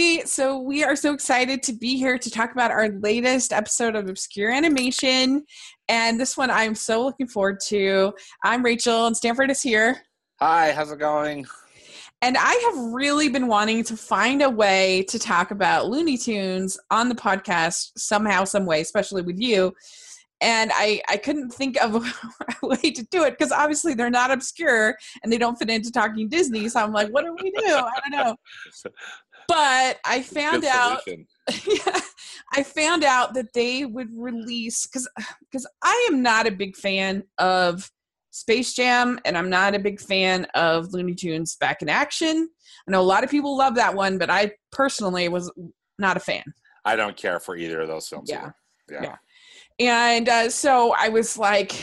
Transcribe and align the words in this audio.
everybody. 0.00 0.26
So, 0.26 0.58
we 0.58 0.84
are 0.84 0.96
so 0.96 1.12
excited 1.12 1.62
to 1.64 1.72
be 1.72 1.96
here 1.96 2.18
to 2.18 2.30
talk 2.30 2.52
about 2.52 2.70
our 2.70 2.88
latest 3.00 3.52
episode 3.52 3.94
of 3.94 4.08
Obscure 4.08 4.50
Animation. 4.50 5.44
And 5.88 6.18
this 6.18 6.36
one 6.36 6.50
I'm 6.50 6.74
so 6.74 7.04
looking 7.04 7.26
forward 7.26 7.58
to. 7.66 8.12
I'm 8.44 8.64
Rachel, 8.64 9.06
and 9.06 9.16
Stanford 9.16 9.50
is 9.50 9.62
here. 9.62 10.02
Hi, 10.40 10.72
how's 10.72 10.90
it 10.90 10.98
going? 10.98 11.46
And 12.22 12.36
I 12.38 12.52
have 12.52 12.92
really 12.92 13.28
been 13.28 13.46
wanting 13.46 13.82
to 13.84 13.96
find 13.96 14.42
a 14.42 14.50
way 14.50 15.04
to 15.08 15.18
talk 15.18 15.50
about 15.50 15.88
Looney 15.88 16.16
Tunes 16.16 16.78
on 16.90 17.08
the 17.08 17.14
podcast 17.14 17.92
somehow, 17.96 18.44
some 18.44 18.66
way, 18.66 18.80
especially 18.80 19.22
with 19.22 19.38
you. 19.38 19.74
And 20.42 20.70
I, 20.74 21.02
I 21.08 21.18
couldn't 21.18 21.50
think 21.50 21.76
of 21.82 21.96
a 22.62 22.66
way 22.66 22.90
to 22.90 23.06
do 23.10 23.24
it 23.24 23.38
because 23.38 23.52
obviously 23.52 23.92
they're 23.94 24.10
not 24.10 24.30
obscure 24.30 24.96
and 25.22 25.30
they 25.30 25.38
don't 25.38 25.56
fit 25.56 25.68
into 25.68 25.90
talking 25.90 26.28
Disney. 26.28 26.68
So 26.68 26.80
I'm 26.80 26.92
like, 26.92 27.08
what 27.10 27.24
do 27.24 27.36
we 27.42 27.50
do? 27.50 27.74
I 27.74 28.00
don't 28.02 28.12
know. 28.12 28.36
But 29.50 29.98
I 30.04 30.22
found 30.22 30.64
out 30.64 31.00
yeah, 31.66 32.00
I 32.54 32.62
found 32.62 33.02
out 33.02 33.34
that 33.34 33.52
they 33.52 33.84
would 33.84 34.08
release 34.16 34.86
because 34.86 35.08
because 35.40 35.66
I 35.82 36.08
am 36.10 36.22
not 36.22 36.46
a 36.46 36.52
big 36.52 36.76
fan 36.76 37.24
of 37.38 37.90
Space 38.30 38.74
Jam, 38.74 39.18
and 39.24 39.36
I'm 39.36 39.50
not 39.50 39.74
a 39.74 39.80
big 39.80 40.00
fan 40.00 40.46
of 40.54 40.92
Looney 40.92 41.14
Tunes 41.14 41.56
Back 41.56 41.82
in 41.82 41.88
Action. 41.88 42.48
I 42.86 42.90
know 42.92 43.00
a 43.00 43.02
lot 43.02 43.24
of 43.24 43.30
people 43.30 43.56
love 43.56 43.74
that 43.74 43.94
one, 43.94 44.18
but 44.18 44.30
I 44.30 44.52
personally 44.70 45.28
was 45.28 45.50
not 45.98 46.16
a 46.16 46.20
fan. 46.20 46.44
I 46.84 46.94
don't 46.94 47.16
care 47.16 47.40
for 47.40 47.56
either 47.56 47.80
of 47.80 47.88
those 47.88 48.06
films. 48.06 48.30
Yeah. 48.30 48.50
Yeah. 48.88 49.02
yeah. 49.02 49.16
And 49.80 50.28
uh, 50.28 50.50
so 50.50 50.94
I 50.96 51.08
was 51.08 51.36
like, 51.36 51.74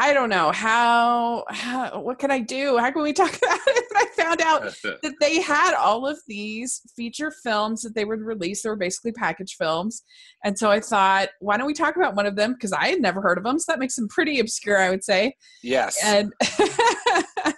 I 0.00 0.12
don't 0.12 0.28
know 0.28 0.50
how, 0.50 1.44
how, 1.48 2.00
what 2.00 2.18
can 2.18 2.30
I 2.32 2.40
do? 2.40 2.78
How 2.78 2.90
can 2.90 3.02
we 3.02 3.12
talk 3.12 3.36
about 3.42 3.58
it? 3.66 3.84
And 3.90 3.98
I 3.98 4.22
found 4.22 4.40
out 4.40 4.62
that 5.02 5.14
they 5.20 5.40
had 5.40 5.74
all 5.74 6.06
of 6.06 6.18
these 6.26 6.80
feature 6.96 7.30
films 7.30 7.82
that 7.82 7.94
they 7.94 8.04
would 8.04 8.20
release. 8.20 8.62
They 8.62 8.70
were 8.70 8.76
basically 8.76 9.12
package 9.12 9.54
films. 9.56 10.02
And 10.42 10.58
so 10.58 10.70
I 10.70 10.80
thought, 10.80 11.28
why 11.40 11.56
don't 11.56 11.66
we 11.66 11.74
talk 11.74 11.96
about 11.96 12.16
one 12.16 12.26
of 12.26 12.34
them? 12.34 12.54
Because 12.54 12.72
I 12.72 12.88
had 12.88 13.00
never 13.00 13.20
heard 13.20 13.38
of 13.38 13.44
them. 13.44 13.58
So 13.58 13.70
that 13.70 13.78
makes 13.78 13.94
them 13.94 14.08
pretty 14.08 14.40
obscure, 14.40 14.78
I 14.78 14.90
would 14.90 15.04
say. 15.04 15.36
Yes. 15.62 15.96
And 16.04 16.32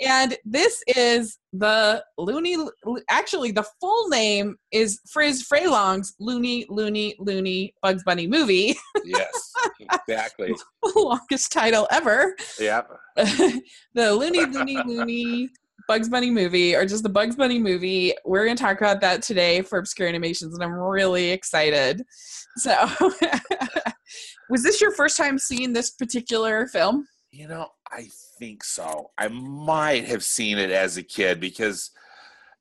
and 0.00 0.36
this 0.44 0.82
is 0.86 1.38
the 1.52 2.04
Looney. 2.16 2.56
Actually, 3.10 3.52
the 3.52 3.64
full 3.80 4.08
name 4.08 4.56
is 4.70 5.00
Friz 5.10 5.46
Frelong's 5.48 6.14
Looney 6.20 6.66
Looney 6.68 7.16
Looney 7.18 7.74
Bugs 7.82 8.04
Bunny 8.04 8.26
movie. 8.26 8.76
yes, 9.04 9.52
exactly. 10.08 10.54
longest 10.94 11.52
title 11.52 11.86
ever. 11.90 12.34
Yep. 12.58 12.90
the 13.16 14.14
Looney 14.14 14.44
Looney 14.44 14.78
Looney 14.84 15.48
Bugs 15.88 16.08
Bunny 16.08 16.30
movie, 16.30 16.74
or 16.74 16.84
just 16.84 17.02
the 17.02 17.08
Bugs 17.08 17.34
Bunny 17.34 17.58
movie. 17.58 18.12
We're 18.24 18.44
going 18.44 18.56
to 18.56 18.62
talk 18.62 18.78
about 18.78 19.00
that 19.00 19.22
today 19.22 19.62
for 19.62 19.78
Obscure 19.78 20.06
Animations, 20.06 20.54
and 20.54 20.62
I'm 20.62 20.74
really 20.74 21.30
excited. 21.30 22.02
So, 22.56 22.74
was 24.50 24.62
this 24.62 24.80
your 24.80 24.92
first 24.92 25.16
time 25.16 25.38
seeing 25.38 25.72
this 25.72 25.90
particular 25.90 26.66
film? 26.66 27.06
You 27.30 27.48
know, 27.48 27.68
I 27.90 28.08
think 28.38 28.64
so. 28.64 29.10
I 29.16 29.28
might 29.28 30.04
have 30.06 30.22
seen 30.22 30.58
it 30.58 30.70
as 30.70 30.98
a 30.98 31.02
kid 31.02 31.40
because 31.40 31.90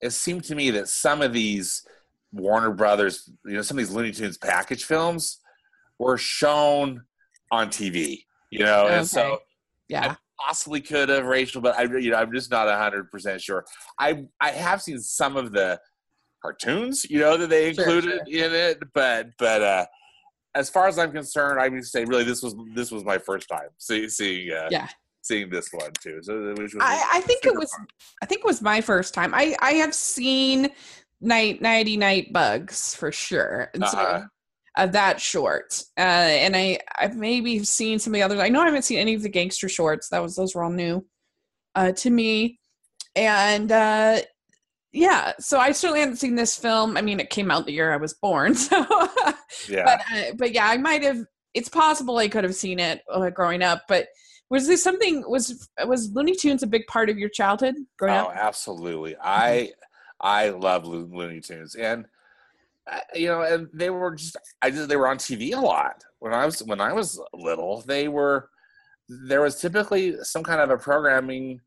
it 0.02 0.12
seemed 0.12 0.46
to 0.46 0.56
me 0.56 0.72
that 0.72 0.88
some 0.88 1.22
of 1.22 1.34
these 1.34 1.86
Warner 2.32 2.72
Brothers, 2.72 3.30
you 3.46 3.54
know, 3.54 3.62
some 3.62 3.78
of 3.78 3.86
these 3.86 3.94
Looney 3.94 4.12
Tunes 4.12 4.38
package 4.38 4.86
films 4.86 5.40
were 6.00 6.18
shown 6.18 7.04
on 7.52 7.70
TV, 7.70 8.24
you 8.52 8.60
know, 8.60 8.86
okay. 8.86 8.98
and 8.98 9.08
so 9.08 9.40
yeah. 9.88 10.12
I 10.12 10.18
possibly 10.46 10.82
could 10.82 11.10
have 11.10 11.26
Rachel, 11.26 11.62
but 11.62 11.78
I, 11.78 11.84
you 11.84 12.12
know, 12.12 12.18
I'm 12.18 12.32
just 12.32 12.52
not 12.52 12.68
hundred 12.70 13.12
percent 13.12 13.42
sure. 13.42 13.66
I 14.00 14.26
I 14.40 14.52
have 14.52 14.82
seen 14.82 15.00
some 15.00 15.38
of 15.38 15.52
the 15.52 15.80
cartoons, 16.42 17.06
you 17.10 17.20
know, 17.20 17.38
that 17.38 17.50
they 17.50 17.70
included 17.70 18.04
sure, 18.04 18.26
sure. 18.28 18.46
in 18.46 18.54
it, 18.54 18.80
but 18.94 19.30
but 19.38 19.62
uh 19.62 19.86
as 20.56 20.70
far 20.70 20.88
as 20.88 20.98
I'm 20.98 21.12
concerned, 21.12 21.60
I 21.60 21.68
would 21.68 21.86
say 21.86 22.04
really 22.04 22.24
this 22.24 22.42
was 22.42 22.56
this 22.74 22.92
was 22.92 23.04
my 23.04 23.18
first 23.18 23.48
time 23.48 23.70
seeing 23.78 24.10
seeing 24.10 24.52
uh, 24.52 24.68
yeah 24.72 24.88
seeing 25.22 25.50
this 25.50 25.70
one 25.72 25.92
too. 26.02 26.20
So 26.22 26.54
which 26.58 26.74
was 26.74 26.82
I, 26.82 27.04
I 27.16 27.22
think 27.22 27.46
it 27.46 27.56
was 27.56 27.72
fun. 27.72 27.88
I 28.22 28.26
think 28.26 28.40
it 28.40 28.46
was 28.46 28.62
my 28.62 28.82
first 28.82 29.14
time. 29.14 29.34
I 29.34 29.56
I 29.62 29.74
have 29.74 29.94
seen 29.94 30.70
night 31.22 31.62
nighty 31.62 31.98
night 31.98 32.34
bugs 32.34 32.96
for 32.96 33.12
sure. 33.12 33.70
And 33.74 33.84
uh-huh. 33.84 34.22
so 34.22 34.28
uh, 34.78 34.86
that 34.86 35.20
short. 35.20 35.84
Uh, 35.98 36.02
and 36.02 36.56
I 36.56 36.80
I've 36.98 37.18
maybe 37.18 37.64
seen 37.64 38.00
some 38.00 38.14
of 38.14 38.16
the 38.16 38.24
others. 38.24 38.40
I 38.40 38.50
know 38.50 38.62
I 38.62 38.66
haven't 38.66 38.84
seen 38.84 39.00
any 39.00 39.16
of 39.16 39.24
the 39.24 39.30
gangster 39.30 39.68
shorts. 39.68 40.10
That 40.10 40.22
was 40.22 40.36
those 40.36 40.56
were 40.56 40.64
all 40.64 40.70
new 40.70 41.06
uh, 41.76 41.92
to 41.94 42.10
me. 42.10 42.60
And 43.16 43.72
uh, 43.72 44.22
yeah, 44.94 45.34
so 45.40 45.60
I 45.60 45.72
certainly 45.72 46.02
haven't 46.02 46.18
seen 46.18 46.36
this 46.36 46.56
film. 46.56 46.96
I 46.96 47.02
mean, 47.02 47.20
it 47.20 47.32
came 47.32 47.50
out 47.50 47.66
the 47.66 47.74
year 47.74 47.92
I 47.92 47.98
was 47.98 48.14
born, 48.14 48.56
so 48.56 48.86
yeah. 49.68 49.84
But 49.84 50.02
uh, 50.16 50.34
but 50.38 50.54
yeah, 50.54 50.68
I 50.68 50.78
might 50.78 51.04
have. 51.04 51.26
It's 51.54 51.70
possible 51.70 52.18
I 52.18 52.28
could 52.28 52.44
have 52.44 52.54
seen 52.54 52.80
it 52.80 53.02
uh, 53.12 53.32
growing 53.32 53.64
up, 53.64 53.84
but 53.88 54.08
was 54.52 54.68
this 54.68 54.84
something 54.84 55.24
was 55.28 55.68
was 55.86 56.12
Looney 56.12 56.36
Tunes 56.36 56.62
a 56.62 56.68
big 56.68 56.86
part 56.86 57.10
of 57.10 57.18
your 57.18 57.30
childhood 57.30 57.76
growing 57.98 58.16
oh, 58.16 58.26
up? 58.26 58.34
Oh, 58.36 58.40
absolutely. 58.40 59.16
I 59.20 59.72
I 60.22 60.50
love 60.50 60.86
Looney 60.86 61.42
Tunes, 61.42 61.74
and 61.74 62.06
you 63.14 63.28
know, 63.28 63.42
and 63.42 63.68
they 63.74 63.90
were 63.90 64.16
just 64.16 64.38
I 64.62 64.70
just 64.70 64.90
they 64.90 64.96
were 64.96 65.08
on 65.08 65.18
TV 65.18 65.56
a 65.56 65.60
lot 65.60 66.04
when 66.20 66.34
I 66.34 66.46
was 66.46 66.62
when 66.62 66.82
I 66.82 66.94
was 66.94 67.20
little. 67.34 67.84
They 67.86 68.08
were 68.08 68.50
there 69.10 69.42
was 69.42 69.60
typically 69.60 70.16
some 70.24 70.44
kind 70.44 70.62
of 70.62 70.70
a 70.70 70.78
programming 70.78 71.62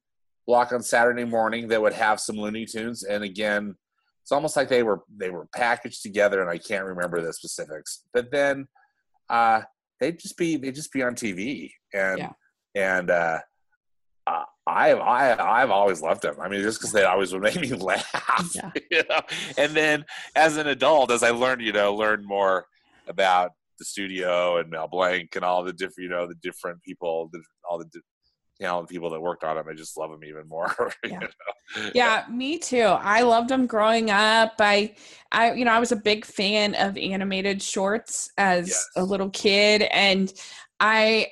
block 0.46 0.72
on 0.72 0.82
Saturday 0.82 1.24
morning 1.24 1.68
that 1.68 1.80
would 1.80 1.92
have 1.92 2.20
some 2.20 2.36
Looney 2.36 2.66
Tunes, 2.66 3.02
and 3.04 3.24
again, 3.24 3.74
it's 4.22 4.32
almost 4.32 4.56
like 4.56 4.68
they 4.68 4.82
were 4.82 5.02
they 5.14 5.30
were 5.30 5.46
packaged 5.54 6.02
together, 6.02 6.40
and 6.40 6.50
I 6.50 6.58
can't 6.58 6.84
remember 6.84 7.20
the 7.20 7.32
specifics. 7.32 8.04
But 8.12 8.30
then 8.30 8.66
uh, 9.28 9.62
they'd 10.00 10.18
just 10.18 10.36
be 10.36 10.56
they'd 10.56 10.74
just 10.74 10.92
be 10.92 11.02
on 11.02 11.14
TV, 11.14 11.70
and 11.92 12.18
yeah 12.18 12.32
and 12.74 13.10
uh, 13.10 13.38
uh, 14.26 14.44
I, 14.70 14.90
I, 14.92 15.62
I've 15.62 15.70
always 15.70 16.02
loved 16.02 16.22
them. 16.22 16.36
I 16.40 16.48
mean, 16.48 16.62
just 16.62 16.78
because 16.78 16.92
they 16.92 17.04
always 17.04 17.32
would 17.32 17.42
make 17.42 17.60
me 17.60 17.68
laugh. 17.74 18.52
Yeah. 18.54 18.70
You 18.90 19.02
know? 19.08 19.20
And 19.56 19.72
then 19.72 20.04
as 20.34 20.56
an 20.56 20.66
adult, 20.66 21.10
as 21.10 21.22
I 21.22 21.30
learned, 21.30 21.62
you 21.62 21.72
know, 21.72 21.94
learn 21.94 22.24
more 22.24 22.66
about 23.06 23.52
the 23.78 23.84
studio 23.84 24.58
and 24.58 24.68
Mel 24.68 24.88
Blanc 24.88 25.34
and 25.36 25.44
all 25.44 25.62
the 25.62 25.72
different, 25.72 25.98
you 25.98 26.08
know, 26.08 26.26
the 26.26 26.34
different 26.42 26.82
people, 26.82 27.30
the, 27.32 27.40
all 27.68 27.78
the 27.78 27.88
talented 28.60 28.88
people 28.88 29.10
that 29.10 29.20
worked 29.20 29.42
on 29.42 29.56
them. 29.56 29.66
I 29.68 29.74
just 29.74 29.96
love 29.96 30.10
them 30.10 30.24
even 30.24 30.48
more. 30.48 30.74
Yeah. 31.04 31.12
You 31.12 31.20
know? 31.20 31.90
yeah, 31.94 32.24
me 32.30 32.58
too. 32.58 32.80
I 32.80 33.22
loved 33.22 33.48
them 33.48 33.66
growing 33.66 34.10
up. 34.10 34.54
I, 34.58 34.94
I, 35.32 35.52
you 35.52 35.64
know, 35.64 35.70
I 35.70 35.78
was 35.78 35.92
a 35.92 35.96
big 35.96 36.24
fan 36.24 36.74
of 36.74 36.98
animated 36.98 37.62
shorts 37.62 38.30
as 38.36 38.68
yes. 38.68 38.88
a 38.96 39.04
little 39.04 39.30
kid, 39.30 39.82
and 39.82 40.32
I 40.78 41.28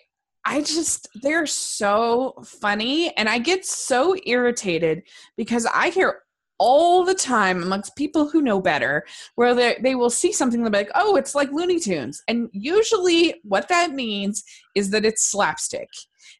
I 0.48 0.62
just, 0.62 1.08
they're 1.22 1.44
so 1.46 2.34
funny. 2.42 3.14
And 3.18 3.28
I 3.28 3.38
get 3.38 3.66
so 3.66 4.16
irritated 4.24 5.02
because 5.36 5.66
I 5.66 5.90
hear 5.90 6.20
all 6.58 7.04
the 7.04 7.14
time 7.14 7.62
amongst 7.62 7.96
people 7.96 8.30
who 8.30 8.40
know 8.40 8.60
better 8.60 9.04
where 9.34 9.54
they, 9.54 9.76
they 9.82 9.94
will 9.94 10.08
see 10.08 10.32
something 10.32 10.58
and 10.58 10.66
they'll 10.66 10.80
be 10.80 10.86
like, 10.86 10.94
oh, 10.94 11.16
it's 11.16 11.34
like 11.34 11.52
Looney 11.52 11.78
Tunes. 11.78 12.22
And 12.28 12.48
usually 12.52 13.34
what 13.44 13.68
that 13.68 13.92
means 13.92 14.42
is 14.74 14.88
that 14.90 15.04
it's 15.04 15.30
slapstick. 15.30 15.90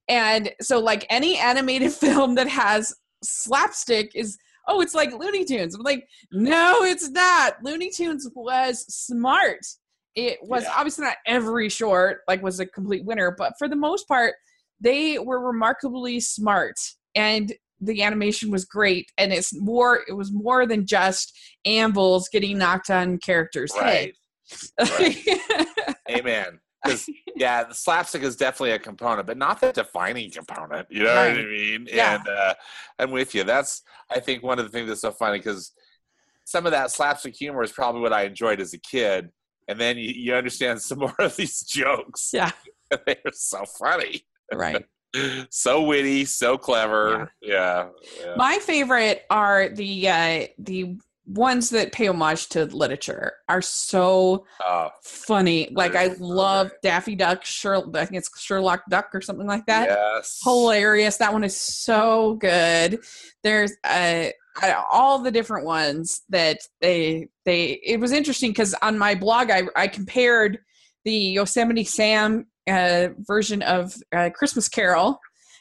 And 0.08 0.52
so, 0.62 0.78
like 0.78 1.06
any 1.10 1.36
animated 1.36 1.92
film 2.04 2.34
that 2.36 2.48
has 2.48 2.94
slapstick 3.22 4.12
is 4.14 4.38
oh, 4.69 4.80
it's 4.80 4.94
like 4.94 5.12
Looney 5.12 5.44
Tunes. 5.44 5.75
I'm 5.75 5.82
like, 5.82 6.06
no, 6.30 6.82
it's 6.82 7.08
not. 7.10 7.54
Looney 7.62 7.90
Tunes 7.90 8.28
was 8.34 8.84
smart 8.94 9.60
it 10.14 10.38
was 10.42 10.64
yeah. 10.64 10.72
obviously 10.74 11.04
not 11.04 11.16
every 11.26 11.69
short 11.69 12.20
like 12.28 12.42
was 12.42 12.60
a 12.60 12.66
complete 12.66 13.04
winner 13.04 13.34
but 13.36 13.52
for 13.58 13.69
the 13.69 13.76
most 13.76 14.06
part 14.08 14.34
they 14.80 15.19
were 15.19 15.41
remarkably 15.41 16.20
smart 16.20 16.76
and 17.14 17.52
the 17.81 18.02
animation 18.02 18.50
was 18.50 18.64
great 18.64 19.10
and 19.19 19.32
it's 19.32 19.55
more 19.55 20.00
it 20.08 20.12
was 20.12 20.32
more 20.32 20.66
than 20.66 20.87
just 20.87 21.37
anvils 21.64 22.28
getting 22.28 22.58
knocked 22.58 22.90
on 22.90 23.19
characters 23.19 23.72
right. 23.76 24.14
right. 24.81 25.16
amen 26.11 26.58
yeah 27.37 27.64
the 27.64 27.75
slapstick 27.75 28.22
is 28.22 28.37
definitely 28.37 28.70
a 28.70 28.78
component 28.78 29.26
but 29.26 29.37
not 29.37 29.61
the 29.61 29.72
defining 29.72 30.31
component 30.31 30.87
you 30.90 31.02
know 31.02 31.14
right. 31.14 31.37
what 31.37 31.44
i 31.44 31.44
mean 31.44 31.87
yeah. 31.90 32.16
and 32.16 32.28
uh, 32.28 32.54
i'm 32.99 33.11
with 33.11 33.34
you 33.34 33.44
that's 33.44 33.82
i 34.11 34.19
think 34.19 34.43
one 34.43 34.58
of 34.58 34.64
the 34.64 34.70
things 34.70 34.88
that's 34.88 35.00
so 35.00 35.12
funny 35.12 35.38
because 35.38 35.72
some 36.44 36.66
of 36.66 36.72
that 36.72 36.90
slapstick 36.90 37.34
humor 37.37 37.62
is 37.62 37.72
probably 37.72 38.00
what 38.00 38.12
i 38.12 38.22
enjoyed 38.22 38.61
as 38.61 38.72
a 38.75 38.78
kid 38.78 39.28
and 39.69 39.79
then 39.79 39.99
you, 39.99 40.11
you 40.11 40.35
understand 40.35 40.81
some 40.81 40.99
more 41.00 41.15
of 41.19 41.37
these 41.37 41.61
jokes. 41.62 42.31
Yeah, 42.32 42.50
they're 43.06 43.17
so 43.32 43.65
funny. 43.79 44.23
Right. 44.53 44.85
so 45.50 45.82
witty, 45.82 46.25
so 46.25 46.59
clever. 46.59 47.32
Yeah. 47.41 47.88
yeah. 48.20 48.35
My 48.37 48.59
favorite 48.59 49.25
are 49.31 49.69
the 49.69 50.09
uh, 50.09 50.47
the 50.59 50.99
ones 51.29 51.69
that 51.70 51.93
pay 51.93 52.09
homage 52.09 52.49
to 52.49 52.65
literature 52.65 53.35
are 53.49 53.61
so 53.61 54.47
oh, 54.67 54.88
funny. 55.03 55.69
Like 55.71 55.94
I 55.94 56.14
love 56.19 56.73
Daffy 56.82 57.14
Duck, 57.14 57.44
Sherlock, 57.44 57.94
I 57.97 58.06
think 58.06 58.19
it's 58.19 58.41
Sherlock 58.41 58.85
Duck 58.88 59.11
or 59.14 59.21
something 59.21 59.47
like 59.47 59.67
that. 59.67 59.91
Yes. 59.91 60.41
Hilarious. 60.43 61.19
That 61.19 61.32
one 61.32 61.44
is 61.44 61.56
so 61.56 62.35
good. 62.35 63.00
There's 63.43 63.73
uh 64.62 64.82
all 64.90 65.19
the 65.19 65.31
different 65.31 65.64
ones 65.64 66.22
that 66.28 66.58
they 66.81 67.28
they 67.44 67.81
it 67.84 68.00
was 68.00 68.12
interesting 68.12 68.50
because 68.50 68.75
on 68.82 68.99
my 68.99 69.14
blog 69.14 69.50
I 69.50 69.62
I 69.76 69.88
compared 69.88 70.58
the 71.05 71.12
Yosemite 71.12 71.84
Sam 71.84 72.46
uh, 72.69 73.08
version 73.20 73.62
of 73.62 73.94
uh, 74.14 74.31
Christmas 74.34 74.69
Carol 74.69 75.19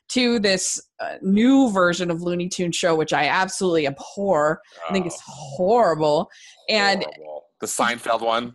to 0.10 0.40
this 0.40 0.82
uh, 1.00 1.16
new 1.22 1.72
version 1.72 2.12
of 2.12 2.22
Looney 2.22 2.48
Tunes 2.48 2.76
show, 2.76 2.96
which 2.96 3.14
I 3.14 3.28
absolutely 3.28 3.88
abhor. 3.88 4.62
Oh, 4.78 4.90
I 4.90 4.94
think 4.94 5.06
it's 5.06 5.22
oh. 5.28 5.34
horrible. 5.56 6.30
And 6.70 7.04
horrible. 7.04 7.44
the 7.62 7.68
Seinfeld 7.68 8.22
one. 8.22 8.54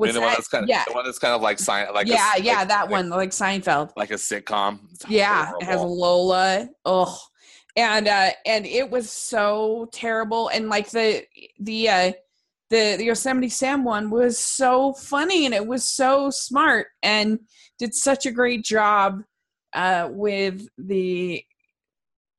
I 0.00 0.04
mean, 0.04 0.14
the 0.14 0.20
that, 0.20 0.26
one 0.26 0.32
that's 0.34 0.48
kind 0.48 0.64
of 0.64 0.68
yeah. 0.68 0.84
the 0.86 0.94
one 0.94 1.04
that's 1.04 1.18
kind 1.18 1.34
of 1.34 1.42
like 1.42 1.58
Sein, 1.58 1.88
like 1.92 2.06
yeah, 2.06 2.32
a, 2.36 2.40
yeah, 2.40 2.58
like, 2.58 2.68
that 2.68 2.82
like, 2.82 2.90
one 2.90 3.08
like 3.10 3.30
Seinfeld, 3.30 3.90
like 3.96 4.10
a 4.10 4.14
sitcom. 4.14 4.78
It's 4.92 5.08
yeah, 5.08 5.46
horrible. 5.46 5.60
it 5.60 5.64
has 5.66 5.80
Lola. 5.80 6.68
Oh, 6.86 7.18
and 7.80 8.08
uh, 8.08 8.30
and 8.46 8.66
it 8.66 8.90
was 8.90 9.10
so 9.10 9.88
terrible. 9.92 10.48
And 10.48 10.68
like 10.68 10.90
the 10.90 11.24
the 11.58 11.88
uh, 11.88 12.12
the 12.70 12.96
the 12.96 13.04
Yosemite 13.04 13.48
Sam 13.48 13.84
one 13.84 14.10
was 14.10 14.38
so 14.38 14.92
funny, 14.94 15.46
and 15.46 15.54
it 15.54 15.66
was 15.66 15.88
so 15.88 16.30
smart, 16.30 16.88
and 17.02 17.40
did 17.78 17.94
such 17.94 18.26
a 18.26 18.30
great 18.30 18.64
job 18.64 19.22
uh, 19.72 20.08
with 20.10 20.66
the 20.78 21.42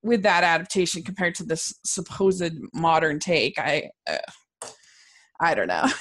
with 0.04 0.24
that 0.24 0.44
adaptation 0.44 1.04
compared 1.04 1.36
to 1.36 1.44
this 1.44 1.74
supposed 1.86 2.54
modern 2.74 3.20
take. 3.20 3.60
I 3.60 3.90
uh, 4.10 4.18
I 5.40 5.56
don't 5.56 5.68
know. 5.68 5.84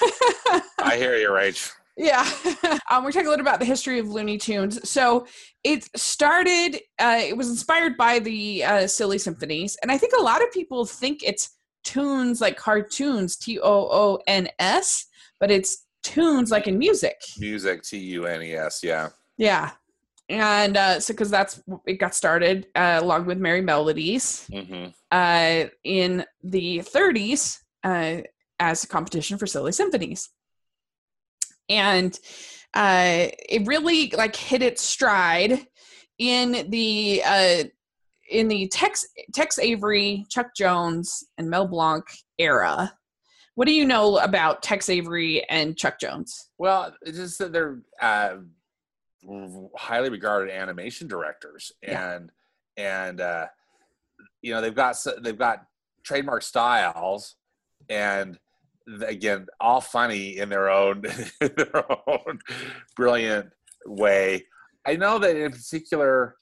I 0.79 0.97
hear 0.97 1.17
you, 1.17 1.29
Rach. 1.29 1.71
Yeah. 1.97 2.27
um, 2.89 3.03
we're 3.03 3.11
talking 3.11 3.27
a 3.27 3.29
little 3.29 3.45
about 3.45 3.59
the 3.59 3.65
history 3.65 3.99
of 3.99 4.09
Looney 4.09 4.37
Tunes. 4.37 4.89
So 4.89 5.27
it 5.63 5.87
started, 5.97 6.79
uh, 6.99 7.19
it 7.21 7.35
was 7.35 7.49
inspired 7.49 7.97
by 7.97 8.19
the 8.19 8.63
uh, 8.63 8.87
Silly 8.87 9.17
Symphonies. 9.17 9.77
And 9.81 9.91
I 9.91 9.97
think 9.97 10.13
a 10.17 10.21
lot 10.21 10.41
of 10.41 10.51
people 10.51 10.85
think 10.85 11.23
it's 11.23 11.57
tunes 11.83 12.41
like 12.41 12.57
cartoons, 12.57 13.35
T 13.35 13.59
O 13.59 13.87
O 13.91 14.19
N 14.27 14.47
S, 14.59 15.05
but 15.39 15.51
it's 15.51 15.85
tunes 16.03 16.51
like 16.51 16.67
in 16.67 16.77
music. 16.77 17.21
Music, 17.37 17.83
T 17.83 17.97
U 17.97 18.25
N 18.25 18.41
E 18.41 18.53
S, 18.53 18.81
yeah. 18.83 19.09
Yeah. 19.37 19.71
And 20.29 20.77
uh, 20.77 20.99
so, 21.01 21.13
because 21.13 21.29
that's 21.29 21.61
it 21.85 21.99
got 21.99 22.15
started 22.15 22.67
uh, 22.75 22.99
along 23.01 23.25
with 23.25 23.37
Merrie 23.37 23.63
Melodies 23.63 24.47
mm-hmm. 24.49 24.89
uh, 25.11 25.69
in 25.83 26.25
the 26.43 26.79
30s. 26.79 27.59
Uh, 27.83 28.21
as 28.61 28.83
a 28.83 28.87
competition 28.87 29.39
for 29.39 29.47
silly 29.47 29.71
symphonies 29.71 30.29
and 31.69 32.17
uh, 32.73 33.27
it 33.49 33.67
really 33.67 34.11
like 34.11 34.35
hit 34.35 34.61
its 34.61 34.81
stride 34.81 35.65
in 36.17 36.69
the 36.69 37.21
uh, 37.25 37.63
in 38.29 38.47
the 38.47 38.67
Tex 38.69 39.05
Tex 39.33 39.59
Avery, 39.59 40.25
Chuck 40.29 40.55
Jones, 40.55 41.23
and 41.37 41.49
Mel 41.49 41.67
Blanc 41.67 42.05
era. 42.37 42.93
What 43.55 43.67
do 43.67 43.73
you 43.73 43.85
know 43.85 44.17
about 44.17 44.63
Tex 44.63 44.89
Avery 44.89 45.43
and 45.49 45.77
Chuck 45.77 45.99
Jones? 45.99 46.49
Well, 46.57 46.95
it's 47.01 47.17
just 47.17 47.37
that 47.39 47.51
they're 47.51 47.81
uh, 48.01 48.37
highly 49.75 50.09
regarded 50.09 50.53
animation 50.53 51.07
directors, 51.07 51.71
and 51.83 52.31
yeah. 52.77 53.05
and 53.07 53.21
uh, 53.21 53.47
you 54.41 54.53
know 54.53 54.61
they've 54.61 54.73
got 54.73 54.95
they've 55.21 55.37
got 55.37 55.65
trademark 56.03 56.43
styles, 56.43 57.35
and 57.89 58.39
again 59.05 59.47
all 59.59 59.81
funny 59.81 60.37
in 60.37 60.49
their 60.49 60.69
own 60.69 61.01
their 61.39 62.09
own 62.09 62.39
brilliant 62.95 63.49
way 63.85 64.45
i 64.85 64.95
know 64.95 65.19
that 65.19 65.35
in 65.35 65.51
particular 65.51 66.35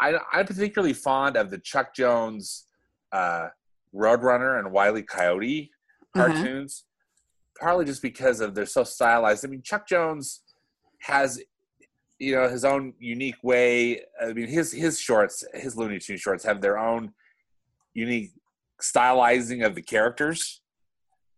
I, 0.00 0.18
i'm 0.32 0.46
particularly 0.46 0.92
fond 0.92 1.36
of 1.36 1.50
the 1.50 1.58
chuck 1.58 1.94
jones 1.94 2.64
uh, 3.12 3.48
roadrunner 3.94 4.58
and 4.58 4.72
wiley 4.72 5.02
coyote 5.02 5.70
mm-hmm. 6.16 6.20
cartoons 6.20 6.84
mm-hmm. 6.84 7.64
partly 7.64 7.84
just 7.84 8.02
because 8.02 8.40
of 8.40 8.54
they're 8.54 8.66
so 8.66 8.84
stylized 8.84 9.44
i 9.44 9.48
mean 9.48 9.62
chuck 9.62 9.86
jones 9.86 10.42
has 11.00 11.40
you 12.18 12.34
know 12.34 12.48
his 12.48 12.64
own 12.64 12.92
unique 12.98 13.42
way 13.42 14.02
i 14.20 14.32
mean 14.32 14.48
his 14.48 14.72
his 14.72 14.98
shorts 14.98 15.44
his 15.54 15.76
looney 15.76 15.98
tunes 15.98 16.20
shorts 16.20 16.44
have 16.44 16.60
their 16.60 16.78
own 16.78 17.12
unique 17.94 18.32
stylizing 18.80 19.64
of 19.64 19.74
the 19.74 19.82
characters 19.82 20.60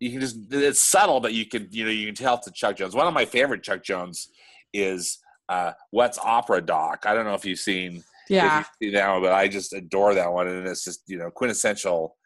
you 0.00 0.10
can 0.10 0.20
just 0.20 0.36
it's 0.50 0.80
subtle, 0.80 1.20
but 1.20 1.34
you 1.34 1.46
can 1.46 1.68
you 1.70 1.84
know 1.84 1.90
you 1.90 2.06
can 2.06 2.14
tell 2.14 2.34
it's 2.34 2.50
Chuck 2.52 2.76
Jones. 2.76 2.94
One 2.94 3.06
of 3.06 3.14
my 3.14 3.26
favorite 3.26 3.62
Chuck 3.62 3.84
Jones 3.84 4.30
is 4.72 5.18
uh, 5.48 5.72
What's 5.90 6.18
Opera 6.18 6.62
Doc. 6.62 7.04
I 7.06 7.14
don't 7.14 7.26
know 7.26 7.34
if 7.34 7.44
you've 7.44 7.58
seen 7.58 8.02
yeah 8.28 8.64
you 8.80 8.92
that 8.92 9.10
one, 9.12 9.22
but 9.22 9.32
I 9.32 9.46
just 9.46 9.72
adore 9.72 10.14
that 10.14 10.32
one, 10.32 10.48
and 10.48 10.66
it's 10.66 10.84
just 10.84 11.02
you 11.06 11.18
know 11.18 11.30
quintessential 11.30 12.16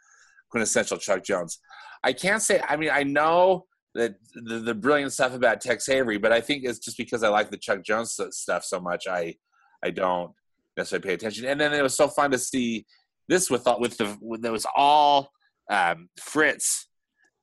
quintessential 0.50 0.97
Chuck 0.97 1.25
Jones. 1.25 1.59
I 2.05 2.12
can't 2.12 2.41
say. 2.41 2.62
I 2.67 2.76
mean, 2.76 2.91
I 2.91 3.03
know 3.03 3.67
that 3.94 4.15
the, 4.35 4.59
the 4.59 4.75
brilliant 4.75 5.12
stuff 5.12 5.35
about 5.35 5.61
Tex 5.61 5.88
Avery, 5.88 6.19
but 6.19 6.32
I 6.32 6.41
think 6.41 6.65
it's 6.65 6.79
just 6.79 6.97
because 6.97 7.23
I 7.23 7.29
like 7.29 7.50
the 7.50 7.56
Chuck 7.56 7.82
Jones 7.82 8.19
stuff 8.31 8.65
so 8.65 8.81
much. 8.81 9.06
I 9.09 9.35
I 9.82 9.91
don't 9.91 10.32
necessarily 10.76 11.09
pay 11.09 11.15
attention. 11.15 11.47
And 11.47 11.61
then 11.61 11.73
it 11.73 11.82
was 11.82 11.97
so 11.97 12.09
fun 12.09 12.31
to 12.31 12.38
see 12.38 12.87
this 13.29 13.50
with 13.50 13.67
all, 13.67 13.81
with 13.81 13.97
the 13.97 14.17
with, 14.21 14.44
it 14.44 14.53
was 14.53 14.67
all 14.76 15.31
um, 15.71 16.09
Fritz 16.21 16.88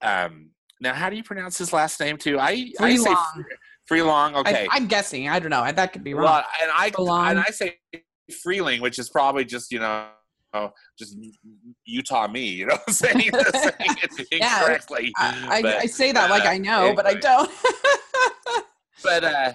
um, 0.02 0.50
now, 0.80 0.94
how 0.94 1.10
do 1.10 1.16
you 1.16 1.24
pronounce 1.24 1.58
his 1.58 1.74
last 1.74 2.00
name 2.00 2.18
too? 2.18 2.40
I 2.40 2.72
I 2.80 2.96
say 2.96 3.14
Freelong. 3.90 4.36
Okay, 4.36 4.68
I, 4.72 4.78
am 4.78 4.88
guessing. 4.88 5.30
I 5.30 5.40
don't 5.40 5.50
know. 5.50 5.70
That 5.72 5.94
could 5.94 6.04
be 6.04 6.14
wrong. 6.14 6.26
Well, 6.26 6.44
and 6.62 6.72
I 6.72 6.92
and 7.30 7.40
I 7.40 7.52
say 7.52 7.78
Freeling, 8.44 8.82
which 8.82 8.98
is 8.98 9.10
probably 9.10 9.46
just 9.46 9.72
you 9.72 9.80
know 9.80 10.08
just 10.98 11.18
Utah 11.86 12.28
me, 12.28 12.46
you 12.46 12.66
know, 12.66 12.78
saying, 12.90 13.20
saying 13.54 13.76
it 13.80 14.28
incorrectly. 14.32 15.12
Yeah, 15.20 15.46
I, 15.50 15.62
but, 15.62 15.76
I, 15.76 15.86
say 15.86 16.12
that 16.12 16.30
uh, 16.30 16.34
like 16.34 16.46
I 16.46 16.58
know, 16.58 16.88
anyway. 16.88 16.96
but 16.96 17.06
I 17.06 17.14
don't. 17.16 17.52
but 19.04 19.24
uh, 19.24 19.54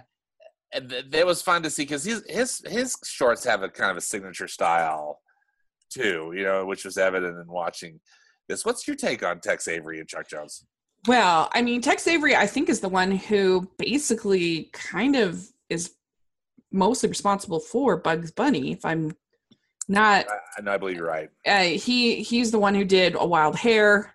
it 0.72 1.26
was 1.26 1.42
fun 1.42 1.62
to 1.62 1.70
see 1.70 1.82
because 1.82 2.04
his 2.04 2.22
his 2.28 2.62
his 2.66 2.96
shorts 3.04 3.44
have 3.44 3.62
a 3.62 3.68
kind 3.68 3.90
of 3.90 3.96
a 3.96 4.00
signature 4.00 4.48
style 4.48 5.20
too, 5.90 6.32
you 6.34 6.44
know, 6.44 6.64
which 6.66 6.84
was 6.84 6.98
evident 6.98 7.38
in 7.38 7.46
watching 7.46 8.00
this. 8.48 8.64
What's 8.64 8.86
your 8.86 8.96
take 8.96 9.22
on 9.22 9.40
Tex 9.40 9.68
Avery 9.68 10.00
and 10.00 10.08
Chuck 10.08 10.28
Jones? 10.28 10.64
Well, 11.06 11.48
I 11.52 11.62
mean, 11.62 11.80
Tex 11.80 12.06
Avery, 12.08 12.34
I 12.34 12.46
think, 12.46 12.68
is 12.68 12.80
the 12.80 12.88
one 12.88 13.12
who 13.12 13.70
basically 13.78 14.70
kind 14.72 15.16
of 15.16 15.46
is 15.68 15.92
mostly 16.72 17.08
responsible 17.08 17.60
for 17.60 17.96
Bugs 17.96 18.30
Bunny. 18.32 18.72
If 18.72 18.84
I'm 18.84 19.16
not, 19.88 20.26
I, 20.58 20.62
know, 20.62 20.72
I 20.72 20.76
believe 20.78 20.96
you're 20.96 21.06
right. 21.06 21.30
Uh, 21.46 21.62
he 21.62 22.22
he's 22.22 22.50
the 22.50 22.58
one 22.58 22.74
who 22.74 22.84
did 22.84 23.14
a 23.14 23.24
Wild 23.24 23.56
Hare, 23.56 24.14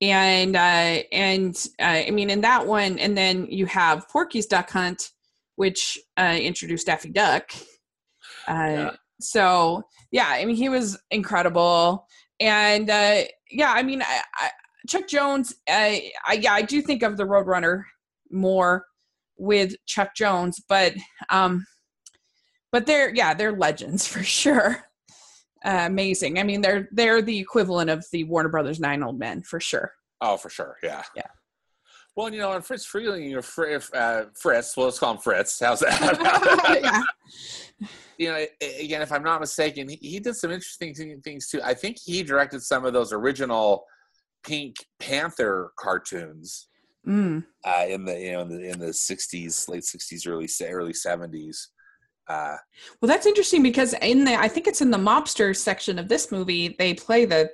and 0.00 0.54
uh, 0.54 1.02
and 1.10 1.56
uh, 1.80 2.04
I 2.06 2.10
mean, 2.10 2.30
in 2.30 2.40
that 2.42 2.66
one, 2.66 2.98
and 2.98 3.16
then 3.16 3.46
you 3.46 3.66
have 3.66 4.08
Porky's 4.08 4.46
Duck 4.46 4.70
Hunt, 4.70 5.10
which 5.56 5.98
uh, 6.16 6.38
introduced 6.40 6.86
Daffy 6.86 7.10
Duck. 7.10 7.50
Uh, 8.48 8.52
yeah. 8.52 8.90
So 9.20 9.82
yeah, 10.12 10.28
I 10.28 10.44
mean, 10.44 10.56
he 10.56 10.68
was 10.68 11.00
incredible 11.10 12.06
and 12.42 12.90
uh, 12.90 13.22
yeah, 13.52 13.72
I 13.72 13.82
mean, 13.82 14.02
I, 14.02 14.22
I, 14.34 14.50
Chuck 14.88 15.08
Jones. 15.08 15.54
I, 15.68 16.10
I, 16.26 16.34
yeah, 16.34 16.52
I 16.52 16.62
do 16.62 16.82
think 16.82 17.02
of 17.02 17.16
the 17.16 17.24
Roadrunner 17.24 17.82
more 18.30 18.86
with 19.36 19.74
Chuck 19.86 20.14
Jones, 20.14 20.62
but 20.68 20.94
um, 21.30 21.66
but 22.70 22.86
they're 22.86 23.14
yeah, 23.14 23.34
they're 23.34 23.56
legends 23.56 24.06
for 24.08 24.22
sure. 24.22 24.84
Uh, 25.64 25.84
amazing. 25.86 26.38
I 26.38 26.42
mean, 26.42 26.60
they're 26.60 26.88
they're 26.92 27.22
the 27.22 27.38
equivalent 27.38 27.90
of 27.90 28.04
the 28.12 28.24
Warner 28.24 28.48
Brothers 28.48 28.80
Nine 28.80 29.02
Old 29.02 29.18
Men 29.18 29.42
for 29.42 29.60
sure. 29.60 29.92
Oh, 30.20 30.36
for 30.36 30.50
sure. 30.50 30.76
Yeah. 30.82 31.02
Yeah. 31.16 31.26
Well, 32.14 32.32
you 32.32 32.40
know, 32.40 32.52
and 32.52 32.64
Fritz 32.64 32.84
Freeling, 32.84 33.30
know, 33.32 33.42
Fritz, 33.42 33.92
uh, 33.92 34.26
Fritz, 34.34 34.76
well, 34.76 34.86
let's 34.86 34.98
call 34.98 35.12
him 35.12 35.18
Fritz. 35.18 35.58
How's 35.58 35.80
that? 35.80 36.78
yeah. 37.80 37.88
You 38.18 38.30
know, 38.30 38.46
again, 38.80 39.00
if 39.00 39.10
I'm 39.10 39.22
not 39.22 39.40
mistaken, 39.40 39.88
he, 39.88 39.96
he 39.96 40.20
did 40.20 40.36
some 40.36 40.50
interesting 40.50 40.94
things 41.22 41.48
too. 41.48 41.60
I 41.64 41.72
think 41.72 41.96
he 42.04 42.22
directed 42.22 42.60
some 42.60 42.84
of 42.84 42.92
those 42.92 43.12
original 43.12 43.86
Pink 44.44 44.76
Panther 45.00 45.72
cartoons 45.78 46.68
mm. 47.06 47.44
uh, 47.64 47.84
in 47.88 48.04
the 48.04 48.18
you 48.18 48.32
know 48.32 48.42
in 48.42 48.48
the, 48.48 48.70
in 48.70 48.78
the 48.78 48.86
60s, 48.86 49.68
late 49.68 49.82
60s, 49.82 50.28
early 50.28 50.48
early 50.62 50.92
70s. 50.92 51.68
Uh, 52.28 52.56
well, 53.00 53.08
that's 53.08 53.26
interesting 53.26 53.62
because 53.62 53.94
in 53.94 54.24
the 54.24 54.34
I 54.34 54.48
think 54.48 54.66
it's 54.66 54.80
in 54.80 54.90
the 54.90 54.98
mobster 54.98 55.56
section 55.56 55.98
of 55.98 56.08
this 56.08 56.30
movie 56.30 56.76
they 56.78 56.94
play 56.94 57.24
the 57.24 57.50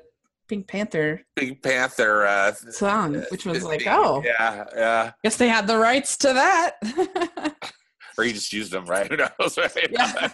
Pink 0.49 0.67
Panther. 0.67 1.23
Pink 1.37 1.62
Panther 1.62 2.26
uh, 2.26 2.52
song, 2.52 3.23
which 3.31 3.45
was 3.45 3.62
like, 3.62 3.87
oh, 3.87 4.23
yeah, 4.25 4.64
yeah. 4.75 5.12
Guess 5.23 5.37
they 5.37 5.49
had 5.49 5.67
the 5.67 5.76
rights 5.76 6.17
to 6.19 6.33
that. 6.33 6.76
or 8.19 8.25
he 8.25 8.33
just 8.33 8.52
used 8.52 8.73
them, 8.73 8.87
right? 8.87 9.07
Who 9.11 9.17
knows, 9.17 9.59
right? 9.59 9.71
Yeah. 9.90 10.31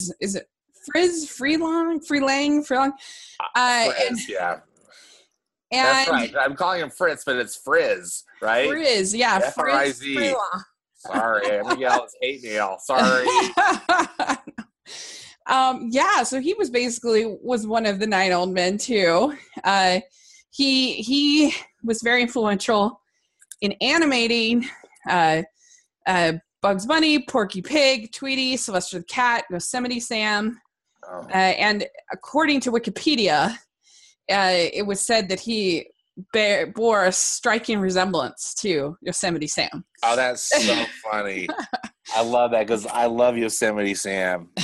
is, 0.00 0.14
is, 0.20 0.34
it 0.36 0.46
Friz, 0.90 1.26
Freelong, 1.26 2.00
Freelang, 2.06 2.66
Freelong? 2.66 2.92
Uh, 3.40 3.44
uh 3.54 3.84
Friz, 3.92 4.08
and, 4.08 4.28
yeah. 4.28 4.60
And 5.70 5.86
That's 5.86 6.10
right. 6.10 6.34
I'm 6.38 6.56
calling 6.56 6.80
him 6.80 6.90
Fritz, 6.90 7.24
but 7.24 7.36
it's 7.36 7.56
Friz, 7.56 8.24
right? 8.40 8.68
Friz, 8.68 9.14
yeah. 9.14 9.40
F-R-I-Z. 9.44 10.34
Sorry, 10.96 11.62
Miguel 11.64 12.04
is 12.04 12.16
hate 12.20 12.42
me 12.42 12.58
all. 12.58 12.78
Sorry. 12.78 13.26
Um, 15.46 15.88
yeah, 15.90 16.22
so 16.22 16.40
he 16.40 16.54
was 16.54 16.70
basically 16.70 17.36
was 17.42 17.66
one 17.66 17.86
of 17.86 17.98
the 17.98 18.06
nine 18.06 18.32
old 18.32 18.52
men 18.52 18.78
too. 18.78 19.34
Uh, 19.64 20.00
he 20.50 20.94
he 20.94 21.54
was 21.82 22.02
very 22.02 22.22
influential 22.22 23.00
in 23.60 23.72
animating 23.80 24.64
uh, 25.08 25.42
uh, 26.06 26.34
Bugs 26.60 26.86
Bunny, 26.86 27.24
Porky 27.24 27.62
Pig, 27.62 28.12
Tweety, 28.12 28.56
Sylvester 28.56 28.98
the 28.98 29.04
Cat, 29.04 29.44
Yosemite 29.50 30.00
Sam, 30.00 30.60
oh. 31.08 31.26
uh, 31.28 31.32
and 31.32 31.86
according 32.12 32.60
to 32.60 32.72
Wikipedia, 32.72 33.56
uh, 34.30 34.52
it 34.72 34.86
was 34.86 35.00
said 35.00 35.28
that 35.28 35.40
he 35.40 35.86
bear, 36.32 36.68
bore 36.68 37.06
a 37.06 37.12
striking 37.12 37.80
resemblance 37.80 38.54
to 38.54 38.96
Yosemite 39.00 39.46
Sam. 39.46 39.84
Oh, 40.04 40.14
that's 40.14 40.42
so 40.42 40.84
funny! 41.10 41.48
I 42.14 42.22
love 42.22 42.50
that 42.52 42.66
because 42.66 42.86
I 42.86 43.06
love 43.06 43.36
Yosemite 43.36 43.94
Sam. 43.94 44.50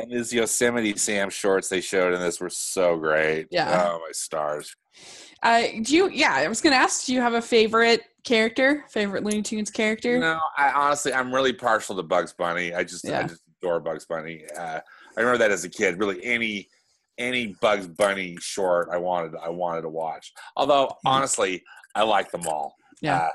And 0.00 0.12
his 0.12 0.32
Yosemite 0.32 0.96
Sam 0.96 1.30
shorts 1.30 1.68
they 1.68 1.80
showed 1.80 2.14
in 2.14 2.20
this 2.20 2.40
were 2.40 2.50
so 2.50 2.96
great. 2.96 3.46
Yeah. 3.50 3.88
Oh 3.90 3.98
my 3.98 4.12
stars. 4.12 4.74
Uh, 5.42 5.62
do 5.82 5.94
you? 5.96 6.10
Yeah, 6.10 6.34
I 6.34 6.48
was 6.48 6.60
going 6.60 6.72
to 6.72 6.78
ask. 6.78 7.06
Do 7.06 7.14
you 7.14 7.20
have 7.20 7.34
a 7.34 7.42
favorite 7.42 8.02
character? 8.24 8.84
Favorite 8.90 9.24
Looney 9.24 9.42
Tunes 9.42 9.70
character? 9.70 10.18
No, 10.18 10.38
I 10.56 10.70
honestly, 10.70 11.12
I'm 11.12 11.34
really 11.34 11.52
partial 11.52 11.96
to 11.96 12.02
Bugs 12.02 12.32
Bunny. 12.32 12.74
I 12.74 12.84
just, 12.84 13.04
yeah. 13.06 13.20
I 13.20 13.22
just 13.24 13.42
adore 13.62 13.80
Bugs 13.80 14.04
Bunny. 14.06 14.44
Uh, 14.58 14.80
I 15.16 15.20
remember 15.20 15.38
that 15.38 15.50
as 15.50 15.64
a 15.64 15.70
kid. 15.70 15.98
Really, 15.98 16.22
any 16.24 16.68
any 17.18 17.54
Bugs 17.60 17.86
Bunny 17.86 18.36
short 18.40 18.88
I 18.92 18.98
wanted 18.98 19.32
I 19.42 19.48
wanted 19.48 19.82
to 19.82 19.88
watch. 19.88 20.32
Although 20.56 20.86
mm-hmm. 20.86 21.08
honestly, 21.08 21.62
I 21.94 22.02
like 22.02 22.30
them 22.30 22.46
all. 22.46 22.74
Yeah. 23.00 23.16
Uh, 23.16 23.28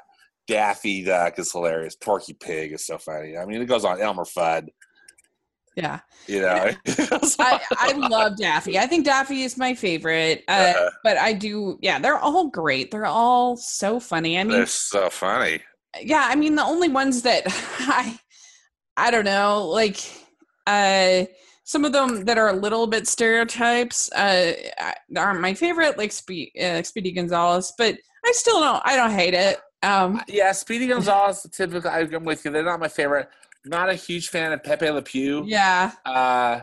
Daffy 0.47 1.03
Duck 1.03 1.39
is 1.39 1.51
hilarious. 1.51 1.95
Porky 1.95 2.33
Pig 2.33 2.73
is 2.73 2.85
so 2.85 2.99
funny. 2.99 3.35
I 3.35 3.45
mean, 3.45 3.61
it 3.61 3.65
goes 3.65 3.83
on. 3.83 3.99
Elmer 3.99 4.25
Fudd. 4.25 4.67
Yeah. 5.75 5.99
You 6.27 6.41
know, 6.41 6.71
I, 7.39 7.61
I 7.77 7.91
love 7.93 8.37
Daffy. 8.37 8.79
I 8.79 8.87
think 8.87 9.05
Daffy 9.05 9.43
is 9.43 9.57
my 9.57 9.75
favorite. 9.75 10.43
Uh, 10.47 10.73
uh, 10.77 10.89
but 11.03 11.17
I 11.17 11.33
do, 11.33 11.77
yeah, 11.81 11.99
they're 11.99 12.17
all 12.17 12.47
great. 12.47 12.91
They're 12.91 13.05
all 13.05 13.57
so 13.57 13.99
funny. 13.99 14.39
I 14.39 14.43
mean, 14.43 14.57
they're 14.57 14.65
so 14.65 15.09
funny. 15.09 15.61
Yeah. 16.01 16.27
I 16.29 16.35
mean, 16.35 16.55
the 16.55 16.63
only 16.63 16.87
ones 16.87 17.21
that 17.23 17.43
I, 17.79 18.17
I 18.97 19.11
don't 19.11 19.25
know, 19.25 19.67
like, 19.67 19.97
uh, 20.65 21.25
some 21.65 21.83
of 21.83 21.91
them 21.91 22.25
that 22.25 22.37
are 22.37 22.49
a 22.49 22.53
little 22.53 22.85
bit 22.85 23.07
stereotypes 23.07 24.11
uh, 24.13 24.53
aren't 25.17 25.41
my 25.41 25.53
favorite, 25.55 25.97
like 25.97 26.11
Spe- 26.11 26.55
uh, 26.61 26.83
Speedy 26.83 27.11
Gonzales, 27.11 27.73
but 27.77 27.97
I 28.23 28.31
still 28.33 28.59
don't. 28.59 28.81
I 28.85 28.95
don't 28.95 29.11
hate 29.11 29.33
it. 29.33 29.59
Um, 29.81 30.21
yeah, 30.27 30.51
Speedy 30.51 30.87
Gonzales, 30.87 31.45
typically, 31.51 31.89
I'm 31.89 32.23
with 32.23 32.45
you. 32.45 32.51
They're 32.51 32.63
not 32.63 32.79
my 32.79 32.87
favorite. 32.87 33.29
Not 33.65 33.89
a 33.89 33.95
huge 33.95 34.29
fan 34.29 34.51
of 34.53 34.63
Pepe 34.63 34.89
Le 34.89 35.01
Pew. 35.01 35.43
Yeah. 35.45 35.91
Uh, 36.05 36.61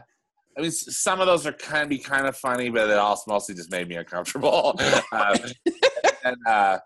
I 0.56 0.60
mean, 0.60 0.70
some 0.70 1.20
of 1.20 1.26
those 1.26 1.46
are 1.46 1.52
kind 1.52 1.84
of 1.84 1.88
be 1.88 1.98
kind 1.98 2.26
of 2.26 2.36
funny, 2.36 2.68
but 2.68 2.90
it 2.90 2.98
also 2.98 3.30
mostly 3.30 3.54
just 3.54 3.70
made 3.70 3.88
me 3.88 3.96
uncomfortable. 3.96 4.78
uh, 5.12 5.38
and 6.24 6.36
uh, 6.46 6.78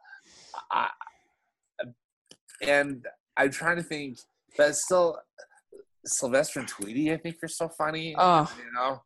I, 0.70 0.88
and 2.62 3.04
I'm 3.37 3.50
trying 3.50 3.76
to 3.76 3.82
think, 3.82 4.18
but 4.56 4.76
still, 4.76 5.18
Sylvester 6.04 6.61
and 6.61 6.68
Tweety, 6.68 7.12
I 7.12 7.16
think, 7.16 7.37
are 7.42 7.49
so 7.49 7.68
funny. 7.68 8.14
Oh, 8.16 8.50
you 8.56 8.73
know. 8.73 9.02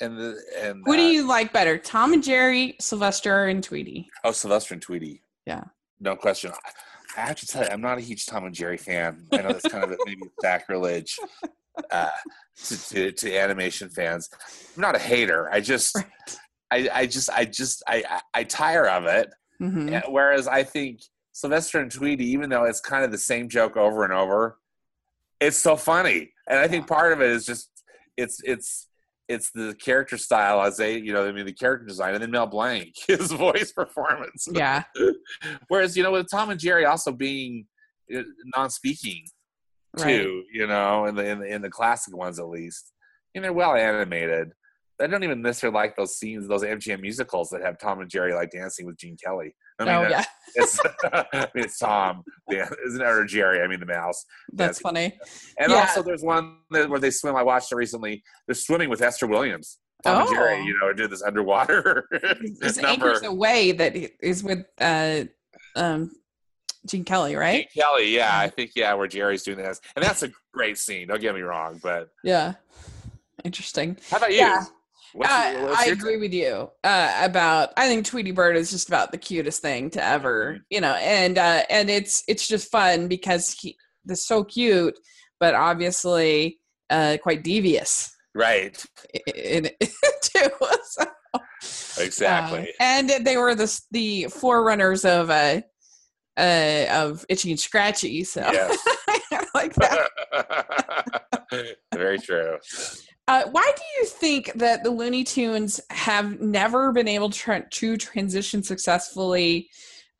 And 0.00 0.18
the 0.18 0.36
and 0.60 0.82
who 0.84 0.94
uh, 0.94 0.96
do 0.96 1.02
you 1.02 1.26
like 1.28 1.52
better, 1.52 1.78
Tom 1.78 2.12
and 2.12 2.24
Jerry, 2.24 2.76
Sylvester 2.80 3.46
and 3.46 3.62
Tweety? 3.62 4.08
Oh, 4.24 4.32
Sylvester 4.32 4.74
and 4.74 4.82
Tweety. 4.82 5.22
Yeah. 5.46 5.62
No 6.00 6.16
question. 6.16 6.50
I 7.16 7.20
have 7.20 7.36
to 7.36 7.46
tell 7.46 7.62
you, 7.64 7.70
I'm 7.70 7.80
not 7.80 7.98
a 7.98 8.00
huge 8.00 8.26
Tom 8.26 8.46
and 8.46 8.54
Jerry 8.54 8.76
fan. 8.76 9.26
I 9.32 9.38
know 9.38 9.48
that's 9.48 9.68
kind 9.68 9.84
of 9.84 9.90
a, 9.90 9.96
maybe 10.06 10.22
sacrilege 10.40 11.18
uh, 11.90 12.08
to, 12.64 12.88
to, 12.88 13.12
to 13.12 13.36
animation 13.36 13.88
fans. 13.88 14.30
I'm 14.74 14.80
not 14.80 14.96
a 14.96 14.98
hater. 14.98 15.50
I 15.52 15.60
just, 15.60 15.94
right. 15.94 16.06
I, 16.70 16.88
I 16.92 17.06
just, 17.06 17.30
I 17.30 17.44
just, 17.44 17.82
I, 17.86 18.02
I, 18.08 18.20
I 18.34 18.44
tire 18.44 18.88
of 18.88 19.04
it. 19.04 19.30
Mm-hmm. 19.60 20.10
Whereas 20.10 20.48
I 20.48 20.64
think 20.64 21.00
Sylvester 21.32 21.80
and 21.80 21.90
Tweety, 21.90 22.26
even 22.26 22.48
though 22.50 22.64
it's 22.64 22.80
kind 22.80 23.04
of 23.04 23.10
the 23.10 23.18
same 23.18 23.48
joke 23.48 23.76
over 23.76 24.04
and 24.04 24.12
over, 24.12 24.58
it's 25.40 25.58
so 25.58 25.76
funny. 25.76 26.32
And 26.48 26.58
I 26.58 26.68
think 26.68 26.86
part 26.86 27.12
of 27.12 27.20
it 27.20 27.30
is 27.30 27.44
just, 27.44 27.70
it's, 28.16 28.40
it's, 28.44 28.88
it's 29.28 29.50
the 29.50 29.74
character 29.74 30.18
style 30.18 30.62
as 30.62 30.76
they, 30.76 30.98
you 30.98 31.12
know, 31.12 31.26
I 31.26 31.32
mean, 31.32 31.46
the 31.46 31.52
character 31.52 31.86
design, 31.86 32.14
and 32.14 32.22
then 32.22 32.30
Mel 32.30 32.46
Blanc, 32.46 32.94
his 33.06 33.32
voice 33.32 33.72
performance. 33.72 34.48
Yeah. 34.52 34.84
Whereas, 35.68 35.96
you 35.96 36.02
know, 36.02 36.12
with 36.12 36.30
Tom 36.30 36.50
and 36.50 36.60
Jerry 36.60 36.84
also 36.84 37.12
being 37.12 37.66
uh, 38.14 38.22
non-speaking 38.56 39.24
too, 39.96 40.04
right. 40.04 40.44
you 40.52 40.66
know, 40.66 41.06
in 41.06 41.14
the, 41.14 41.24
in 41.24 41.38
the 41.38 41.46
in 41.46 41.62
the 41.62 41.70
classic 41.70 42.16
ones 42.16 42.38
at 42.38 42.48
least, 42.48 42.92
and 43.34 43.44
they're 43.44 43.52
well 43.52 43.74
animated. 43.74 44.52
I 45.02 45.06
don't 45.06 45.24
even 45.24 45.42
necessarily 45.42 45.74
like 45.74 45.96
those 45.96 46.16
scenes, 46.16 46.46
those 46.46 46.62
MGM 46.62 47.00
musicals 47.00 47.50
that 47.50 47.62
have 47.62 47.78
Tom 47.78 48.00
and 48.00 48.10
Jerry 48.10 48.34
like 48.34 48.50
dancing 48.50 48.86
with 48.86 48.96
Gene 48.96 49.16
Kelly. 49.22 49.54
I 49.78 49.84
mean, 49.84 49.94
oh, 49.94 50.08
yeah. 50.08 50.24
it's, 50.54 50.78
I 51.04 51.48
mean, 51.54 51.64
it's 51.64 51.78
Tom, 51.78 52.22
yeah, 52.48 52.68
isn't 52.86 53.00
it, 53.00 53.04
or 53.04 53.24
Jerry? 53.24 53.62
I 53.62 53.66
mean, 53.66 53.80
the 53.80 53.86
mouse. 53.86 54.24
That's 54.52 54.78
funny. 54.78 55.18
And 55.58 55.72
yeah. 55.72 55.80
also, 55.80 56.02
there's 56.02 56.22
one 56.22 56.58
where 56.68 57.00
they 57.00 57.10
swim. 57.10 57.36
I 57.36 57.42
watched 57.42 57.72
it 57.72 57.76
recently. 57.76 58.22
They're 58.46 58.54
swimming 58.54 58.88
with 58.88 59.02
Esther 59.02 59.26
Williams. 59.26 59.78
Tom 60.02 60.16
oh. 60.16 60.20
and 60.20 60.30
Jerry, 60.30 60.56
oh. 60.56 60.62
you 60.62 60.78
know, 60.80 60.92
do 60.92 61.08
this 61.08 61.22
underwater. 61.22 62.08
this 62.60 62.78
Anchors 62.78 63.20
Aweigh 63.22 63.76
that 63.78 63.96
is 64.20 64.44
with 64.44 64.64
uh, 64.80 65.24
um, 65.76 66.12
Gene 66.86 67.04
Kelly, 67.04 67.36
right? 67.36 67.68
Gene 67.72 67.82
Kelly, 67.82 68.14
yeah, 68.14 68.38
I 68.38 68.48
think 68.48 68.72
yeah, 68.76 68.94
where 68.94 69.08
Jerry's 69.08 69.42
doing 69.42 69.58
this, 69.58 69.80
and 69.96 70.04
that's 70.04 70.22
a 70.22 70.30
great 70.52 70.78
scene. 70.78 71.08
Don't 71.08 71.20
get 71.20 71.34
me 71.34 71.42
wrong, 71.42 71.80
but 71.82 72.08
yeah, 72.22 72.54
interesting. 73.44 73.96
How 74.10 74.18
about 74.18 74.30
you? 74.30 74.38
Yeah. 74.38 74.64
Uh, 75.20 75.74
I 75.76 75.88
agree 75.90 76.16
with 76.16 76.32
you 76.32 76.70
uh, 76.84 77.20
about. 77.22 77.70
I 77.76 77.88
think 77.88 78.06
Tweety 78.06 78.30
Bird 78.30 78.56
is 78.56 78.70
just 78.70 78.88
about 78.88 79.12
the 79.12 79.18
cutest 79.18 79.60
thing 79.60 79.90
to 79.90 80.02
ever, 80.02 80.54
mm-hmm. 80.54 80.62
you 80.70 80.80
know, 80.80 80.94
and 80.94 81.38
uh, 81.38 81.62
and 81.68 81.90
it's 81.90 82.22
it's 82.28 82.46
just 82.46 82.70
fun 82.70 83.08
because 83.08 83.52
he 83.52 83.76
they're 84.04 84.16
so 84.16 84.44
cute, 84.44 84.98
but 85.38 85.54
obviously 85.54 86.58
uh, 86.90 87.18
quite 87.22 87.42
devious, 87.42 88.14
right? 88.34 88.82
In, 89.34 89.66
in, 89.66 89.70
too. 90.22 90.48
So, 90.84 91.04
exactly. 92.02 92.68
Uh, 92.68 92.72
and 92.80 93.10
they 93.10 93.36
were 93.36 93.54
the 93.54 93.80
the 93.90 94.24
forerunners 94.24 95.04
of 95.04 95.30
uh, 95.30 95.60
uh 96.38 96.86
of 96.90 97.26
Itchy 97.28 97.50
and 97.50 97.60
Scratchy. 97.60 98.24
So 98.24 98.40
yes. 98.40 98.78
like 99.54 99.74
that. 99.74 100.08
Very 101.94 102.18
true. 102.18 102.58
Uh, 103.28 103.44
why 103.50 103.72
do 103.76 103.82
you 103.98 104.06
think 104.06 104.52
that 104.54 104.82
the 104.82 104.90
Looney 104.90 105.22
Tunes 105.22 105.80
have 105.90 106.40
never 106.40 106.92
been 106.92 107.06
able 107.06 107.30
to, 107.30 107.38
tra- 107.38 107.68
to 107.70 107.96
transition 107.96 108.62
successfully 108.62 109.70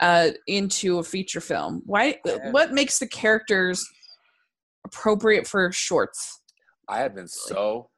uh, 0.01 0.31
into 0.47 0.99
a 0.99 1.03
feature 1.03 1.41
film? 1.41 1.83
Why? 1.85 2.21
What 2.51 2.73
makes 2.73 2.99
the 2.99 3.09
characters 3.09 3.85
appropriate 4.85 5.47
for 5.47 5.73
shorts? 5.73 6.41
I 6.89 6.99
have 6.99 7.15
been 7.15 7.29
so 7.29 7.91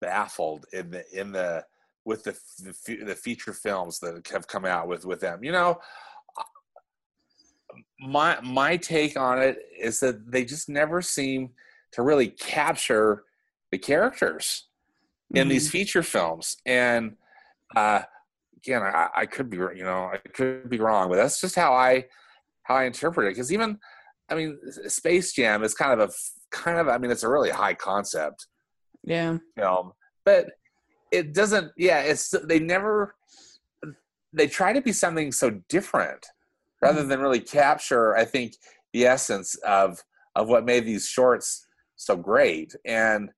baffled 0.00 0.64
in 0.72 0.90
the 0.90 1.04
in 1.12 1.32
the 1.32 1.64
with 2.04 2.24
the 2.24 2.38
the, 2.62 3.04
the 3.04 3.14
feature 3.14 3.52
films 3.52 3.98
that 4.00 4.26
have 4.32 4.46
come 4.46 4.64
out 4.64 4.88
with 4.88 5.04
with 5.04 5.20
them. 5.20 5.44
You 5.44 5.52
know, 5.52 5.78
my 8.00 8.40
my 8.42 8.76
take 8.76 9.18
on 9.18 9.40
it 9.40 9.58
is 9.78 10.00
that 10.00 10.30
they 10.30 10.44
just 10.44 10.68
never 10.68 11.02
seem 11.02 11.50
to 11.92 12.02
really 12.02 12.28
capture 12.28 13.24
the 13.70 13.78
characters 13.78 14.68
in 15.34 15.42
mm-hmm. 15.42 15.50
these 15.50 15.70
feature 15.70 16.02
films. 16.02 16.56
And 16.64 17.16
uh, 17.76 18.02
again, 18.56 18.82
I, 18.82 19.08
I, 19.16 19.26
could 19.26 19.50
be, 19.50 19.56
you 19.56 19.84
know, 19.84 20.10
I 20.12 20.18
could 20.34 20.68
be 20.70 20.78
wrong, 20.78 21.08
but 21.08 21.16
that's 21.16 21.40
just 21.40 21.54
how 21.54 21.72
I 21.74 22.06
how 22.62 22.76
I 22.76 22.84
interpret 22.84 23.26
it. 23.26 23.30
Because 23.30 23.52
even, 23.52 23.78
I 24.28 24.34
mean, 24.34 24.58
Space 24.88 25.32
Jam 25.32 25.62
is 25.62 25.74
kind 25.74 25.98
of 25.98 26.10
a 26.10 26.12
kind 26.50 26.78
of, 26.78 26.88
I 26.88 26.98
mean, 26.98 27.10
it's 27.10 27.22
a 27.22 27.28
really 27.28 27.50
high 27.50 27.74
concept, 27.74 28.46
yeah, 29.04 29.38
film, 29.56 29.92
but 30.24 30.50
it 31.10 31.34
doesn't. 31.34 31.72
Yeah, 31.76 32.00
it's 32.00 32.34
they 32.44 32.58
never 32.58 33.14
they 34.32 34.46
try 34.46 34.72
to 34.72 34.82
be 34.82 34.92
something 34.92 35.32
so 35.32 35.50
different 35.68 36.26
rather 36.82 37.00
mm-hmm. 37.00 37.08
than 37.08 37.20
really 37.20 37.40
capture. 37.40 38.16
I 38.16 38.24
think 38.24 38.54
the 38.92 39.06
essence 39.06 39.54
of 39.56 40.02
of 40.34 40.48
what 40.48 40.64
made 40.64 40.84
these 40.84 41.06
shorts 41.06 41.66
so 41.96 42.16
great 42.16 42.74
and 42.84 43.30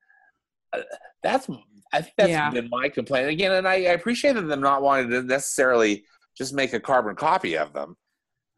that's 1.22 1.48
I 1.92 2.02
think 2.02 2.14
that's 2.16 2.30
yeah. 2.30 2.50
been 2.50 2.68
my 2.70 2.88
complaint 2.88 3.28
again, 3.28 3.52
and 3.52 3.66
I, 3.66 3.74
I 3.74 3.92
appreciate 3.92 4.34
them 4.34 4.60
not 4.60 4.82
wanting 4.82 5.10
to 5.10 5.22
necessarily 5.22 6.04
just 6.36 6.54
make 6.54 6.72
a 6.72 6.80
carbon 6.80 7.16
copy 7.16 7.56
of 7.56 7.72
them, 7.72 7.96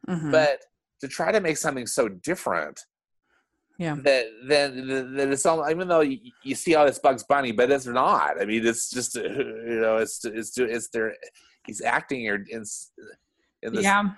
mm-hmm. 0.09 0.31
but 0.31 0.61
to 1.00 1.09
try 1.09 1.33
to 1.33 1.40
make 1.40 1.57
something 1.57 1.87
so 1.87 2.09
different. 2.09 2.81
Yeah. 3.78 3.97
That 4.04 4.26
that 4.49 4.75
that 5.16 5.28
it's 5.33 5.47
all 5.47 5.69
even 5.69 5.88
though 5.88 6.00
you, 6.00 6.19
you 6.42 6.54
see 6.54 6.75
all 6.75 6.87
this 6.87 6.99
Bugs 6.99 7.25
Bunny, 7.25 7.52
but 7.52 7.71
it's 7.71 7.87
not. 7.87 8.40
I 8.40 8.45
mean, 8.45 8.66
it's 8.66 8.90
just 8.90 9.14
you 9.16 9.81
know, 9.81 9.97
it's 9.97 10.25
it's 10.25 10.57
it's 10.59 10.88
there. 10.88 11.16
He's 11.66 11.81
acting 11.81 12.26
in 12.26 12.45
in 13.62 13.73
this 13.73 13.83
yeah. 13.83 14.11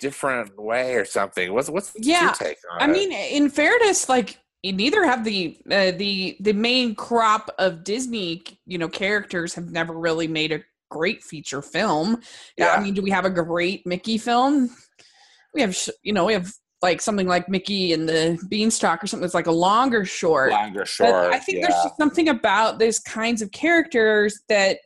different 0.00 0.58
way 0.60 0.96
or 0.96 1.04
something. 1.04 1.52
What's 1.52 1.70
what's 1.70 1.92
yeah. 1.96 2.24
your 2.24 2.32
take 2.32 2.58
on 2.72 2.82
I 2.82 2.84
it? 2.86 2.92
mean, 2.92 3.12
in 3.12 3.48
fairness, 3.48 4.08
like 4.08 4.38
neither 4.64 5.04
have 5.04 5.24
the 5.24 5.58
uh, 5.70 5.92
the 5.92 6.36
the 6.40 6.52
main 6.52 6.94
crop 6.94 7.50
of 7.58 7.84
Disney, 7.84 8.42
you 8.66 8.78
know, 8.78 8.88
characters 8.88 9.54
have 9.54 9.70
never 9.70 9.92
really 9.92 10.28
made 10.28 10.52
a 10.52 10.62
great 10.90 11.22
feature 11.22 11.62
film. 11.62 12.20
Yeah. 12.56 12.74
I 12.74 12.82
mean, 12.82 12.94
do 12.94 13.02
we 13.02 13.10
have 13.10 13.24
a 13.24 13.30
great 13.30 13.86
Mickey 13.86 14.18
film? 14.18 14.70
We 15.54 15.60
have, 15.60 15.76
you 16.02 16.12
know, 16.12 16.24
we 16.24 16.32
have 16.32 16.52
like 16.82 17.00
something 17.00 17.26
like 17.26 17.48
Mickey 17.48 17.92
and 17.92 18.08
the 18.08 18.38
Beanstalk 18.48 19.02
or 19.02 19.06
something 19.06 19.22
that's 19.22 19.34
like 19.34 19.46
a 19.46 19.52
longer 19.52 20.04
short. 20.04 20.50
Longer 20.50 20.84
short. 20.84 21.10
But 21.10 21.32
I 21.32 21.38
think 21.38 21.58
yeah. 21.58 21.68
there's 21.68 21.96
something 21.98 22.28
about 22.28 22.78
these 22.78 22.98
kinds 22.98 23.42
of 23.42 23.50
characters 23.50 24.40
that 24.48 24.78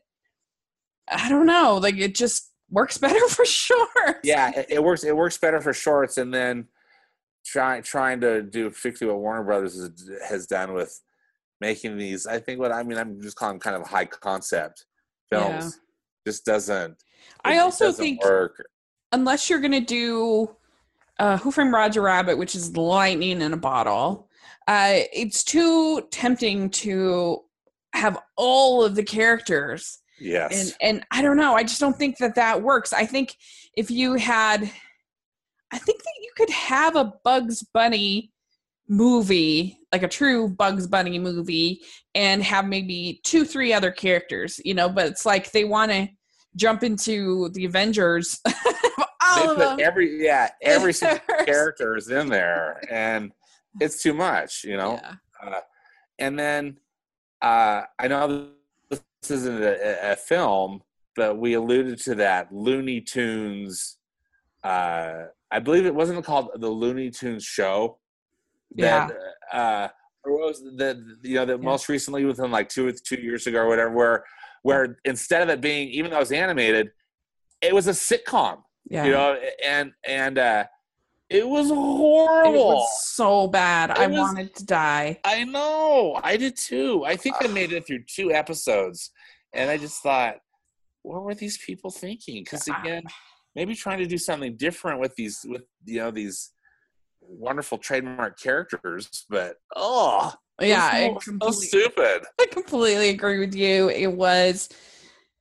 I 1.11 1.29
don't 1.29 1.47
know, 1.47 1.79
like 1.83 1.97
it 1.97 2.15
just 2.15 2.51
works 2.71 2.99
better 3.05 3.29
for 3.29 3.45
shorts. 3.45 4.21
Yeah, 4.23 4.53
it, 4.57 4.67
it 4.71 4.83
works. 4.83 5.05
It 5.05 5.17
works 5.17 5.39
better 5.39 5.61
for 5.61 5.73
shorts, 5.73 6.19
and 6.19 6.33
then 6.33 6.69
trying 7.51 7.83
trying 7.83 8.21
to 8.21 8.43
do 8.43 8.71
particularly 8.71 9.17
what 9.17 9.23
Warner 9.23 9.45
Brothers 9.45 9.79
has, 9.79 10.11
has 10.29 10.47
done 10.47 10.73
with 10.73 11.01
making 11.61 11.97
these. 11.97 12.27
I 12.27 12.39
think 12.39 12.61
what 12.61 12.73
I 12.73 12.83
mean, 12.83 12.99
I'm 12.99 13.21
just 13.21 13.37
calling 13.37 13.59
kind 13.59 13.77
of 13.77 13.87
high 13.87 14.07
concept 14.07 14.87
films. 15.31 15.65
Yeah. 15.65 16.31
Just 16.31 16.45
doesn't. 16.45 16.97
I 17.45 17.59
also 17.59 17.87
doesn't 17.87 18.03
think 18.03 18.25
work. 18.25 18.65
unless 19.13 19.49
you're 19.49 19.61
gonna 19.61 19.81
do 19.81 20.55
uh, 21.19 21.39
Who 21.39 21.51
Framed 21.51 21.73
Roger 21.73 22.03
Rabbit, 22.03 22.39
which 22.39 22.55
is 22.55 22.77
lightning 22.77 23.43
in 23.43 23.53
a 23.53 23.57
bottle, 23.57 24.29
uh, 24.69 25.01
it's 25.13 25.43
too 25.45 26.03
tempting 26.11 26.71
to 26.71 27.41
have 27.95 28.19
all 28.37 28.85
of 28.85 28.95
the 28.95 29.03
characters. 29.03 29.99
Yes. 30.21 30.53
And 30.53 30.77
and 30.81 31.07
I 31.11 31.23
don't 31.23 31.37
know. 31.37 31.55
I 31.55 31.63
just 31.63 31.81
don't 31.81 31.97
think 31.97 32.19
that 32.19 32.35
that 32.37 32.63
works. 32.63 32.93
I 32.93 33.07
think 33.07 33.37
if 33.77 33.91
you 33.91 34.15
had, 34.15 34.71
I 35.73 35.79
think 35.79 36.03
that 36.03 36.15
you 36.21 36.31
could 36.37 36.51
have 36.51 36.97
a 36.97 37.13
Bugs 37.25 37.63
Bunny 37.75 38.33
movie, 38.89 39.79
like 39.93 40.03
a 40.03 40.09
true 40.09 40.49
Bugs 40.49 40.87
Bunny 40.87 41.19
movie, 41.19 41.83
and 42.15 42.43
have 42.43 42.67
maybe 42.67 43.21
two, 43.25 43.45
three 43.45 43.73
other 43.73 43.91
characters, 43.91 44.61
you 44.65 44.75
know, 44.75 44.89
but 44.89 45.07
it's 45.07 45.25
like 45.25 45.53
they 45.53 45.65
want 45.65 45.93
to 45.93 46.09
jump 46.57 46.83
into 46.83 47.49
the 47.51 47.65
Avengers 47.65 48.41
they 49.37 49.47
put 49.47 49.81
every 49.81 50.23
yeah 50.25 50.51
every 50.63 50.93
single 50.93 51.21
character 51.45 51.97
is 51.97 52.09
in 52.09 52.29
there, 52.29 52.81
and 52.91 53.33
it's 53.81 54.03
too 54.03 54.15
much, 54.15 54.65
you 54.65 54.77
know. 54.77 55.01
Yeah. 55.03 55.15
Uh, 55.43 55.61
and 56.19 56.39
then 56.39 56.79
uh, 57.41 57.83
I 57.99 58.09
know 58.09 58.49
this 58.91 59.03
isn't 59.31 59.63
a, 59.63 60.13
a, 60.13 60.17
film, 60.17 60.83
but 61.17 61.39
we 61.39 61.55
alluded 61.55 61.99
to 62.03 62.17
that 62.17 62.53
Looney 62.53 63.01
Tunes. 63.01 63.97
Uh, 64.63 65.25
I 65.51 65.59
believe 65.59 65.87
it 65.87 65.95
wasn't 65.95 66.25
called 66.25 66.51
the 66.57 66.69
Looney 66.69 67.11
Tunes 67.11 67.45
show. 67.45 67.99
That, 68.77 69.11
yeah. 69.53 69.59
Uh, 69.59 69.89
or 70.25 70.33
was 70.33 70.63
the 70.63 71.17
you 71.23 71.35
know 71.35 71.47
that 71.47 71.59
yeah. 71.59 71.65
most 71.65 71.89
recently 71.89 72.25
within 72.25 72.51
like 72.51 72.69
two 72.69 72.93
two 72.93 73.21
years 73.21 73.47
ago 73.47 73.61
or 73.61 73.69
whatever 73.69 73.91
where 73.91 74.25
where 74.63 74.99
instead 75.05 75.43
of 75.43 75.49
it 75.49 75.61
being 75.61 75.89
even 75.89 76.11
though 76.11 76.19
it 76.19 76.21
was 76.21 76.33
animated, 76.33 76.91
it 77.61 77.75
was 77.75 77.87
a 77.89 77.93
sitcom. 77.93 78.59
Yeah. 78.89 79.05
You 79.05 79.13
know, 79.13 79.39
and 79.65 79.93
and 80.07 80.39
uh 80.39 80.65
it 81.29 81.47
was 81.47 81.69
horrible. 81.69 82.55
It 82.55 82.57
was 82.57 83.07
so 83.07 83.47
bad. 83.47 83.91
It 83.91 83.99
I 83.99 84.07
was, 84.09 84.19
wanted 84.19 84.55
to 84.57 84.67
die. 84.67 85.21
I 85.25 85.45
know. 85.45 86.19
I 86.25 86.37
did 86.37 86.57
too. 86.57 87.05
I 87.07 87.15
think 87.15 87.37
I 87.41 87.47
made 87.47 87.73
it 87.73 87.87
through 87.87 88.03
two 88.05 88.33
episodes 88.33 89.13
and 89.53 89.71
I 89.71 89.77
just 89.77 90.03
thought, 90.03 90.37
what 91.03 91.23
were 91.23 91.35
these 91.35 91.57
people 91.59 91.91
thinking? 91.91 92.43
Because 92.43 92.67
again, 92.67 93.05
maybe 93.55 93.75
trying 93.75 93.99
to 93.99 94.07
do 94.07 94.19
something 94.19 94.57
different 94.57 95.01
with 95.01 95.15
these 95.17 95.41
with 95.45 95.63
you 95.85 95.99
know 95.99 96.11
these 96.11 96.53
wonderful 97.21 97.79
trademark 97.79 98.39
characters, 98.39 99.25
but 99.29 99.57
oh 99.77 100.33
yeah, 100.61 101.15
so, 101.21 101.37
so 101.43 101.51
stupid. 101.51 102.25
I 102.41 102.47
completely 102.51 103.11
agree 103.11 103.39
with 103.39 103.55
you. 103.55 103.89
It 103.89 104.13
was 104.13 104.69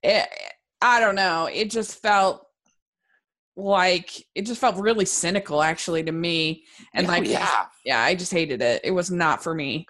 it, 0.04 0.28
I 0.82 1.00
don't 1.00 1.15
know. 1.15 1.50
It 1.52 1.69
just 1.69 2.02
felt 2.02 2.45
like 3.56 4.26
it 4.36 4.45
just 4.45 4.62
felt 4.62 4.78
really 4.78 5.06
cynical 5.06 5.62
actually 5.62 6.04
to 6.04 6.12
me 6.13 6.63
and 6.93 7.06
oh, 7.06 7.10
like 7.10 7.28
yeah 7.28 7.65
yeah 7.84 8.02
i 8.02 8.15
just 8.15 8.32
hated 8.32 8.62
it 8.62 8.80
it 8.86 8.91
was 8.91 9.12
not 9.12 9.43
for 9.43 9.54
me 9.54 9.86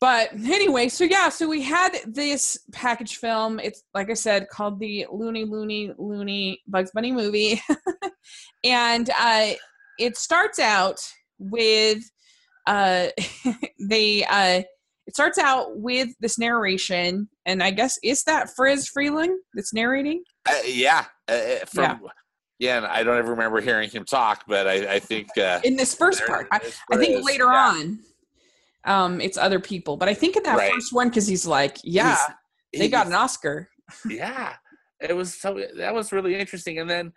but 0.00 0.30
anyway 0.32 0.88
so 0.88 1.04
yeah 1.04 1.28
so 1.28 1.46
we 1.46 1.62
had 1.62 1.90
this 2.06 2.58
package 2.72 3.16
film. 3.16 3.60
It's 3.60 3.82
like 3.94 4.10
i 4.10 4.14
said 4.14 4.48
called 4.48 4.80
the 4.80 5.06
looney 5.12 5.44
looney 5.44 5.92
looney 5.98 6.60
bugs 6.66 6.90
bunny 6.92 7.12
movie. 7.12 7.60
And 8.64 9.08
uh 9.18 9.52
it 9.98 10.16
starts 10.16 10.58
out 10.58 11.00
with 11.38 11.98
uh 12.66 13.08
they 13.88 14.24
uh 14.24 14.62
it 15.06 15.14
starts 15.14 15.38
out 15.38 15.78
with 15.78 16.08
this 16.20 16.38
narration. 16.38 17.28
And 17.46 17.62
i 17.62 17.70
guess 17.70 17.98
is 18.02 18.22
that 18.24 18.50
friz 18.54 18.90
freleng 18.96 19.34
that's 19.54 19.74
narrating? 19.74 20.22
Uh, 20.48 20.54
yeah. 20.66 21.06
Uh, 21.28 21.32
uh 21.32 21.64
from 21.66 21.82
yeah. 21.82 21.98
yeah, 22.58 22.76
and 22.78 22.86
I 22.86 23.02
don't 23.02 23.18
ever 23.18 23.30
remember 23.30 23.60
hearing 23.60 23.90
him 23.90 24.04
talk, 24.04 24.44
but 24.46 24.66
I, 24.66 24.94
I 24.94 24.98
think 24.98 25.36
uh, 25.38 25.60
in 25.64 25.76
this 25.76 25.94
first 25.94 26.24
part, 26.26 26.46
I, 26.50 26.60
I, 26.92 26.96
think 26.96 27.24
later 27.24 27.44
yeah. 27.44 27.72
on, 27.74 28.00
um, 28.84 29.20
it's 29.20 29.36
other 29.36 29.60
people, 29.60 29.96
but 29.96 30.08
I 30.08 30.14
think 30.14 30.36
in 30.36 30.42
that 30.44 30.56
right. 30.56 30.72
first 30.72 30.92
one 30.92 31.08
because 31.08 31.26
he's 31.26 31.46
like, 31.46 31.78
yeah, 31.84 32.16
he's, 32.72 32.80
they 32.80 32.88
got 32.88 33.06
an 33.06 33.12
Oscar. 33.12 33.68
yeah, 34.08 34.54
it 35.00 35.14
was 35.14 35.34
so 35.34 35.62
that 35.76 35.94
was 35.94 36.12
really 36.12 36.34
interesting, 36.34 36.78
and 36.78 36.88
then 36.88 37.12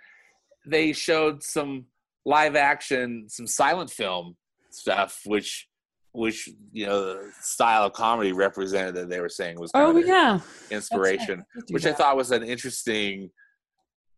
they 0.65 0.93
showed 0.93 1.43
some 1.43 1.85
live 2.25 2.55
action, 2.55 3.25
some 3.27 3.47
silent 3.47 3.89
film 3.89 4.35
stuff, 4.71 5.21
which 5.25 5.67
which 6.11 6.49
you 6.71 6.85
know 6.85 7.05
the 7.05 7.31
style 7.41 7.83
of 7.83 7.93
comedy 7.93 8.31
represented 8.33 8.95
that 8.95 9.09
they 9.09 9.19
were 9.19 9.29
saying 9.29 9.59
was 9.59 9.71
oh 9.73 9.97
yeah 9.97 10.39
inspiration, 10.69 11.43
right. 11.55 11.63
which 11.69 11.83
that. 11.83 11.95
I 11.95 11.97
thought 11.97 12.17
was 12.17 12.31
an 12.31 12.43
interesting. 12.43 13.29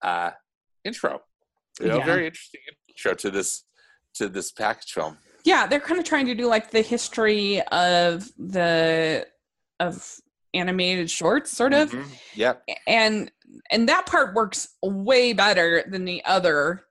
Uh, 0.01 0.31
intro. 0.85 1.21
You 1.81 1.87
know, 1.87 1.97
yeah. 1.97 2.05
very 2.05 2.25
interesting 2.27 2.61
intro 2.87 3.15
to 3.15 3.31
this 3.31 3.63
to 4.15 4.29
this 4.29 4.51
package 4.51 4.93
film. 4.93 5.17
Yeah, 5.45 5.67
they're 5.67 5.79
kind 5.79 5.99
of 5.99 6.05
trying 6.05 6.25
to 6.25 6.35
do 6.35 6.47
like 6.47 6.71
the 6.71 6.81
history 6.81 7.61
of 7.71 8.29
the 8.37 9.27
of 9.79 10.19
animated 10.53 11.09
shorts, 11.09 11.55
sort 11.55 11.73
of. 11.73 11.91
Mm-hmm. 11.91 12.09
Yep. 12.35 12.63
And 12.87 13.31
and 13.71 13.87
that 13.87 14.07
part 14.07 14.33
works 14.33 14.69
way 14.81 15.33
better 15.33 15.83
than 15.87 16.03
the 16.03 16.25
other 16.25 16.81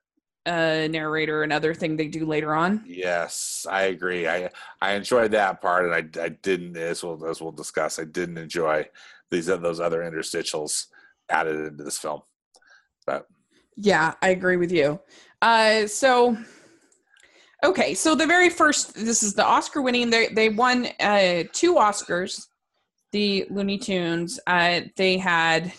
uh 0.45 0.87
narrator 0.89 1.43
and 1.43 1.51
other 1.51 1.73
thing 1.73 1.97
they 1.97 2.07
do 2.07 2.25
later 2.25 2.53
on. 2.55 2.83
Yes, 2.85 3.65
I 3.69 3.83
agree. 3.83 4.27
I 4.27 4.49
I 4.81 4.93
enjoyed 4.93 5.31
that 5.31 5.61
part, 5.61 5.85
and 5.85 5.93
I 5.93 6.23
I 6.23 6.29
didn't 6.29 6.77
as 6.77 7.03
we'll 7.03 7.25
as 7.25 7.41
we'll 7.41 7.51
discuss. 7.51 7.99
I 7.99 8.05
didn't 8.05 8.37
enjoy 8.37 8.87
these 9.31 9.47
those 9.47 9.81
other 9.81 9.99
interstitials 9.99 10.85
added 11.29 11.55
into 11.55 11.83
this 11.83 11.97
film, 11.97 12.21
but 13.05 13.27
yeah, 13.75 14.13
I 14.21 14.29
agree 14.29 14.57
with 14.57 14.71
you. 14.71 14.99
Uh, 15.41 15.87
so, 15.87 16.37
okay, 17.65 17.93
so 17.93 18.15
the 18.15 18.25
very 18.25 18.49
first, 18.49 18.93
this 18.93 19.23
is 19.23 19.33
the 19.33 19.45
Oscar 19.45 19.81
winning. 19.81 20.09
They 20.09 20.27
they 20.27 20.49
won 20.49 20.87
uh, 20.99 21.43
two 21.51 21.75
Oscars. 21.75 22.45
The 23.11 23.45
Looney 23.49 23.77
Tunes. 23.77 24.39
Uh, 24.45 24.81
they 24.97 25.17
had. 25.17 25.71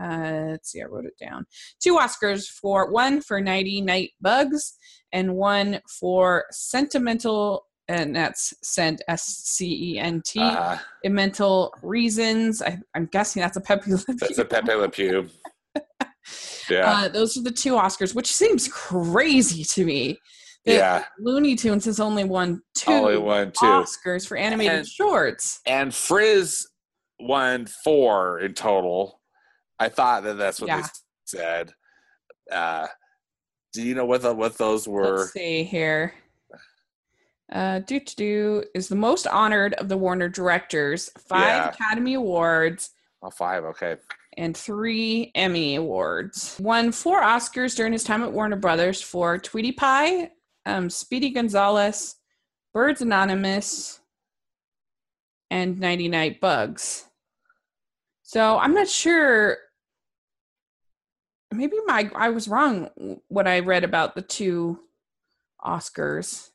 Uh, 0.00 0.46
let's 0.50 0.70
see, 0.70 0.80
I 0.80 0.86
wrote 0.86 1.04
it 1.04 1.18
down. 1.20 1.44
Two 1.82 1.96
Oscars 1.96 2.46
for 2.46 2.90
one 2.90 3.20
for 3.20 3.40
Knighty 3.40 3.84
Knight 3.84 4.10
Bugs 4.20 4.74
and 5.12 5.34
one 5.34 5.80
for 6.00 6.44
Sentimental 6.50 7.66
and 7.88 8.14
that's 8.16 8.54
sent 8.62 9.02
S 9.08 9.22
C 9.24 9.94
E 9.94 9.98
N 9.98 10.22
T. 10.24 10.40
Uh, 10.40 10.78
mental 11.04 11.74
reasons. 11.82 12.62
I, 12.62 12.78
am 12.94 13.06
guessing 13.06 13.42
that's 13.42 13.56
a 13.56 13.60
Pepe 13.60 13.92
Le 13.92 13.98
Pew. 13.98 14.14
That's 14.14 14.38
a 14.38 14.44
Pepe 14.44 14.74
Le 14.74 14.88
Pew. 14.88 15.28
Yeah. 16.70 16.92
Uh, 16.92 17.08
those 17.08 17.36
are 17.36 17.42
the 17.42 17.50
two 17.50 17.74
Oscars, 17.74 18.14
which 18.14 18.32
seems 18.32 18.68
crazy 18.68 19.64
to 19.64 19.84
me. 19.84 20.18
Yeah. 20.64 21.04
Looney 21.18 21.56
Tunes 21.56 21.84
has 21.86 21.98
only 21.98 22.24
won 22.24 22.62
two, 22.74 22.92
only 22.92 23.18
won 23.18 23.48
two. 23.48 23.66
Oscars 23.66 24.26
for 24.26 24.36
animated 24.36 24.78
and, 24.78 24.86
shorts. 24.86 25.60
And 25.66 25.94
Friz 25.94 26.66
won 27.18 27.66
four 27.84 28.40
in 28.40 28.54
total. 28.54 29.20
I 29.78 29.88
thought 29.88 30.22
that 30.24 30.38
that's 30.38 30.60
what 30.60 30.68
yeah. 30.68 30.82
they 30.82 30.88
said. 31.24 31.72
Uh, 32.50 32.86
do 33.72 33.82
you 33.82 33.94
know 33.94 34.04
what 34.04 34.22
the, 34.22 34.32
what 34.32 34.56
those 34.56 34.86
were? 34.86 35.18
Let's 35.18 35.32
see 35.32 35.64
here. 35.64 36.14
Uh, 37.50 37.80
do 37.80 38.00
to 38.00 38.16
do 38.16 38.64
is 38.74 38.88
the 38.88 38.96
most 38.96 39.26
honored 39.26 39.74
of 39.74 39.88
the 39.88 39.96
Warner 39.96 40.28
directors. 40.28 41.10
Five 41.28 41.40
yeah. 41.40 41.68
Academy 41.70 42.14
Awards. 42.14 42.90
Oh, 43.22 43.30
five. 43.30 43.64
Okay 43.64 43.96
and 44.36 44.56
three 44.56 45.30
Emmy 45.34 45.76
Awards. 45.76 46.56
Won 46.60 46.92
four 46.92 47.20
Oscars 47.20 47.76
during 47.76 47.92
his 47.92 48.04
time 48.04 48.22
at 48.22 48.32
Warner 48.32 48.56
Brothers 48.56 49.02
for 49.02 49.38
Tweetie 49.38 49.76
Pie, 49.76 50.30
um, 50.66 50.90
Speedy 50.90 51.30
Gonzales, 51.30 52.16
Birds 52.72 53.00
Anonymous, 53.00 54.00
and 55.50 55.76
Knighty 55.76 56.08
Knight 56.08 56.40
Bugs. 56.40 57.06
So 58.22 58.58
I'm 58.58 58.74
not 58.74 58.88
sure. 58.88 59.58
Maybe 61.52 61.76
my 61.86 62.10
I 62.14 62.30
was 62.30 62.48
wrong 62.48 62.88
what 63.28 63.46
I 63.46 63.60
read 63.60 63.84
about 63.84 64.14
the 64.14 64.22
two 64.22 64.78
Oscars. 65.62 66.48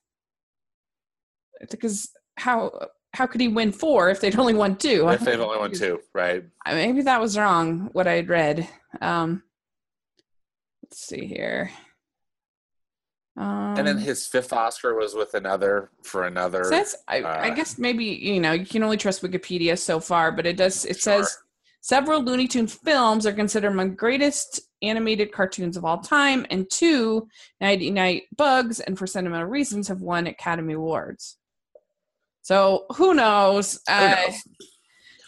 Because 1.69 2.09
how 2.35 2.87
how 3.13 3.27
could 3.27 3.41
he 3.41 3.47
win 3.47 3.71
four 3.71 4.09
if 4.09 4.21
they'd 4.21 4.37
only 4.39 4.55
won 4.55 4.75
two? 4.75 5.07
If 5.09 5.21
they've 5.21 5.39
only 5.39 5.59
won 5.59 5.71
two, 5.71 5.99
right? 6.13 6.43
Maybe 6.65 7.03
that 7.03 7.21
was 7.21 7.37
wrong. 7.37 7.89
What 7.91 8.07
I'd 8.07 8.29
read. 8.29 8.67
Um, 9.01 9.43
let's 10.83 10.99
see 10.99 11.25
here. 11.27 11.71
Um, 13.37 13.77
and 13.77 13.87
then 13.87 13.99
his 13.99 14.25
fifth 14.25 14.51
Oscar 14.51 14.95
was 14.95 15.13
with 15.13 15.35
another 15.35 15.91
for 16.01 16.25
another. 16.25 16.63
Says 16.63 16.95
I, 17.07 17.21
uh, 17.21 17.39
I, 17.39 17.51
guess 17.51 17.77
maybe 17.77 18.03
you 18.03 18.39
know 18.39 18.53
you 18.53 18.65
can 18.65 18.81
only 18.81 18.97
trust 18.97 19.21
Wikipedia 19.21 19.77
so 19.77 19.99
far, 19.99 20.31
but 20.31 20.47
it 20.47 20.57
does. 20.57 20.85
It 20.85 20.99
sure. 20.99 21.23
says 21.23 21.37
several 21.81 22.23
Looney 22.23 22.47
Tune 22.47 22.65
films 22.65 23.27
are 23.27 23.33
considered 23.33 23.71
among 23.73 23.91
the 23.91 23.95
greatest 23.95 24.61
animated 24.81 25.31
cartoons 25.31 25.77
of 25.77 25.85
all 25.85 25.99
time, 25.99 26.47
and 26.49 26.67
two 26.71 27.27
Knighty 27.61 27.93
Knight 27.93 28.23
Bugs 28.35 28.79
and 28.79 28.97
For 28.97 29.05
Sentimental 29.05 29.47
Reasons 29.47 29.87
have 29.87 30.01
won 30.01 30.25
Academy 30.25 30.73
Awards. 30.73 31.37
So 32.41 32.85
who 32.95 33.13
knows? 33.13 33.79
Who 33.87 33.93
uh, 33.93 34.15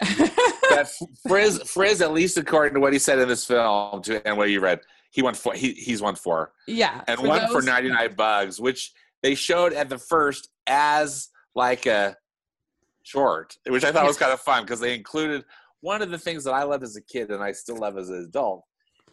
knows? 0.02 0.90
Friz, 1.28 1.62
Friz, 1.64 2.02
at 2.02 2.14
least 2.14 2.38
according 2.38 2.74
to 2.74 2.80
what 2.80 2.94
he 2.94 3.00
said 3.00 3.20
in 3.20 3.28
this 3.28 3.46
film, 3.46 4.02
to, 4.04 4.26
and 4.28 4.36
what 4.36 4.50
you 4.50 4.62
read, 4.62 4.80
he 5.12 5.22
won 5.22 5.34
four. 5.34 5.54
He, 5.54 5.74
he's 5.74 6.02
won 6.02 6.16
four. 6.16 6.54
Yeah, 6.68 7.04
and 7.08 7.20
for 7.20 7.28
one 7.28 7.42
those, 7.42 7.52
for 7.52 7.62
ninety 7.62 7.90
nine 7.90 8.14
bugs, 8.16 8.60
which 8.60 8.92
they 9.24 9.36
showed 9.36 9.74
at 9.74 9.90
the 9.90 9.98
first 9.98 10.50
as 10.68 11.30
like 11.56 11.86
a 11.86 12.16
short, 13.04 13.58
which 13.68 13.84
I 13.84 13.92
thought 13.92 14.04
yeah. 14.04 14.08
was 14.08 14.18
kind 14.18 14.32
of 14.32 14.40
fun 14.40 14.64
because 14.64 14.80
they 14.80 14.94
included 14.94 15.44
one 15.82 16.02
of 16.02 16.12
the 16.12 16.18
things 16.18 16.44
that 16.44 16.54
I 16.54 16.64
loved 16.64 16.84
as 16.84 16.96
a 16.96 17.02
kid 17.02 17.32
and 17.32 17.44
I 17.44 17.52
still 17.52 17.78
love 17.78 17.98
as 17.98 18.10
an 18.10 18.24
adult 18.24 18.64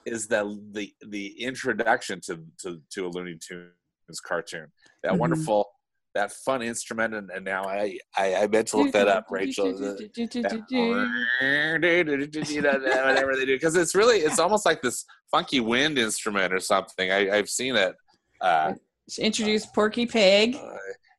is 0.05 0.29
that 0.29 0.45
the 0.73 0.93
the 1.07 1.43
introduction 1.43 2.21
to 2.27 2.41
to, 2.63 2.81
to 2.91 3.07
a 3.07 3.09
Looney 3.09 3.37
Tunes 3.37 4.21
cartoon. 4.25 4.67
That 5.03 5.13
mm-hmm. 5.13 5.21
wonderful 5.21 5.67
that 6.17 6.33
fun 6.33 6.63
instrument 6.63 7.15
and, 7.15 7.31
and 7.31 7.45
now 7.45 7.65
I, 7.65 7.99
I, 8.17 8.35
I 8.35 8.47
meant 8.47 8.69
to 8.69 8.79
look 8.79 8.93
that 8.93 9.07
up 9.07 9.27
rachel. 9.31 9.71
Whatever 13.07 13.37
they 13.37 13.45
do 13.45 13.55
because 13.55 13.77
it's 13.77 13.95
really 13.95 14.19
it's 14.19 14.39
almost 14.39 14.65
like 14.65 14.81
this 14.81 15.05
funky 15.31 15.61
wind 15.61 15.99
instrument 15.99 16.53
or 16.53 16.61
something. 16.61 17.13
I, 17.13 17.31
i've 17.37 17.51
seen 17.51 17.77
it 17.77 17.95
uh, 18.41 18.73
introduced 19.19 19.75
porky 19.75 20.07
pig 20.07 20.57
uh, 20.57 20.77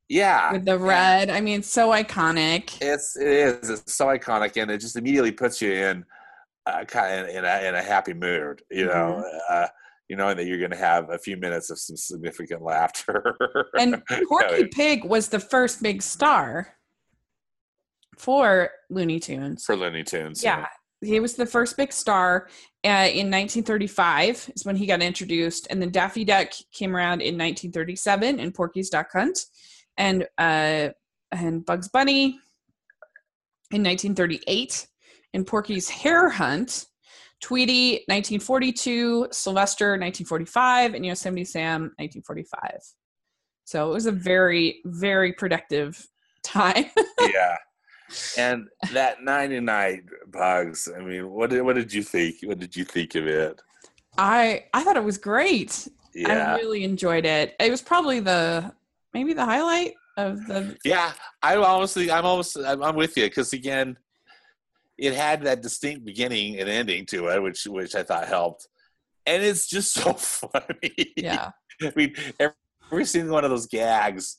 yeah. 0.09 0.51
with 0.51 0.65
the 0.65 0.77
red. 0.77 1.29
I 1.29 1.41
mean 1.41 1.61
so 1.61 1.91
iconic. 1.91 2.77
It's 2.81 3.15
it 3.15 3.27
is 3.27 3.69
it's 3.69 3.93
so 3.93 4.07
iconic 4.07 4.59
and 4.61 4.71
it 4.71 4.79
just 4.79 4.95
immediately 4.95 5.31
puts 5.31 5.61
you 5.61 5.73
in 5.73 6.03
uh, 6.65 6.83
kind 6.85 7.21
of 7.21 7.29
in 7.29 7.45
a, 7.45 7.67
in 7.67 7.75
a 7.75 7.81
happy 7.81 8.13
mood 8.13 8.61
you 8.71 8.85
know 8.85 9.23
mm-hmm. 9.23 9.37
uh, 9.49 9.67
you 10.09 10.15
know 10.15 10.29
and 10.29 10.39
that 10.39 10.45
you're 10.45 10.59
going 10.59 10.71
to 10.71 10.77
have 10.77 11.09
a 11.09 11.17
few 11.17 11.37
minutes 11.37 11.69
of 11.69 11.79
some 11.79 11.97
significant 11.97 12.61
laughter. 12.61 13.35
and 13.79 14.01
Porky 14.29 14.67
Pig 14.67 15.03
was 15.03 15.29
the 15.29 15.39
first 15.39 15.81
big 15.81 16.01
star 16.01 16.75
for 18.17 18.71
Looney 18.89 19.19
Tunes. 19.19 19.65
For 19.65 19.75
Looney 19.75 20.03
Tunes, 20.03 20.43
yeah. 20.43 20.59
yeah. 20.59 20.67
He 21.07 21.19
was 21.19 21.35
the 21.35 21.45
first 21.45 21.77
big 21.77 21.93
star 21.93 22.47
uh, 22.83 23.05
in 23.11 23.29
1935 23.29 24.51
is 24.55 24.65
when 24.65 24.75
he 24.75 24.87
got 24.87 25.01
introduced, 25.01 25.67
and 25.69 25.79
then 25.79 25.91
Daffy 25.91 26.25
Duck 26.25 26.49
came 26.71 26.95
around 26.95 27.21
in 27.21 27.35
1937 27.35 28.39
in 28.39 28.51
Porky's 28.51 28.89
Duck 28.89 29.09
Hunt, 29.13 29.39
and 29.97 30.27
uh, 30.39 30.89
and 31.31 31.65
Bugs 31.65 31.89
Bunny 31.89 32.39
in 33.71 33.83
1938 33.83 34.87
in 35.33 35.45
Porky's 35.45 35.89
Hare 35.89 36.29
Hunt, 36.29 36.85
Tweety, 37.41 38.03
1942, 38.07 39.27
Sylvester, 39.31 39.91
1945, 39.91 40.93
and 40.95 41.05
Yosemite 41.05 41.45
Sam, 41.45 41.81
1945. 41.97 42.81
So 43.65 43.89
it 43.89 43.93
was 43.93 44.05
a 44.05 44.11
very, 44.11 44.79
very 44.85 45.33
productive 45.33 46.07
time. 46.43 46.85
yeah. 47.21 47.57
And 48.37 48.67
that 48.93 49.21
99 49.21 50.07
bugs, 50.31 50.89
I 50.95 51.01
mean, 51.01 51.29
what 51.29 51.49
did, 51.49 51.61
what 51.61 51.75
did 51.75 51.93
you 51.93 52.03
think? 52.03 52.37
What 52.43 52.59
did 52.59 52.75
you 52.75 52.85
think 52.85 53.15
of 53.15 53.27
it? 53.27 53.61
I 54.17 54.65
I 54.73 54.83
thought 54.83 54.97
it 54.97 55.03
was 55.03 55.17
great. 55.17 55.87
Yeah. 56.13 56.53
I 56.53 56.55
really 56.55 56.83
enjoyed 56.83 57.25
it. 57.25 57.55
It 57.59 57.69
was 57.69 57.81
probably 57.81 58.19
the 58.19 58.73
maybe 59.13 59.33
the 59.33 59.45
highlight 59.45 59.93
of 60.17 60.45
the 60.47 60.75
Yeah, 60.83 61.11
I 61.43 61.55
honestly 61.57 62.09
I'm 62.09 62.25
almost 62.25 62.57
I'm, 62.57 62.81
I'm 62.81 62.95
with 62.95 63.15
you 63.17 63.25
because 63.25 63.53
again, 63.53 63.97
it 64.97 65.13
had 65.13 65.43
that 65.43 65.61
distinct 65.61 66.05
beginning 66.05 66.59
and 66.59 66.69
ending 66.69 67.05
to 67.07 67.27
it, 67.27 67.41
which 67.41 67.65
which 67.65 67.95
I 67.95 68.03
thought 68.03 68.27
helped. 68.27 68.67
And 69.25 69.43
it's 69.43 69.67
just 69.67 69.93
so 69.93 70.13
funny. 70.13 71.13
Yeah. 71.15 71.51
I 71.81 71.93
mean, 71.95 72.15
every, 72.39 72.55
every 72.91 73.05
single 73.05 73.33
one 73.33 73.43
of 73.43 73.51
those 73.51 73.67
gags 73.67 74.37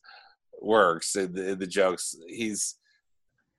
works. 0.60 1.14
In 1.14 1.32
the, 1.32 1.50
in 1.52 1.58
the 1.58 1.66
jokes, 1.66 2.16
he's 2.26 2.76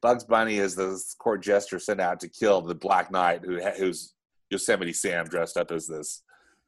Bugs 0.01 0.23
Bunny 0.23 0.57
is 0.57 0.75
the 0.75 1.01
court 1.19 1.41
jester 1.41 1.79
sent 1.79 2.01
out 2.01 2.19
to 2.21 2.29
kill 2.29 2.62
the 2.62 2.75
Black 2.75 3.12
Knight, 3.12 3.41
who 3.43 3.62
who's 3.62 4.13
Yosemite 4.49 4.93
Sam 4.93 5.25
dressed 5.25 5.57
up 5.57 5.71
as 5.71 5.88
this, 5.88 6.23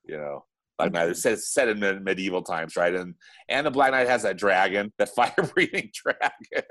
you 0.06 0.18
know, 0.18 0.46
Black 0.78 0.94
Knight. 0.94 1.10
It's 1.10 1.22
set, 1.22 1.40
set 1.40 1.68
in 1.70 2.04
medieval 2.04 2.44
times, 2.44 2.76
right? 2.76 2.94
And 2.94 3.16
and 3.50 3.66
the 3.66 3.72
Black 3.72 3.92
Knight 3.92 4.08
has 4.08 4.24
that 4.24 4.38
dragon, 4.38 4.94
that 4.98 5.10
fire 5.16 5.50
breathing 5.54 5.92
dragon 5.94 6.64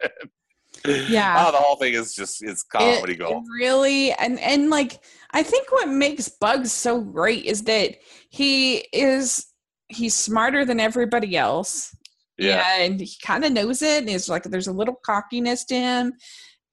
yeah. 0.86 1.44
Oh 1.46 1.52
the 1.52 1.58
whole 1.58 1.76
thing 1.76 1.94
is 1.94 2.14
just 2.14 2.42
it's 2.42 2.62
comedy 2.62 3.14
it, 3.14 3.18
gold 3.18 3.44
really 3.58 4.12
and 4.12 4.38
and 4.40 4.70
like 4.70 5.00
i 5.32 5.42
think 5.42 5.70
what 5.70 5.88
makes 5.88 6.28
bugs 6.28 6.72
so 6.72 7.00
great 7.00 7.44
is 7.44 7.62
that 7.62 7.96
he 8.30 8.78
is 8.92 9.50
he's 9.90 10.14
smarter 10.14 10.64
than 10.64 10.80
everybody 10.80 11.36
else. 11.36 11.94
Yeah. 12.38 12.64
And 12.78 13.00
he 13.00 13.12
kind 13.22 13.44
of 13.44 13.52
knows 13.52 13.82
it 13.82 13.98
and 13.98 14.08
is 14.08 14.28
like 14.28 14.44
there's 14.44 14.68
a 14.68 14.72
little 14.72 14.98
cockiness 15.04 15.64
to 15.66 15.74
him. 15.74 16.14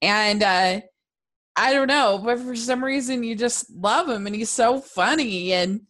And 0.00 0.42
uh 0.42 0.80
i 1.60 1.72
don't 1.72 1.88
know 1.88 2.20
but 2.24 2.38
for 2.38 2.54
some 2.54 2.84
reason 2.84 3.24
you 3.24 3.34
just 3.34 3.68
love 3.74 4.08
him 4.08 4.26
and 4.26 4.36
he's 4.36 4.50
so 4.50 4.80
funny. 4.80 5.52
And 5.52 5.80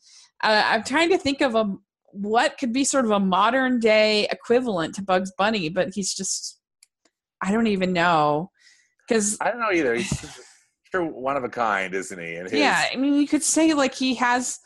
uh, 0.42 0.62
i'm 0.64 0.83
trying 0.83 1.11
to 1.11 1.18
think 1.18 1.40
of 1.40 1.54
a 1.54 1.74
what 2.12 2.57
could 2.59 2.72
be 2.72 2.85
sort 2.85 3.04
of 3.04 3.11
a 3.11 3.20
modern 3.20 3.78
day 3.78 4.26
equivalent 4.31 4.94
to 4.94 5.02
bugs 5.02 5.31
bunny 5.37 5.68
but 5.68 5.90
he's 5.94 6.14
just 6.14 6.57
I 7.42 7.53
don't 7.53 7.66
even 7.66 7.92
know 7.92 8.51
because 9.07 9.37
I 9.40 9.51
don't 9.51 9.61
know 9.61 9.72
either. 9.72 9.94
He's 9.94 10.40
sure 10.90 11.05
one 11.05 11.37
of 11.37 11.44
a 11.44 11.48
kind, 11.48 11.94
isn't 11.94 12.18
he? 12.18 12.35
His, 12.35 12.53
yeah, 12.53 12.87
I 12.92 12.96
mean, 12.96 13.14
you 13.14 13.29
could 13.29 13.42
say 13.42 13.74
like 13.74 13.94
he 13.94 14.14
has 14.16 14.59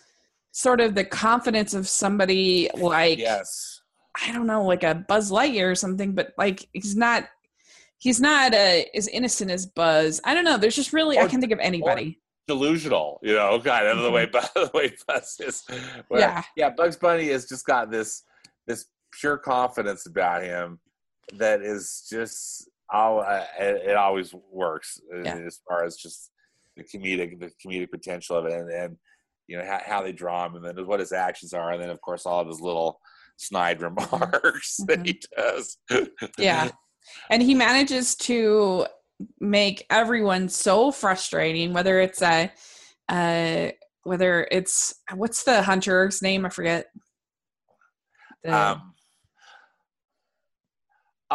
sort 0.53 0.81
of 0.81 0.95
the 0.95 1.05
confidence 1.05 1.75
of 1.75 1.89
somebody 1.89 2.69
like 2.75 3.19
yes, 3.19 3.81
I 4.25 4.33
don't 4.33 4.47
know, 4.47 4.65
like 4.65 4.83
a 4.83 4.95
Buzz 4.95 5.31
Lightyear 5.31 5.71
or 5.71 5.75
something, 5.75 6.15
but 6.15 6.33
like 6.39 6.67
he's 6.73 6.97
not. 6.97 7.29
He's 7.99 8.21
not 8.21 8.53
uh, 8.53 8.81
as 8.97 9.07
innocent 9.07 9.53
as 9.53 9.65
Buzz. 9.65 10.21
I 10.25 10.35
don't 10.35 10.43
know. 10.43 10.59
There's 10.59 10.75
just 10.75 10.93
really 10.93 11.19
or, 11.19 11.23
I 11.23 11.29
can't 11.29 11.41
think 11.41 11.53
of 11.53 11.61
anybody 11.61 12.19
delusional, 12.47 13.21
you 13.23 13.35
know, 13.35 13.61
kind 13.61 13.87
of 13.87 14.03
the 14.03 14.11
way 14.11 14.27
mm-hmm. 14.27 14.61
the 14.65 14.71
way 14.75 14.93
Buzz 15.07 15.39
is. 15.41 15.65
Where, 16.09 16.21
yeah, 16.21 16.43
yeah. 16.57 16.71
Bugs 16.71 16.97
Bunny 16.97 17.29
has 17.29 17.47
just 17.47 17.65
got 17.65 17.91
this 17.91 18.25
this 18.67 18.87
pure 19.13 19.39
confidence 19.39 20.07
about 20.07 20.43
him 20.43 20.81
that 21.39 21.63
is 21.63 22.07
just 22.11 22.69
oh, 22.93 23.19
uh, 23.19 23.45
it, 23.59 23.91
it, 23.91 23.97
always 23.97 24.35
works 24.51 24.99
yeah. 25.25 25.37
as 25.37 25.61
far 25.67 25.85
as 25.85 25.97
just 25.97 26.31
the 26.77 26.85
comedic 26.85 27.41
the 27.41 27.51
comedic 27.65 27.91
potential 27.91 28.37
of 28.37 28.47
it, 28.47 28.53
and, 28.53 28.71
and 28.71 28.97
you 29.47 29.59
know 29.59 29.65
how, 29.65 29.81
how, 29.85 30.03
they 30.03 30.13
draw 30.13 30.47
him, 30.47 30.57
and 30.57 30.65
then 30.65 30.87
what 30.87 31.01
his 31.01 31.13
actions 31.13 31.53
are, 31.53 31.73
and 31.73 31.83
then 31.83 31.91
of 31.91 32.01
course 32.01 32.27
all 32.27 32.41
of 32.41 32.49
his 32.49 32.61
little 32.61 32.99
snide 33.37 33.81
remarks 33.83 34.79
mm-hmm. 34.81 34.87
that 34.87 35.07
he 35.07 35.21
does. 35.37 35.79
yeah, 36.39 36.71
and 37.31 37.43
he 37.43 37.55
manages 37.55 38.15
to 38.17 38.87
make 39.41 39.87
everyone 39.91 40.49
so 40.49 40.91
frustrating, 40.91 41.73
whether 41.73 42.01
it's 42.01 42.23
a. 42.23 42.53
Uh, 43.09 43.71
whether 44.05 44.49
it's 44.51 44.95
what's 45.15 45.45
the 45.45 45.63
hunter's 45.63 46.23
name? 46.23 46.45
I 46.45 46.49
forget. 46.49 46.87
The, 48.43 48.57
um, 48.57 48.92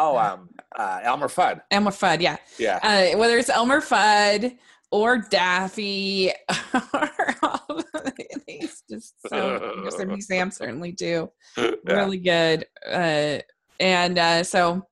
Oh, 0.00 0.16
um, 0.16 0.48
uh, 0.78 1.00
Elmer 1.02 1.26
Fudd. 1.26 1.60
Elmer 1.72 1.90
Fudd, 1.90 2.20
yeah. 2.20 2.36
Yeah. 2.56 2.78
Uh, 2.82 3.18
whether 3.18 3.36
it's 3.36 3.50
Elmer 3.50 3.80
Fudd 3.80 4.56
or 4.92 5.18
Daffy, 5.18 6.30
or 6.30 7.34
all 7.42 7.82
he's 8.46 8.82
just 8.88 9.14
so 9.28 9.90
certainly 10.50 10.92
do 10.92 11.30
yeah. 11.56 11.72
really 11.84 12.18
good. 12.18 12.64
Uh, 12.88 13.38
and 13.80 14.18
uh, 14.18 14.44
so, 14.44 14.82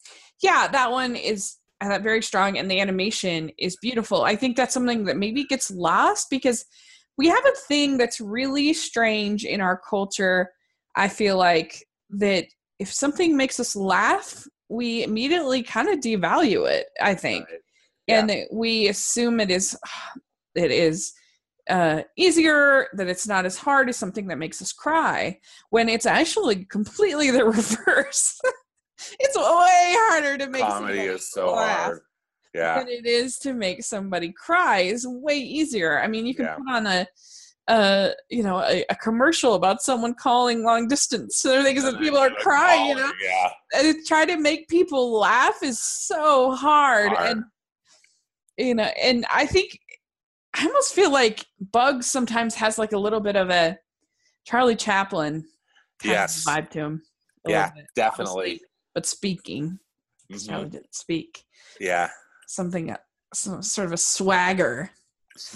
yeah, 0.43 0.67
that 0.69 0.91
one 0.91 1.15
is 1.15 1.57
uh, 1.81 1.99
very 2.03 2.23
strong, 2.23 2.59
and 2.59 2.69
the 2.71 2.81
animation 2.81 3.51
is 3.59 3.77
beautiful. 3.77 4.23
I 4.23 4.35
think 4.35 4.57
that's 4.57 4.75
something 4.75 5.05
that 5.05 5.17
maybe 5.17 5.45
gets 5.45 5.71
lost 5.71 6.29
because 6.31 6.65
we 7.17 7.29
have 7.29 7.47
a 7.47 7.57
thing 7.69 7.97
that's 7.97 8.21
really 8.21 8.73
strange 8.73 9.45
in 9.45 9.61
our 9.61 9.81
culture. 9.89 10.51
I 10.97 11.09
feel 11.09 11.37
like 11.37 11.85
that 12.11 12.47
if 12.79 12.93
something 12.93 13.37
makes 13.37 13.59
us 13.61 13.75
laugh, 13.75 14.47
we 14.69 15.05
immediately 15.05 15.63
kind 15.63 15.89
of 15.89 16.01
devalue 16.01 16.69
it 16.69 16.87
i 17.01 17.15
think 17.15 17.49
right. 17.49 17.61
yeah. 18.07 18.21
and 18.21 18.47
we 18.53 18.89
assume 18.89 19.41
it 19.41 19.51
is 19.51 19.77
it 20.55 20.71
is 20.71 21.13
uh, 21.69 22.01
easier 22.17 22.87
that 22.93 23.09
it's 23.09 23.27
not 23.27 23.45
as 23.45 23.59
hard 23.59 23.89
as 23.89 23.97
something 23.97 24.29
that 24.29 24.39
makes 24.39 24.63
us 24.63 24.73
cry 24.73 25.37
when 25.71 25.89
it's 25.89 26.07
actually 26.07 26.65
completely 26.67 27.33
the 27.33 27.45
reverse 27.45 28.41
it's 29.19 29.37
way 29.37 29.43
harder 29.43 30.39
to 30.39 30.49
make 30.49 30.63
comedy 30.63 31.01
is 31.01 31.31
so 31.31 31.53
laugh 31.53 31.85
hard. 31.87 32.01
Yeah. 32.55 32.79
Than 32.79 32.89
it 32.89 33.05
is 33.05 33.39
to 33.41 33.53
make 33.53 33.85
somebody 33.85 34.33
cry 34.33 34.81
is 34.81 35.07
way 35.07 35.39
easier. 35.39 36.01
I 36.01 36.07
mean, 36.07 36.25
you 36.25 36.35
can 36.35 36.47
yeah. 36.47 36.55
put 36.55 36.75
on 36.75 36.87
a 36.87 37.07
uh, 37.69 38.11
you 38.31 38.43
know, 38.43 38.61
a, 38.61 38.85
a, 38.91 38.95
commercial 38.95 39.55
about 39.55 39.83
someone 39.83 40.15
calling 40.15 40.63
long 40.63 40.87
distance. 40.87 41.39
So 41.39 41.63
things 41.65 41.83
that 41.83 41.99
people 41.99 42.19
are 42.19 42.31
crying, 42.31 42.91
you 42.91 42.95
know. 42.95 43.13
Yeah. 43.23 43.51
And 43.75 44.07
try 44.07 44.25
to 44.25 44.39
make 44.39 44.69
people 44.69 45.19
laugh 45.19 45.57
is 45.63 45.81
so 45.81 46.53
hard. 46.53 47.11
hard. 47.11 47.31
And 47.31 47.45
you 48.57 48.75
know, 48.75 48.85
and 48.85 49.27
I 49.33 49.47
think 49.47 49.79
I 50.55 50.65
almost 50.65 50.95
feel 50.95 51.13
like 51.13 51.45
Bugs 51.73 52.07
sometimes 52.07 52.55
has 52.55 52.79
like 52.79 52.93
a 52.93 52.99
little 52.99 53.21
bit 53.21 53.37
of 53.37 53.51
a 53.51 53.77
Charlie 54.45 54.77
Chaplin 54.77 55.45
yes. 56.05 56.45
vibe 56.47 56.71
to 56.71 56.79
him. 56.79 57.03
Yeah, 57.47 57.71
bit, 57.75 57.87
definitely. 57.95 58.61
But 58.95 59.07
speaking, 59.07 59.79
mm-hmm. 60.33 60.49
Charlie 60.49 60.71
didn't 60.71 60.95
speak. 60.95 61.45
Yeah. 61.81 62.09
Something, 62.47 62.93
uh, 62.93 62.97
some 63.35 63.63
sort 63.63 63.87
of 63.87 63.93
a 63.93 63.99
swagger. 63.99 64.91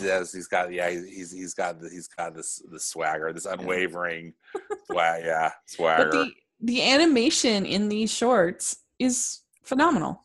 Yes, 0.01 0.33
he's 0.33 0.49
got. 0.49 0.73
Yeah, 0.73 0.91
he's 0.91 1.33
he's 1.33 1.55
got 1.55 1.77
he's 1.81 2.09
got 2.09 2.35
this 2.35 2.63
the 2.71 2.81
swagger, 2.81 3.33
this 3.33 3.47
unwavering 3.47 4.35
swag. 4.87 5.25
Yeah, 5.25 5.51
swagger. 5.67 6.05
But 6.05 6.13
the 6.13 6.33
the 6.61 6.83
animation 6.83 7.65
in 7.65 7.89
these 7.89 8.13
shorts 8.13 8.77
is 8.99 9.41
phenomenal. 9.63 10.25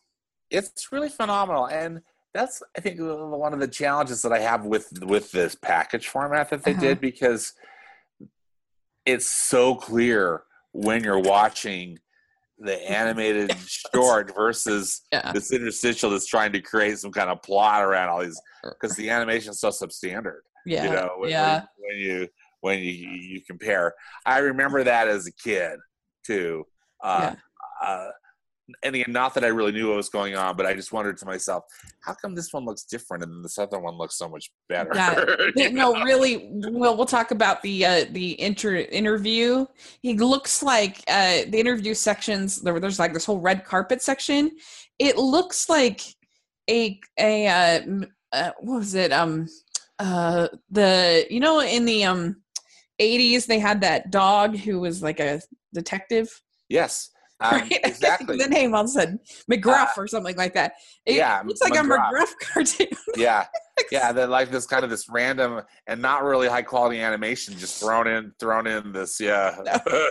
It's 0.51 0.91
really 0.91 1.09
phenomenal, 1.09 1.67
and 1.67 2.01
that's 2.33 2.61
I 2.77 2.81
think 2.81 2.99
one 2.99 3.53
of 3.53 3.59
the 3.59 3.67
challenges 3.67 4.21
that 4.21 4.33
I 4.33 4.39
have 4.39 4.65
with 4.65 4.91
with 5.03 5.31
this 5.31 5.55
package 5.55 6.07
format 6.07 6.49
that 6.49 6.63
they 6.63 6.71
uh-huh. 6.71 6.81
did 6.81 7.01
because 7.01 7.53
it's 9.05 9.29
so 9.29 9.75
clear 9.75 10.43
when 10.71 11.03
you're 11.03 11.19
watching 11.21 11.99
the 12.59 12.89
animated 12.89 13.55
short 13.93 14.33
versus 14.35 15.01
yeah. 15.11 15.31
this 15.31 15.51
interstitial 15.51 16.09
that's 16.09 16.27
trying 16.27 16.51
to 16.53 16.61
create 16.61 16.97
some 16.97 17.11
kind 17.11 17.29
of 17.29 17.41
plot 17.41 17.83
around 17.83 18.09
all 18.09 18.21
these 18.21 18.39
because 18.63 18.95
the 18.95 19.09
animation 19.09 19.51
is 19.51 19.59
so 19.59 19.69
substandard. 19.69 20.39
Yeah, 20.65 20.85
you 20.85 20.91
know, 20.91 21.09
when, 21.17 21.29
yeah. 21.29 21.63
when 21.77 21.97
you 21.97 22.27
when 22.61 22.79
you 22.79 22.91
you 22.91 23.41
compare, 23.45 23.93
I 24.25 24.39
remember 24.39 24.83
that 24.83 25.07
as 25.07 25.27
a 25.27 25.31
kid 25.31 25.77
too. 26.25 26.65
Uh, 27.03 27.35
yeah. 27.81 27.87
uh, 27.87 28.09
and 28.81 28.95
again, 28.95 29.11
not 29.11 29.33
that 29.35 29.43
I 29.43 29.47
really 29.47 29.71
knew 29.71 29.89
what 29.89 29.97
was 29.97 30.09
going 30.09 30.35
on, 30.35 30.55
but 30.55 30.65
I 30.65 30.73
just 30.73 30.91
wondered 30.91 31.17
to 31.17 31.25
myself, 31.25 31.65
how 32.01 32.13
come 32.13 32.33
this 32.33 32.51
one 32.51 32.65
looks 32.65 32.83
different 32.83 33.23
and 33.23 33.45
this 33.45 33.59
other 33.59 33.79
one 33.79 33.95
looks 33.95 34.17
so 34.17 34.27
much 34.27 34.51
better? 34.67 34.91
Yeah, 35.55 35.69
no, 35.69 36.03
really. 36.03 36.49
Well, 36.51 36.97
we'll 36.97 37.05
talk 37.05 37.31
about 37.31 37.61
the 37.61 37.85
uh, 37.85 38.05
the 38.09 38.39
inter- 38.41 38.87
interview. 38.91 39.65
He 40.01 40.15
looks 40.15 40.63
like 40.63 41.03
uh, 41.07 41.41
the 41.47 41.59
interview 41.59 41.93
sections. 41.93 42.61
There, 42.61 42.79
there's 42.79 42.99
like 42.99 43.13
this 43.13 43.25
whole 43.25 43.39
red 43.39 43.65
carpet 43.65 44.01
section. 44.01 44.51
It 44.97 45.17
looks 45.17 45.69
like 45.69 46.01
a 46.67 46.99
a 47.19 47.47
uh, 47.47 47.81
uh, 48.31 48.51
what 48.59 48.79
was 48.79 48.95
it? 48.95 49.11
Um, 49.11 49.47
uh, 49.99 50.47
the 50.71 51.27
you 51.29 51.39
know 51.39 51.61
in 51.61 51.85
the 51.85 52.03
um 52.03 52.37
80s 52.99 53.45
they 53.45 53.59
had 53.59 53.81
that 53.81 54.09
dog 54.09 54.57
who 54.57 54.79
was 54.79 55.03
like 55.03 55.19
a 55.19 55.41
detective. 55.73 56.41
Yes 56.67 57.11
um, 57.41 57.51
right? 57.59 57.79
Exactly. 57.83 58.37
the 58.37 58.47
name 58.47 58.73
all 58.73 58.81
of 58.81 58.85
a 58.85 58.89
sudden, 58.89 59.19
McGruff 59.51 59.97
uh, 59.97 60.01
or 60.01 60.07
something 60.07 60.35
like 60.35 60.53
that. 60.53 60.73
It 61.05 61.15
yeah, 61.15 61.41
looks 61.45 61.61
like 61.61 61.73
McGruff. 61.73 62.09
a 62.09 62.13
McGruff 62.13 62.33
cartoon. 62.41 62.87
yeah, 63.17 63.45
yeah. 63.91 64.11
Then 64.11 64.29
like 64.29 64.51
this 64.51 64.65
kind 64.65 64.83
of 64.83 64.89
this 64.89 65.09
random 65.09 65.61
and 65.87 66.01
not 66.01 66.23
really 66.23 66.47
high 66.47 66.61
quality 66.61 66.99
animation 66.99 67.57
just 67.57 67.79
thrown 67.81 68.07
in, 68.07 68.31
thrown 68.39 68.67
in 68.67 68.91
this. 68.91 69.19
Yeah, 69.19 69.55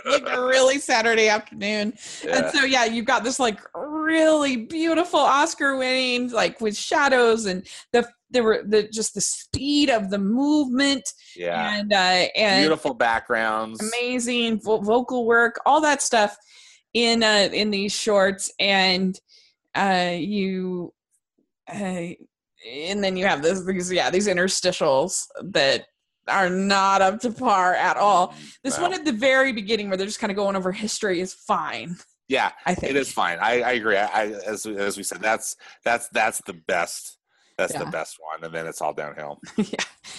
like 0.05 0.23
a 0.27 0.45
really 0.45 0.79
Saturday 0.79 1.29
afternoon. 1.29 1.93
Yeah. 2.23 2.37
And 2.37 2.51
so 2.55 2.65
yeah, 2.65 2.85
you've 2.85 3.05
got 3.05 3.23
this 3.23 3.39
like 3.39 3.59
really 3.75 4.57
beautiful 4.57 5.19
Oscar 5.19 5.77
winning 5.77 6.29
like 6.31 6.61
with 6.61 6.75
shadows 6.75 7.45
and 7.45 7.65
the 7.91 8.07
there 8.31 8.43
were 8.43 8.63
the 8.67 8.87
just 8.89 9.13
the 9.13 9.21
speed 9.21 9.89
of 9.89 10.09
the 10.09 10.17
movement 10.17 11.03
yeah 11.35 11.77
and 11.77 11.93
uh 11.93 12.27
and 12.35 12.63
beautiful 12.63 12.93
backgrounds 12.93 13.79
amazing 13.93 14.59
vo- 14.59 14.81
vocal 14.81 15.25
work 15.25 15.59
all 15.65 15.79
that 15.79 16.01
stuff 16.01 16.35
in 16.95 17.21
uh, 17.21 17.49
in 17.51 17.69
these 17.69 17.93
shorts, 17.93 18.51
and 18.57 19.19
uh, 19.75 20.13
you, 20.17 20.93
uh, 21.71 22.13
and 22.67 23.03
then 23.03 23.17
you 23.17 23.25
have 23.25 23.43
this 23.43 23.63
these 23.65 23.91
yeah 23.91 24.09
these 24.09 24.27
interstitials 24.27 25.25
that 25.43 25.85
are 26.27 26.49
not 26.49 27.01
up 27.01 27.19
to 27.19 27.31
par 27.31 27.75
at 27.75 27.97
all. 27.97 28.33
This 28.63 28.79
one 28.79 28.93
at 28.93 29.05
the 29.05 29.11
very 29.11 29.51
beginning 29.51 29.89
where 29.89 29.97
they're 29.97 30.07
just 30.07 30.19
kind 30.19 30.31
of 30.31 30.37
going 30.37 30.55
over 30.55 30.71
history 30.71 31.19
is 31.19 31.33
fine. 31.33 31.97
Yeah, 32.27 32.51
I 32.65 32.73
think 32.73 32.91
it 32.91 32.95
is 32.95 33.11
fine. 33.11 33.37
I, 33.39 33.61
I 33.61 33.71
agree. 33.73 33.97
I, 33.97 34.07
I, 34.07 34.25
as 34.47 34.65
as 34.65 34.97
we 34.97 35.03
said, 35.03 35.21
that's 35.21 35.55
that's 35.83 36.07
that's 36.09 36.41
the 36.47 36.53
best. 36.53 37.19
That's 37.57 37.73
yeah. 37.73 37.83
the 37.83 37.91
best 37.91 38.17
one, 38.19 38.43
and 38.43 38.53
then 38.53 38.67
it's 38.67 38.81
all 38.81 38.93
downhill. 38.93 39.39
yeah. 39.57 39.65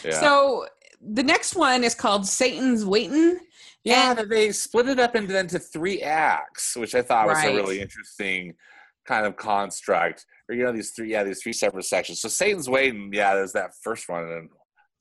yeah. 0.04 0.20
So 0.20 0.66
the 1.00 1.22
next 1.22 1.56
one 1.56 1.84
is 1.84 1.94
called 1.94 2.26
Satan's 2.26 2.84
Waiting, 2.84 3.38
yeah, 3.86 4.14
and, 4.18 4.30
they 4.30 4.50
split 4.50 4.88
it 4.88 4.98
up 4.98 5.14
into, 5.14 5.38
into 5.38 5.60
three 5.60 6.02
acts, 6.02 6.76
which 6.76 6.94
I 6.94 7.02
thought 7.02 7.28
was 7.28 7.42
a 7.42 7.54
really 7.54 7.80
interesting 7.80 8.54
kind 9.06 9.24
of 9.24 9.36
construct. 9.36 10.26
Or 10.48 10.56
you 10.56 10.64
know, 10.64 10.72
these 10.72 10.90
three, 10.90 11.10
yeah, 11.10 11.22
these 11.22 11.40
three 11.40 11.52
separate 11.52 11.84
sections. 11.84 12.20
So 12.20 12.28
Satan's 12.28 12.68
Waiting, 12.68 13.10
yeah, 13.12 13.34
there's 13.34 13.52
that 13.52 13.70
first 13.82 14.08
one, 14.08 14.24
and 14.24 14.50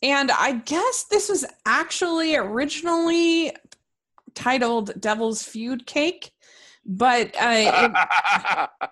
and 0.04 0.32
I 0.32 0.54
guess 0.54 1.06
this 1.10 1.30
was 1.30 1.46
actually 1.66 2.36
originally 2.36 3.54
titled 4.36 5.00
Devil's 5.02 5.42
Feud 5.42 5.88
Cake, 5.88 6.32
but 6.86 7.36
uh, 7.42 7.90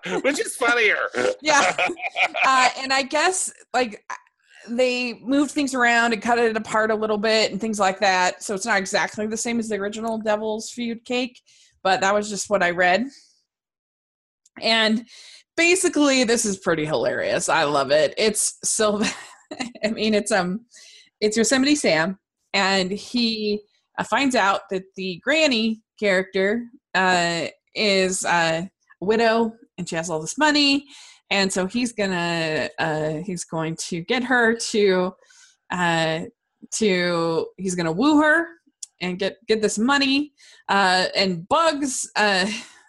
it, 0.04 0.22
which 0.24 0.40
is 0.40 0.56
funnier. 0.56 1.08
yeah, 1.40 1.76
uh, 2.44 2.68
and 2.78 2.92
I 2.92 3.02
guess 3.02 3.52
like 3.72 4.04
they 4.68 5.14
moved 5.22 5.50
things 5.50 5.74
around 5.74 6.12
and 6.12 6.22
cut 6.22 6.38
it 6.38 6.56
apart 6.56 6.90
a 6.90 6.94
little 6.94 7.18
bit 7.18 7.52
and 7.52 7.60
things 7.60 7.78
like 7.78 8.00
that. 8.00 8.42
So 8.42 8.54
it's 8.54 8.66
not 8.66 8.78
exactly 8.78 9.26
the 9.26 9.36
same 9.36 9.58
as 9.58 9.68
the 9.68 9.76
original 9.76 10.18
Devil's 10.18 10.70
Feud 10.70 11.04
cake, 11.04 11.40
but 11.82 12.00
that 12.00 12.14
was 12.14 12.28
just 12.28 12.50
what 12.50 12.62
I 12.62 12.70
read. 12.70 13.06
And 14.60 15.06
basically, 15.56 16.24
this 16.24 16.44
is 16.44 16.58
pretty 16.58 16.86
hilarious. 16.86 17.48
I 17.48 17.64
love 17.64 17.90
it. 17.90 18.14
It's 18.16 18.58
so, 18.64 19.02
I 19.84 19.90
mean, 19.90 20.14
it's 20.14 20.32
um, 20.32 20.66
it's 21.20 21.36
Yosemite 21.36 21.74
Sam, 21.74 22.18
and 22.52 22.90
he 22.90 23.60
uh, 23.98 24.04
finds 24.04 24.34
out 24.34 24.62
that 24.70 24.84
the 24.96 25.20
granny 25.22 25.82
character 25.98 26.64
uh, 26.94 27.46
is 27.74 28.24
uh, 28.24 28.62
a 29.00 29.04
widow 29.04 29.52
and 29.78 29.88
she 29.88 29.96
has 29.96 30.10
all 30.10 30.20
this 30.20 30.38
money 30.38 30.86
and 31.34 31.52
so 31.52 31.66
he's 31.66 31.92
gonna 31.92 32.70
uh, 32.78 33.14
he's 33.26 33.44
going 33.44 33.76
to 33.88 34.00
get 34.02 34.22
her 34.22 34.54
to 34.54 35.12
uh, 35.70 36.20
to 36.72 37.46
he's 37.56 37.74
gonna 37.74 37.92
woo 37.92 38.22
her 38.22 38.46
and 39.00 39.18
get 39.18 39.36
get 39.48 39.60
this 39.60 39.76
money 39.76 40.32
uh, 40.68 41.06
and 41.16 41.46
bugs 41.48 42.08
uh, 42.16 42.46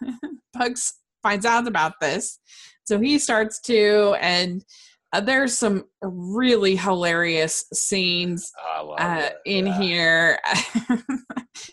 bugs 0.54 0.94
finds 1.22 1.44
out 1.44 1.66
about 1.66 1.94
this 2.00 2.38
so 2.84 3.00
he 3.00 3.18
starts 3.18 3.60
to 3.60 4.16
and 4.20 4.64
uh, 5.12 5.20
there's 5.20 5.58
some 5.58 5.84
really 6.02 6.76
hilarious 6.76 7.64
scenes 7.72 8.52
uh, 8.98 9.28
in 9.44 9.66
yeah. 9.66 9.80
here 9.80 10.38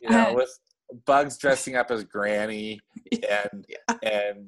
you 0.01 0.09
know 0.09 0.33
with 0.33 0.49
bugs 1.05 1.37
dressing 1.37 1.75
up 1.75 1.91
as 1.91 2.03
granny 2.03 2.79
and 3.29 3.65
yeah. 3.69 3.97
and 4.01 4.47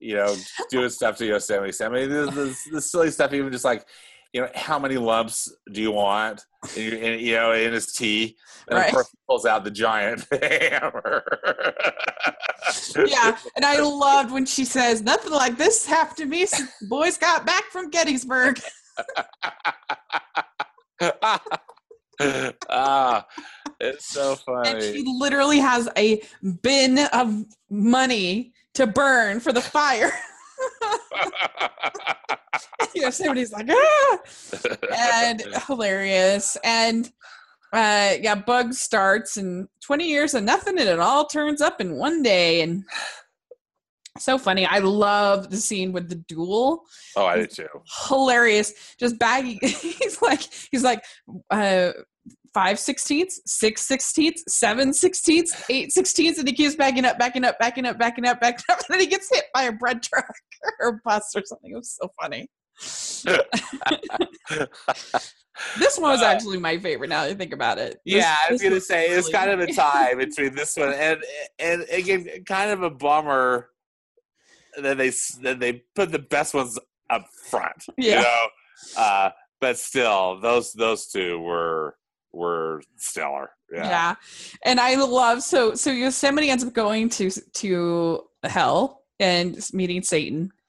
you 0.00 0.16
know, 0.16 0.34
doing 0.70 0.88
stuff 0.88 1.16
to 1.18 1.26
Yosemite 1.26 1.72
Sam. 1.72 1.92
I 1.92 2.00
mean, 2.00 2.10
this, 2.10 2.34
this, 2.34 2.64
this, 2.72 2.90
silly 2.90 3.10
stuff, 3.10 3.32
even 3.32 3.52
just 3.52 3.64
like, 3.64 3.86
you 4.32 4.40
know, 4.40 4.48
how 4.54 4.78
many 4.78 4.96
lumps 4.96 5.52
do 5.72 5.80
you 5.80 5.92
want? 5.92 6.44
In, 6.76 6.92
in 6.94 7.20
you 7.20 7.34
know, 7.34 7.52
in 7.52 7.72
his 7.72 7.92
tea, 7.92 8.36
and 8.68 8.78
right. 8.78 8.88
of 8.88 8.94
course, 8.94 9.10
he 9.10 9.18
pulls 9.28 9.46
out 9.46 9.64
the 9.64 9.70
giant 9.70 10.26
hammer. 10.32 11.24
yeah, 12.96 13.36
and 13.56 13.64
I 13.64 13.80
loved 13.80 14.30
when 14.30 14.46
she 14.46 14.64
says, 14.64 15.02
"Nothing 15.02 15.32
like 15.32 15.56
this 15.56 15.84
happened 15.86 16.18
to 16.18 16.26
me 16.26 16.46
since 16.46 16.70
boys 16.88 17.18
got 17.18 17.44
back 17.44 17.64
from 17.64 17.90
Gettysburg." 17.90 18.60
ah, 22.68 23.26
it's 23.80 24.12
so 24.12 24.36
funny. 24.36 24.70
And 24.70 24.82
she 24.82 25.02
literally 25.06 25.58
has 25.58 25.88
a 25.96 26.22
bin 26.62 26.98
of 27.12 27.44
money 27.70 28.49
to 28.74 28.86
burn 28.86 29.40
for 29.40 29.52
the 29.52 29.60
fire. 29.60 30.12
you 32.94 33.02
know, 33.02 33.10
somebody's 33.10 33.52
like, 33.52 33.68
ah! 33.70 34.18
and 34.96 35.42
hilarious. 35.66 36.56
And 36.64 37.06
uh, 37.72 38.14
yeah, 38.20 38.34
Bug 38.34 38.74
starts 38.74 39.36
and 39.36 39.68
20 39.84 40.08
years 40.08 40.34
of 40.34 40.44
nothing, 40.44 40.78
and 40.78 40.88
it 40.88 41.00
all 41.00 41.26
turns 41.26 41.60
up 41.60 41.80
in 41.80 41.96
one 41.96 42.22
day. 42.22 42.62
And 42.62 42.84
so 44.18 44.38
funny. 44.38 44.66
I 44.66 44.78
love 44.78 45.50
the 45.50 45.56
scene 45.56 45.92
with 45.92 46.08
the 46.08 46.16
duel. 46.16 46.82
Oh, 47.16 47.26
I 47.26 47.36
did 47.36 47.50
too. 47.50 47.68
Hilarious. 48.08 48.94
Just 48.98 49.18
baggy. 49.18 49.58
he's 49.62 50.20
like, 50.20 50.42
he's 50.70 50.82
like, 50.82 51.04
uh, 51.50 51.92
five 52.54 52.78
sixteenths, 52.78 53.40
six 53.46 53.82
sixteenths, 53.82 54.44
seven 54.48 54.92
sixteenths, 54.92 55.64
eight 55.70 55.92
sixteenths, 55.92 56.38
and 56.38 56.48
he 56.48 56.54
keeps 56.54 56.74
backing 56.74 57.04
up, 57.04 57.18
backing 57.18 57.44
up, 57.44 57.58
backing 57.58 57.86
up, 57.86 57.98
backing 57.98 58.26
up, 58.26 58.40
backing 58.40 58.64
up, 58.70 58.78
and 58.88 58.88
then 58.88 59.00
he 59.00 59.06
gets 59.06 59.28
hit 59.30 59.44
by 59.54 59.64
a 59.64 59.72
bread 59.72 60.02
truck 60.02 60.30
or 60.80 61.00
bus 61.04 61.32
or 61.34 61.42
something. 61.44 61.72
It 61.72 61.76
was 61.76 61.98
so 62.00 62.10
funny. 62.20 62.48
this 65.78 65.98
one 65.98 66.12
was 66.12 66.22
uh, 66.22 66.26
actually 66.26 66.58
my 66.58 66.78
favorite. 66.78 67.08
Now 67.08 67.24
that 67.24 67.30
I 67.30 67.34
think 67.34 67.52
about 67.52 67.78
it. 67.78 67.98
This, 68.06 68.16
yeah, 68.16 68.36
I 68.48 68.52
was 68.52 68.62
gonna 68.62 68.80
say 68.80 69.08
really 69.08 69.18
it's 69.18 69.28
kind 69.28 69.50
of 69.50 69.60
a 69.60 69.66
tie 69.72 70.14
between 70.14 70.54
this 70.54 70.76
one 70.76 70.92
and 70.92 71.22
and 71.58 71.84
again, 71.92 72.26
kind 72.46 72.70
of 72.70 72.82
a 72.82 72.90
bummer 72.90 73.68
that 74.80 74.96
they 74.96 75.10
that 75.42 75.60
they 75.60 75.82
put 75.94 76.12
the 76.12 76.18
best 76.18 76.54
ones 76.54 76.78
up 77.10 77.26
front. 77.48 77.84
Yeah. 77.98 78.18
You 78.18 78.22
know? 78.22 78.46
uh, 79.02 79.30
but 79.60 79.78
still, 79.78 80.40
those 80.40 80.72
those 80.72 81.06
two 81.08 81.38
were 81.40 81.96
were 82.32 82.82
stellar. 82.96 83.50
Yeah. 83.72 83.88
yeah. 83.88 84.14
And 84.64 84.80
I 84.80 84.96
love 84.96 85.42
so 85.42 85.74
so 85.74 85.90
Yosemite 85.90 86.50
ends 86.50 86.64
up 86.64 86.72
going 86.72 87.08
to 87.10 87.30
to 87.30 88.24
hell 88.44 89.02
and 89.18 89.58
meeting 89.72 90.02
Satan. 90.02 90.52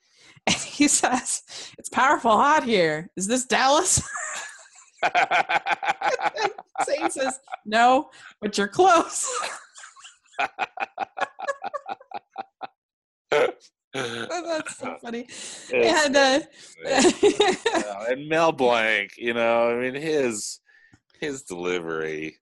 And 0.48 0.56
he 0.56 0.88
says, 0.88 1.44
It's 1.78 1.90
powerful 1.90 2.32
hot 2.32 2.64
here. 2.64 3.12
Is 3.16 3.28
this 3.28 3.46
Dallas? 3.46 4.02
Satan 6.84 7.12
says, 7.12 7.40
No, 7.64 8.10
but 8.42 8.58
you're 8.58 8.68
close. 8.68 9.30
That's 13.94 14.78
so 14.78 14.96
funny. 15.02 15.28
and 15.74 16.16
uh, 16.16 16.40
and 18.10 18.28
Mel 18.28 18.52
Blanc, 18.52 19.12
you 19.18 19.36
know, 19.36 19.70
I 19.70 19.76
mean 19.80 19.94
his 19.94 20.60
his 21.22 21.44
delivery. 21.44 22.38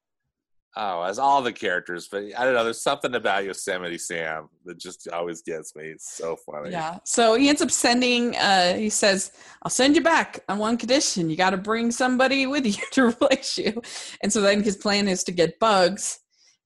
Oh, 0.75 1.01
as 1.01 1.19
all 1.19 1.41
the 1.41 1.51
characters, 1.51 2.07
but 2.09 2.23
I 2.37 2.45
don't 2.45 2.53
know. 2.53 2.63
There's 2.63 2.81
something 2.81 3.15
about 3.15 3.43
Yosemite 3.43 3.97
Sam 3.97 4.49
that 4.65 4.77
just 4.77 5.07
always 5.09 5.41
gets 5.41 5.75
me. 5.75 5.85
It's 5.85 6.15
so 6.15 6.35
funny. 6.35 6.69
Yeah. 6.69 6.99
So 7.05 7.33
he 7.35 7.49
ends 7.49 7.61
up 7.61 7.71
sending. 7.71 8.35
Uh, 8.35 8.75
he 8.75 8.89
says, 8.89 9.31
"I'll 9.63 9.71
send 9.71 9.95
you 9.95 10.03
back 10.03 10.39
on 10.47 10.59
one 10.59 10.77
condition: 10.77 11.29
you 11.29 11.35
got 11.35 11.49
to 11.49 11.57
bring 11.57 11.91
somebody 11.91 12.45
with 12.45 12.65
you 12.65 12.83
to 12.91 13.07
replace 13.07 13.57
you." 13.57 13.81
And 14.21 14.31
so 14.31 14.41
then 14.41 14.63
his 14.63 14.77
plan 14.77 15.07
is 15.07 15.23
to 15.25 15.31
get 15.31 15.59
bugs, 15.59 16.19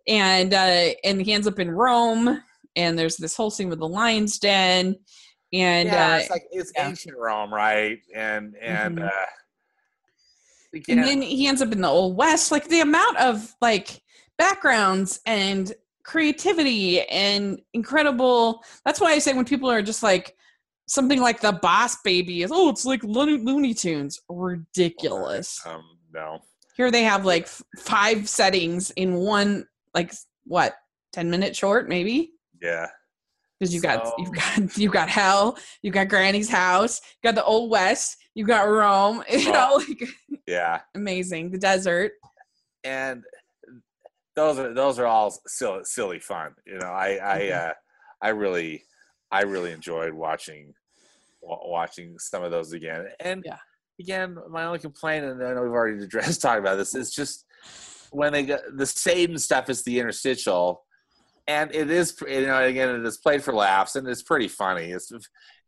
and 0.07 0.53
uh, 0.53 0.89
and 1.03 1.21
he 1.21 1.33
ends 1.33 1.47
up 1.47 1.59
in 1.59 1.71
Rome 1.71 2.41
and 2.75 2.97
there's 2.97 3.17
this 3.17 3.37
whole 3.37 3.51
scene 3.51 3.69
with 3.69 3.77
the 3.77 3.87
lion's 3.87 4.39
den 4.39 4.95
and 5.53 5.87
yeah, 5.87 6.13
uh, 6.13 6.17
it's 6.17 6.29
like 6.31 6.45
it's 6.51 6.71
yeah. 6.75 6.89
ancient 6.89 7.15
Rome, 7.15 7.53
right? 7.53 7.99
And 8.13 8.55
and 8.59 8.97
mm-hmm. 8.97 9.05
uh, 9.05 9.25
and 10.87 11.03
then 11.03 11.21
he 11.21 11.47
ends 11.47 11.61
up 11.61 11.71
in 11.71 11.81
the 11.81 11.87
old 11.87 12.17
west. 12.17 12.51
Like 12.51 12.67
the 12.67 12.81
amount 12.81 13.17
of 13.17 13.55
like 13.61 14.01
backgrounds 14.37 15.19
and 15.25 15.73
creativity 16.03 17.01
and 17.01 17.61
incredible. 17.73 18.63
That's 18.85 18.99
why 18.99 19.11
I 19.11 19.19
say 19.19 19.33
when 19.33 19.45
people 19.45 19.69
are 19.69 19.81
just 19.81 20.03
like 20.03 20.35
something 20.87 21.21
like 21.21 21.41
the 21.41 21.53
Boss 21.53 21.97
Baby 22.03 22.43
is, 22.43 22.51
oh, 22.53 22.69
it's 22.69 22.85
like 22.85 23.03
Looney, 23.03 23.37
Looney 23.37 23.73
Tunes, 23.73 24.19
ridiculous. 24.29 25.61
Um, 25.65 25.83
no. 26.13 26.39
Here 26.75 26.91
they 26.91 27.03
have 27.03 27.25
like 27.25 27.43
f- 27.43 27.61
five 27.77 28.27
settings 28.27 28.91
in 28.91 29.15
one, 29.15 29.65
like 29.93 30.13
what, 30.45 30.73
ten 31.11 31.29
minute 31.29 31.55
short, 31.55 31.87
maybe. 31.87 32.31
Yeah. 32.61 32.87
Because 33.59 33.73
you 33.73 33.79
so, 33.79 33.87
got 33.87 34.13
you've 34.17 34.31
got 34.31 34.77
you've 34.77 34.91
got 34.91 35.09
hell, 35.09 35.57
you've 35.81 35.93
got 35.93 36.09
Granny's 36.09 36.49
house, 36.49 36.99
you 37.23 37.27
got 37.27 37.35
the 37.35 37.45
old 37.45 37.69
west, 37.69 38.17
you 38.35 38.45
got 38.45 38.63
Rome, 38.63 39.23
you 39.31 39.51
know, 39.51 39.81
like 39.87 40.07
yeah, 40.47 40.81
amazing. 40.95 41.51
The 41.51 41.57
desert, 41.57 42.13
and 42.83 43.23
those 44.35 44.59
are 44.59 44.73
those 44.73 44.99
are 44.99 45.07
all 45.07 45.35
silly, 45.47 45.83
silly 45.83 46.19
fun. 46.19 46.55
You 46.65 46.79
know, 46.79 46.87
I 46.87 47.19
I 47.23 47.39
mm-hmm. 47.39 47.67
uh, 47.69 47.73
I 48.21 48.29
really 48.29 48.83
I 49.31 49.41
really 49.43 49.71
enjoyed 49.71 50.13
watching 50.13 50.73
watching 51.41 52.17
some 52.19 52.43
of 52.43 52.51
those 52.51 52.71
again. 52.73 53.07
And 53.19 53.43
yeah. 53.45 53.57
again, 53.99 54.37
my 54.49 54.65
only 54.65 54.79
complaint, 54.79 55.25
and 55.25 55.43
I 55.43 55.53
know 55.53 55.63
we've 55.63 55.71
already 55.71 56.03
addressed 56.03 56.41
talking 56.41 56.61
about 56.61 56.77
this, 56.77 56.95
is 56.95 57.11
just 57.11 57.45
when 58.11 58.33
they 58.33 58.43
get 58.43 58.61
the 58.75 58.85
same 58.85 59.37
stuff 59.37 59.69
as 59.69 59.83
the 59.83 59.99
interstitial 59.99 60.83
and 61.47 61.73
it 61.75 61.89
is 61.89 62.15
you 62.27 62.45
know 62.45 62.63
again 62.63 62.89
it 62.89 63.05
is 63.05 63.17
played 63.17 63.43
for 63.43 63.53
laughs 63.53 63.95
and 63.95 64.07
it's 64.07 64.23
pretty 64.23 64.47
funny. 64.47 64.91
It's 64.91 65.11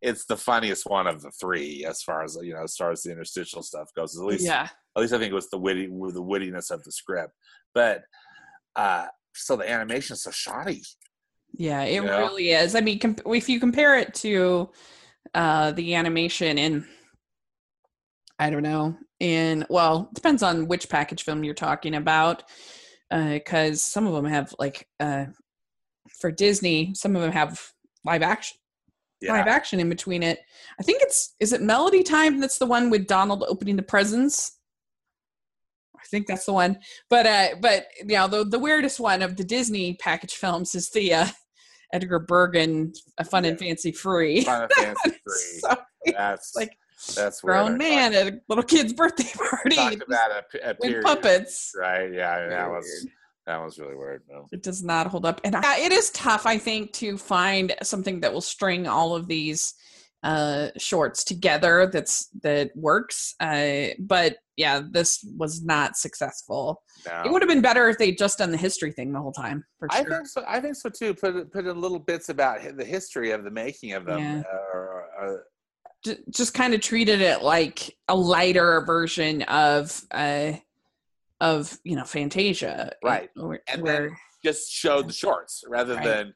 it's 0.02 0.26
the 0.26 0.38
funniest 0.38 0.86
one 0.86 1.08
of 1.08 1.22
the 1.22 1.32
three 1.32 1.86
as 1.86 2.02
far 2.02 2.24
as 2.24 2.38
you 2.42 2.54
know 2.54 2.64
as 2.64 2.76
far 2.76 2.92
as 2.92 3.04
the 3.04 3.12
interstitial 3.12 3.64
stuff 3.64 3.90
goes 3.96 4.18
at 4.18 4.26
least 4.26 4.46
yeah. 4.46 4.68
at 4.96 5.02
least 5.02 5.14
i 5.14 5.18
think 5.18 5.32
it 5.32 5.36
was 5.36 5.50
the 5.50 5.58
witty 5.58 5.88
with 5.88 6.14
the 6.14 6.24
wittiness 6.24 6.72
of 6.72 6.84
the 6.84 6.92
script. 6.92 7.34
But 7.74 8.04
uh 8.76 9.08
so 9.34 9.56
the 9.56 9.70
animation 9.70 10.14
is 10.14 10.24
so 10.24 10.32
shoddy. 10.32 10.82
Yeah 11.54 11.84
it 11.84 12.04
know? 12.04 12.20
really 12.20 12.52
is. 12.52 12.76
I 12.76 12.82
mean 12.82 13.00
comp- 13.00 13.22
if 13.26 13.50
you 13.50 13.60
compare 13.60 13.98
it 13.98 14.14
to 14.16 14.70
uh 15.34 15.72
the 15.72 15.96
animation 15.96 16.58
in 16.58 16.86
i 18.38 18.50
don't 18.50 18.64
know 18.64 18.96
in 19.20 19.66
well 19.70 20.10
it 20.12 20.16
depends 20.16 20.44
on 20.44 20.68
which 20.68 20.90
package 20.90 21.24
film 21.24 21.44
you're 21.44 21.54
talking 21.54 21.96
about 21.96 22.44
because 23.10 23.78
uh, 23.78 23.92
some 23.92 24.08
of 24.08 24.14
them 24.14 24.26
have 24.26 24.54
like 24.60 24.88
uh, 25.00 25.26
for 26.10 26.32
Disney, 26.32 26.94
some 26.96 27.16
of 27.16 27.22
them 27.22 27.32
have 27.32 27.62
live 28.04 28.22
action 28.22 28.58
yeah. 29.22 29.34
live 29.34 29.48
action 29.48 29.80
in 29.80 29.90
between 29.90 30.24
it. 30.24 30.40
I 30.80 30.84
think 30.84 31.02
it's 31.02 31.36
is 31.40 31.54
it 31.54 31.62
Melody 31.62 32.04
Time 32.04 32.40
that's 32.40 32.58
the 32.58 32.66
one 32.66 32.90
with 32.90 33.08
Donald 33.08 33.44
opening 33.48 33.76
the 33.76 33.84
presents. 33.84 34.60
I 35.96 36.08
think 36.08 36.28
that's 36.28 36.46
the 36.46 36.54
one. 36.54 36.80
But 37.10 37.26
uh 37.26 37.48
but 37.62 37.88
you 38.00 38.16
know 38.16 38.28
the 38.28 38.46
the 38.46 38.60
weirdest 38.60 39.00
one 39.00 39.22
of 39.22 39.36
the 39.36 39.44
Disney 39.44 39.96
package 39.96 40.36
films 40.36 40.76
is 40.76 40.90
the 40.90 41.14
uh 41.14 41.28
Edgar 41.94 42.20
Bergen 42.20 42.94
A 43.18 43.24
Fun 43.24 43.44
yeah. 43.44 43.52
and 43.52 43.60
Fancy 43.60 43.92
Free. 43.92 44.44
Fun 44.44 44.64
and 44.64 44.72
Fancy 44.78 45.10
Free. 45.24 45.60
so, 45.60 45.76
that's 46.06 46.56
like 46.56 46.78
that's 47.16 47.42
grown 47.42 47.78
man 47.78 48.14
at 48.14 48.28
a 48.28 48.40
little 48.48 48.64
kid's 48.64 48.94
birthday 48.94 49.30
party. 49.50 49.76
Talk 49.76 50.08
about 50.08 50.32
a, 50.32 50.70
a 50.72 50.76
with 50.80 51.04
puppets. 51.04 51.72
Right, 51.78 52.12
yeah, 52.12 52.48
that 52.48 52.70
was. 52.70 53.08
That 53.46 53.64
was 53.64 53.78
really 53.78 53.96
weird. 53.96 54.24
No. 54.30 54.48
It 54.52 54.64
does 54.64 54.84
not 54.84 55.08
hold 55.08 55.26
up, 55.26 55.40
and 55.44 55.56
I, 55.56 55.80
it 55.80 55.92
is 55.92 56.10
tough, 56.12 56.46
I 56.46 56.58
think, 56.58 56.94
to 56.94 57.18
find 57.18 57.76
something 57.84 58.20
that 58.22 58.34
will 58.34 58.42
string 58.42 58.88
all 58.88 59.16
of 59.16 59.28
these 59.28 59.76
uh, 60.24 60.70
shorts 60.78 61.24
together. 61.24 61.88
That's 61.92 62.30
that 62.42 62.72
works. 62.76 63.36
Uh, 63.40 63.90
but 64.00 64.38
yeah, 64.58 64.82
this 64.90 65.24
was 65.38 65.64
not 65.64 65.96
successful. 65.96 66.82
No. 67.06 67.22
It 67.26 67.32
would 67.32 67.44
have 67.44 67.50
been 67.50 67.62
better 67.62 67.88
if 67.88 68.00
they 68.00 68.12
just 68.12 68.40
done 68.40 68.52
the 68.52 68.58
history 68.58 68.92
thing 68.92 69.14
the 69.14 69.22
whole 69.22 69.32
time. 69.32 69.64
For 69.78 69.88
sure. 69.92 70.02
I 70.02 70.04
think 70.04 70.28
so. 70.28 70.44
I 70.48 70.60
think 70.60 70.76
so 70.76 70.90
too. 70.90 71.14
Put 71.14 71.52
put 71.54 71.68
in 71.68 71.80
little 71.80 72.00
bits 72.00 72.30
about 72.30 72.62
the 72.76 72.86
history 72.86 73.32
of 73.32 73.44
the 73.44 73.52
making 73.52 73.94
of 73.94 74.06
them. 74.06 74.20
Yeah. 74.20 74.44
Uh, 74.74 75.26
uh, 75.26 76.14
just 76.30 76.54
kind 76.54 76.74
of 76.74 76.82
treated 76.82 77.22
it 77.22 77.42
like 77.42 77.96
a 78.08 78.16
lighter 78.16 78.82
version 78.82 79.42
of 79.44 80.04
uh, 80.12 80.54
of 81.42 81.78
you 81.84 81.96
know 81.96 82.04
Fantasia, 82.04 82.94
right? 83.04 83.30
Where, 83.36 83.62
and 83.68 83.82
where, 83.82 84.10
then 84.10 84.18
just 84.44 84.72
showed 84.72 85.10
the 85.10 85.14
shorts 85.14 85.64
rather 85.68 85.96
right. 85.96 86.04
than 86.04 86.34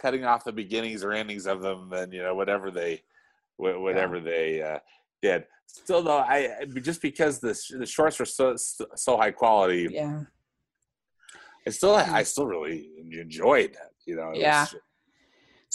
cutting 0.00 0.24
off 0.24 0.44
the 0.44 0.52
beginnings 0.52 1.04
or 1.04 1.12
endings 1.12 1.46
of 1.46 1.62
them, 1.62 1.92
and 1.92 2.12
you 2.12 2.22
know 2.22 2.34
whatever 2.34 2.70
they 2.70 3.02
whatever 3.56 4.16
yeah. 4.16 4.22
they 4.22 4.62
uh, 4.62 4.78
did. 5.22 5.44
Still 5.66 6.02
though, 6.02 6.18
I 6.18 6.66
just 6.80 7.02
because 7.02 7.38
the 7.38 7.58
the 7.78 7.86
shorts 7.86 8.18
were 8.18 8.24
so 8.24 8.56
so 8.56 9.16
high 9.16 9.30
quality, 9.30 9.88
yeah. 9.90 10.22
I 11.66 11.70
still 11.70 11.94
I 11.94 12.22
still 12.22 12.46
really 12.46 12.88
enjoyed 13.12 13.74
that. 13.74 13.90
You 14.06 14.16
know, 14.16 14.32
yeah. 14.34 14.62
Was, 14.62 14.74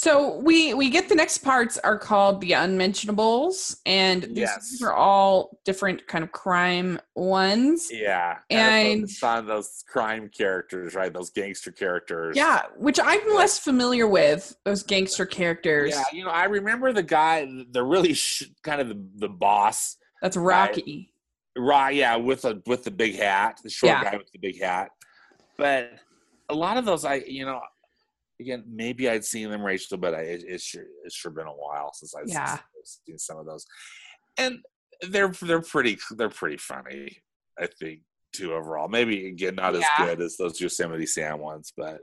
so 0.01 0.37
we 0.39 0.73
we 0.73 0.89
get 0.89 1.09
the 1.09 1.13
next 1.13 1.43
parts 1.43 1.77
are 1.77 1.95
called 1.95 2.41
the 2.41 2.53
unmentionables, 2.53 3.79
and 3.85 4.23
these, 4.23 4.39
yes. 4.39 4.81
are 4.81 4.93
all 4.93 5.59
different 5.63 6.07
kind 6.07 6.23
of 6.23 6.31
crime 6.31 6.99
ones. 7.13 7.87
Yeah, 7.91 8.39
and 8.49 9.07
on 9.21 9.45
those 9.45 9.83
crime 9.87 10.27
characters, 10.35 10.95
right? 10.95 11.13
Those 11.13 11.29
gangster 11.29 11.71
characters. 11.71 12.35
Yeah, 12.35 12.63
which 12.77 12.99
I'm 12.99 13.21
less 13.35 13.59
familiar 13.59 14.07
with 14.07 14.57
those 14.65 14.81
gangster 14.81 15.27
characters. 15.27 15.91
Yeah, 15.91 16.03
you 16.11 16.23
know, 16.23 16.31
I 16.31 16.45
remember 16.45 16.91
the 16.93 17.03
guy, 17.03 17.47
the 17.69 17.83
really 17.83 18.13
sh- 18.15 18.49
kind 18.63 18.81
of 18.81 18.89
the, 18.89 19.05
the 19.17 19.29
boss. 19.29 19.97
That's 20.19 20.35
Rocky. 20.35 21.13
Right, 21.55 21.93
yeah, 21.93 22.15
with 22.15 22.43
a 22.45 22.59
with 22.65 22.85
the 22.85 22.91
big 22.91 23.17
hat, 23.17 23.59
the 23.63 23.69
short 23.69 23.91
yeah. 23.91 24.03
guy 24.03 24.17
with 24.17 24.31
the 24.31 24.39
big 24.39 24.59
hat. 24.59 24.89
But 25.59 25.91
a 26.49 26.55
lot 26.55 26.77
of 26.77 26.85
those, 26.85 27.05
I 27.05 27.17
you 27.27 27.45
know, 27.45 27.61
again, 28.41 28.63
maybe 28.67 29.09
I'd 29.09 29.23
seen 29.23 29.49
them, 29.49 29.63
Rachel, 29.63 29.97
but 29.97 30.13
I, 30.13 30.21
it, 30.21 30.43
it's 30.47 30.63
sure 30.63 30.83
it's 31.05 31.15
sure 31.15 31.31
been 31.31 31.47
a 31.47 31.51
while 31.51 31.91
since 31.93 32.13
I've 32.15 32.27
yeah. 32.27 32.57
seen, 32.83 33.17
some 33.17 33.37
of 33.37 33.45
those, 33.45 33.65
and 34.37 34.59
they're 35.09 35.29
they're 35.41 35.61
pretty 35.61 35.97
they're 36.17 36.29
pretty 36.29 36.57
funny. 36.57 37.17
I 37.59 37.67
think 37.67 38.01
too 38.33 38.53
overall. 38.53 38.87
Maybe 38.87 39.27
again 39.27 39.55
not 39.55 39.73
yeah. 39.73 39.79
as 39.79 40.05
good 40.05 40.21
as 40.21 40.37
those 40.37 40.59
Yosemite 40.59 41.05
Sam 41.05 41.39
ones, 41.39 41.71
but 41.75 42.01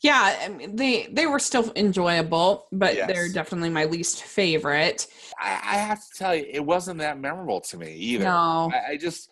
yeah, 0.00 0.38
I 0.42 0.48
mean, 0.48 0.76
they 0.76 1.08
they 1.10 1.26
were 1.26 1.38
still 1.38 1.72
enjoyable, 1.76 2.66
but 2.72 2.94
yes. 2.94 3.08
they're 3.08 3.28
definitely 3.28 3.70
my 3.70 3.84
least 3.84 4.22
favorite. 4.22 5.06
I, 5.40 5.50
I, 5.50 5.76
have 5.76 5.98
to 5.98 6.18
tell 6.18 6.34
you, 6.34 6.46
it 6.48 6.64
wasn't 6.64 7.00
that 7.00 7.18
memorable 7.18 7.60
to 7.62 7.76
me 7.76 7.92
either. 7.94 8.24
No, 8.24 8.70
I, 8.72 8.92
I 8.92 8.96
just 8.96 9.28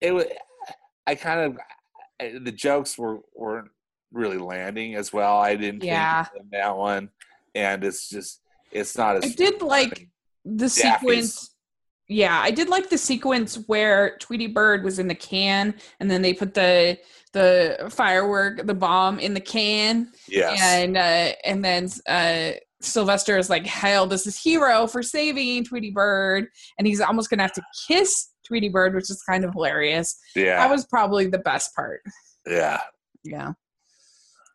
it 0.00 0.12
was 0.12 0.26
I 1.06 1.14
kind 1.14 1.40
of 2.20 2.44
the 2.44 2.52
jokes 2.52 2.98
were 2.98 3.20
weren't 3.34 3.70
really 4.12 4.38
landing 4.38 4.94
as 4.94 5.12
well. 5.12 5.36
I 5.38 5.56
didn't 5.56 5.84
yeah 5.84 6.26
that 6.52 6.76
one, 6.76 7.10
and 7.54 7.84
it's 7.84 8.08
just 8.08 8.40
it's 8.70 8.96
not 8.96 9.16
as. 9.16 9.24
I 9.24 9.34
did 9.34 9.62
like 9.62 10.08
the 10.44 10.68
sequence. 10.68 11.50
Yeah, 12.08 12.38
I 12.38 12.50
did 12.50 12.68
like 12.68 12.90
the 12.90 12.98
sequence 12.98 13.56
where 13.66 14.18
Tweety 14.18 14.48
Bird 14.48 14.84
was 14.84 14.98
in 14.98 15.08
the 15.08 15.14
can, 15.14 15.74
and 16.00 16.10
then 16.10 16.22
they 16.22 16.34
put 16.34 16.54
the 16.54 16.98
the 17.32 17.88
firework, 17.90 18.66
the 18.66 18.74
bomb 18.74 19.18
in 19.18 19.34
the 19.34 19.40
can. 19.40 20.10
Yes. 20.28 20.60
And 20.62 20.96
uh, 20.96 21.32
and 21.44 21.64
then 21.64 21.88
uh, 22.06 22.58
Sylvester 22.80 23.38
is 23.38 23.48
like 23.48 23.66
hailed 23.66 24.12
as 24.12 24.24
this 24.24 24.42
hero 24.42 24.86
for 24.86 25.02
saving 25.02 25.64
Tweety 25.64 25.90
Bird, 25.90 26.48
and 26.78 26.86
he's 26.86 27.00
almost 27.00 27.30
gonna 27.30 27.42
have 27.42 27.52
to 27.52 27.62
kiss 27.88 28.30
Tweety 28.46 28.68
Bird, 28.68 28.94
which 28.94 29.10
is 29.10 29.22
kind 29.22 29.44
of 29.44 29.52
hilarious. 29.52 30.18
Yeah. 30.34 30.56
That 30.56 30.70
was 30.70 30.86
probably 30.86 31.26
the 31.26 31.38
best 31.38 31.74
part. 31.74 32.02
Yeah. 32.46 32.80
Yeah. 33.24 33.52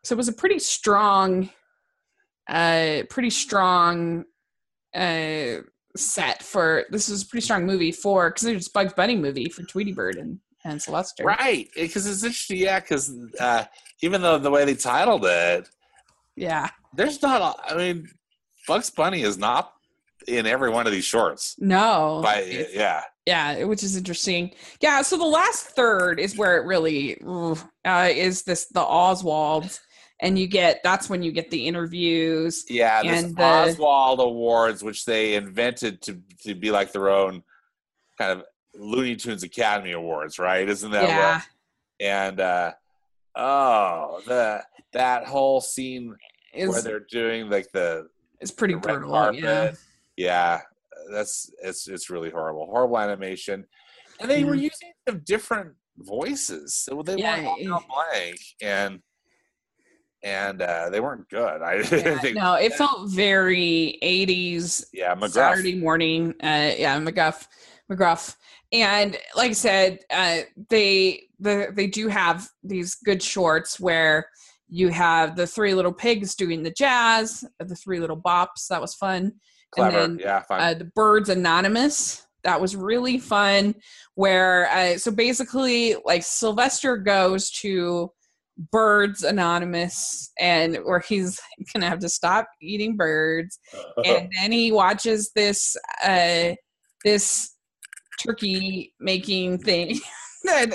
So 0.07 0.13
it 0.15 0.17
was 0.17 0.29
a 0.29 0.33
pretty 0.33 0.59
strong, 0.59 1.49
uh, 2.47 3.01
pretty 3.09 3.29
strong 3.29 4.23
uh 4.95 5.57
set 5.97 6.41
for 6.41 6.85
this 6.91 7.09
was 7.09 7.23
a 7.23 7.25
pretty 7.25 7.43
strong 7.43 7.65
movie 7.65 7.91
for 7.91 8.29
because 8.29 8.45
it's 8.45 8.69
Bugs 8.69 8.93
Bunny 8.93 9.17
movie 9.17 9.49
for 9.49 9.63
Tweety 9.63 9.91
Bird 9.91 10.15
and 10.15 10.39
and 10.63 10.81
Sylvester. 10.81 11.25
Right, 11.25 11.67
because 11.75 12.07
it's 12.07 12.23
interesting. 12.23 12.55
Yeah, 12.55 12.79
because 12.79 13.13
uh, 13.37 13.65
even 14.01 14.21
though 14.21 14.37
the 14.37 14.49
way 14.49 14.63
they 14.63 14.75
titled 14.75 15.25
it, 15.25 15.67
yeah, 16.37 16.69
there's 16.95 17.21
not. 17.21 17.41
A, 17.41 17.73
I 17.73 17.77
mean, 17.77 18.07
Bugs 18.65 18.89
Bunny 18.89 19.23
is 19.23 19.37
not 19.37 19.73
in 20.25 20.45
every 20.45 20.69
one 20.69 20.87
of 20.87 20.93
these 20.93 21.05
shorts. 21.05 21.55
No. 21.59 22.21
By, 22.23 22.67
yeah. 22.71 23.01
Yeah, 23.25 23.63
which 23.65 23.83
is 23.83 23.97
interesting. 23.97 24.51
Yeah, 24.81 25.01
so 25.01 25.17
the 25.17 25.25
last 25.25 25.67
third 25.67 26.19
is 26.19 26.37
where 26.37 26.57
it 26.57 26.65
really 26.65 27.21
uh, 27.25 28.09
is 28.09 28.43
this 28.43 28.67
the 28.67 28.81
Oswald, 28.81 29.79
and 30.21 30.37
you 30.37 30.47
get 30.47 30.81
that's 30.83 31.09
when 31.09 31.21
you 31.23 31.31
get 31.31 31.49
the 31.51 31.67
interviews. 31.67 32.65
Yeah, 32.69 33.01
and 33.03 33.35
the 33.35 33.43
Oswald 33.43 34.19
Awards, 34.19 34.83
which 34.83 35.05
they 35.05 35.35
invented 35.35 36.01
to 36.03 36.21
to 36.43 36.55
be 36.55 36.71
like 36.71 36.91
their 36.91 37.09
own 37.09 37.43
kind 38.17 38.39
of 38.39 38.45
Looney 38.75 39.15
Tunes 39.15 39.43
Academy 39.43 39.91
Awards, 39.91 40.39
right? 40.39 40.67
Isn't 40.67 40.91
that 40.91 41.07
yeah. 41.07 41.35
what? 41.35 41.45
And 41.99 42.39
uh, 42.39 42.71
oh, 43.35 44.21
the 44.25 44.63
that 44.93 45.25
whole 45.25 45.61
scene 45.61 46.15
is, 46.53 46.69
where 46.69 46.81
they're 46.81 47.05
doing 47.09 47.49
like 47.49 47.71
the 47.71 48.07
it's 48.39 48.51
pretty 48.51 48.75
brutal. 48.75 49.33
Yeah 49.33 49.73
yeah, 50.17 50.61
that's 51.11 51.51
it's 51.63 51.87
it's 51.87 52.09
really 52.09 52.31
horrible. 52.31 52.65
Horrible 52.65 52.99
animation, 52.99 53.65
and 54.19 54.29
they 54.29 54.43
were 54.43 54.53
mm-hmm. 54.53 54.63
using 54.63 54.91
some 55.07 55.21
different 55.25 55.75
voices, 55.99 56.75
so 56.75 57.01
they 57.03 57.17
yeah, 57.17 57.43
weren't 57.43 57.71
all 57.71 57.85
blank 57.87 58.39
and 58.61 58.99
and 60.23 60.61
uh, 60.61 60.89
they 60.89 60.99
weren't 60.99 61.29
good. 61.29 61.61
I 61.61 61.75
yeah, 61.91 62.19
think, 62.19 62.35
no, 62.35 62.55
it 62.55 62.73
felt 62.73 63.09
very 63.09 63.97
'80s. 64.03 64.85
Yeah, 64.93 65.15
McGruff. 65.15 65.31
Saturday 65.31 65.75
morning. 65.75 66.31
Uh, 66.41 66.73
yeah, 66.77 66.99
McGuff, 66.99 67.47
McGruff, 67.91 68.35
and 68.71 69.17
like 69.35 69.51
I 69.51 69.53
said, 69.53 69.99
uh, 70.09 70.39
they 70.69 71.23
the 71.39 71.67
they 71.73 71.87
do 71.87 72.07
have 72.07 72.47
these 72.63 72.95
good 72.95 73.21
shorts 73.21 73.79
where 73.79 74.27
you 74.69 74.89
have 74.89 75.35
the 75.35 75.47
three 75.47 75.73
little 75.73 75.93
pigs 75.93 76.35
doing 76.35 76.63
the 76.63 76.71
jazz, 76.71 77.43
the 77.59 77.75
three 77.75 77.99
little 77.99 78.19
bops. 78.19 78.67
That 78.69 78.81
was 78.81 78.93
fun. 78.93 79.33
Clever. 79.71 79.97
And 79.97 80.19
then, 80.19 80.25
yeah, 80.25 80.41
fun. 80.41 80.59
Uh, 80.59 80.73
the 80.73 80.91
Birds 80.95 81.29
Anonymous. 81.29 82.25
That 82.43 82.61
was 82.61 82.75
really 82.75 83.17
fun. 83.17 83.75
Where 84.15 84.69
uh, 84.69 84.97
so 84.97 85.11
basically, 85.11 85.95
like 86.05 86.23
Sylvester 86.23 86.97
goes 86.97 87.51
to 87.51 88.11
Birds 88.71 89.23
Anonymous, 89.23 90.31
and 90.39 90.77
where 90.77 90.99
he's 90.99 91.39
gonna 91.73 91.89
have 91.89 91.99
to 91.99 92.09
stop 92.09 92.47
eating 92.61 92.95
birds, 92.95 93.59
and 94.05 94.29
then 94.37 94.51
he 94.51 94.71
watches 94.71 95.31
this 95.35 95.75
uh, 96.03 96.53
this 97.03 97.55
turkey 98.25 98.93
making 98.99 99.59
thing. 99.59 99.99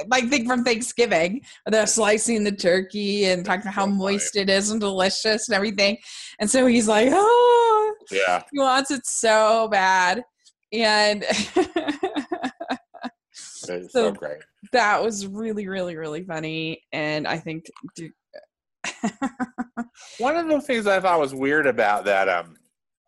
like 0.08 0.28
thing 0.28 0.46
from 0.46 0.64
Thanksgiving. 0.64 1.40
They're 1.66 1.86
slicing 1.86 2.44
the 2.44 2.52
turkey 2.52 3.26
and 3.26 3.44
talking 3.44 3.62
about 3.62 3.74
how 3.74 3.86
moist 3.86 4.36
it 4.36 4.50
is 4.50 4.70
and 4.70 4.80
delicious 4.80 5.48
and 5.48 5.56
everything. 5.56 5.96
And 6.40 6.50
so 6.50 6.66
he's 6.66 6.88
like, 6.88 7.08
oh, 7.10 7.94
yeah, 8.10 8.42
he 8.52 8.58
wants 8.58 8.90
it 8.90 9.06
so 9.06 9.68
bad. 9.68 10.24
And 10.72 11.24
so, 13.62 13.86
so 13.88 14.12
great. 14.12 14.38
That 14.72 15.02
was 15.02 15.26
really, 15.26 15.68
really, 15.68 15.96
really 15.96 16.24
funny. 16.24 16.82
And 16.92 17.26
I 17.26 17.38
think 17.38 17.66
dude, 17.94 18.12
one 20.18 20.36
of 20.36 20.48
the 20.48 20.60
things 20.60 20.86
I 20.86 21.00
thought 21.00 21.20
was 21.20 21.34
weird 21.34 21.66
about 21.66 22.04
that 22.06 22.28
um 22.28 22.56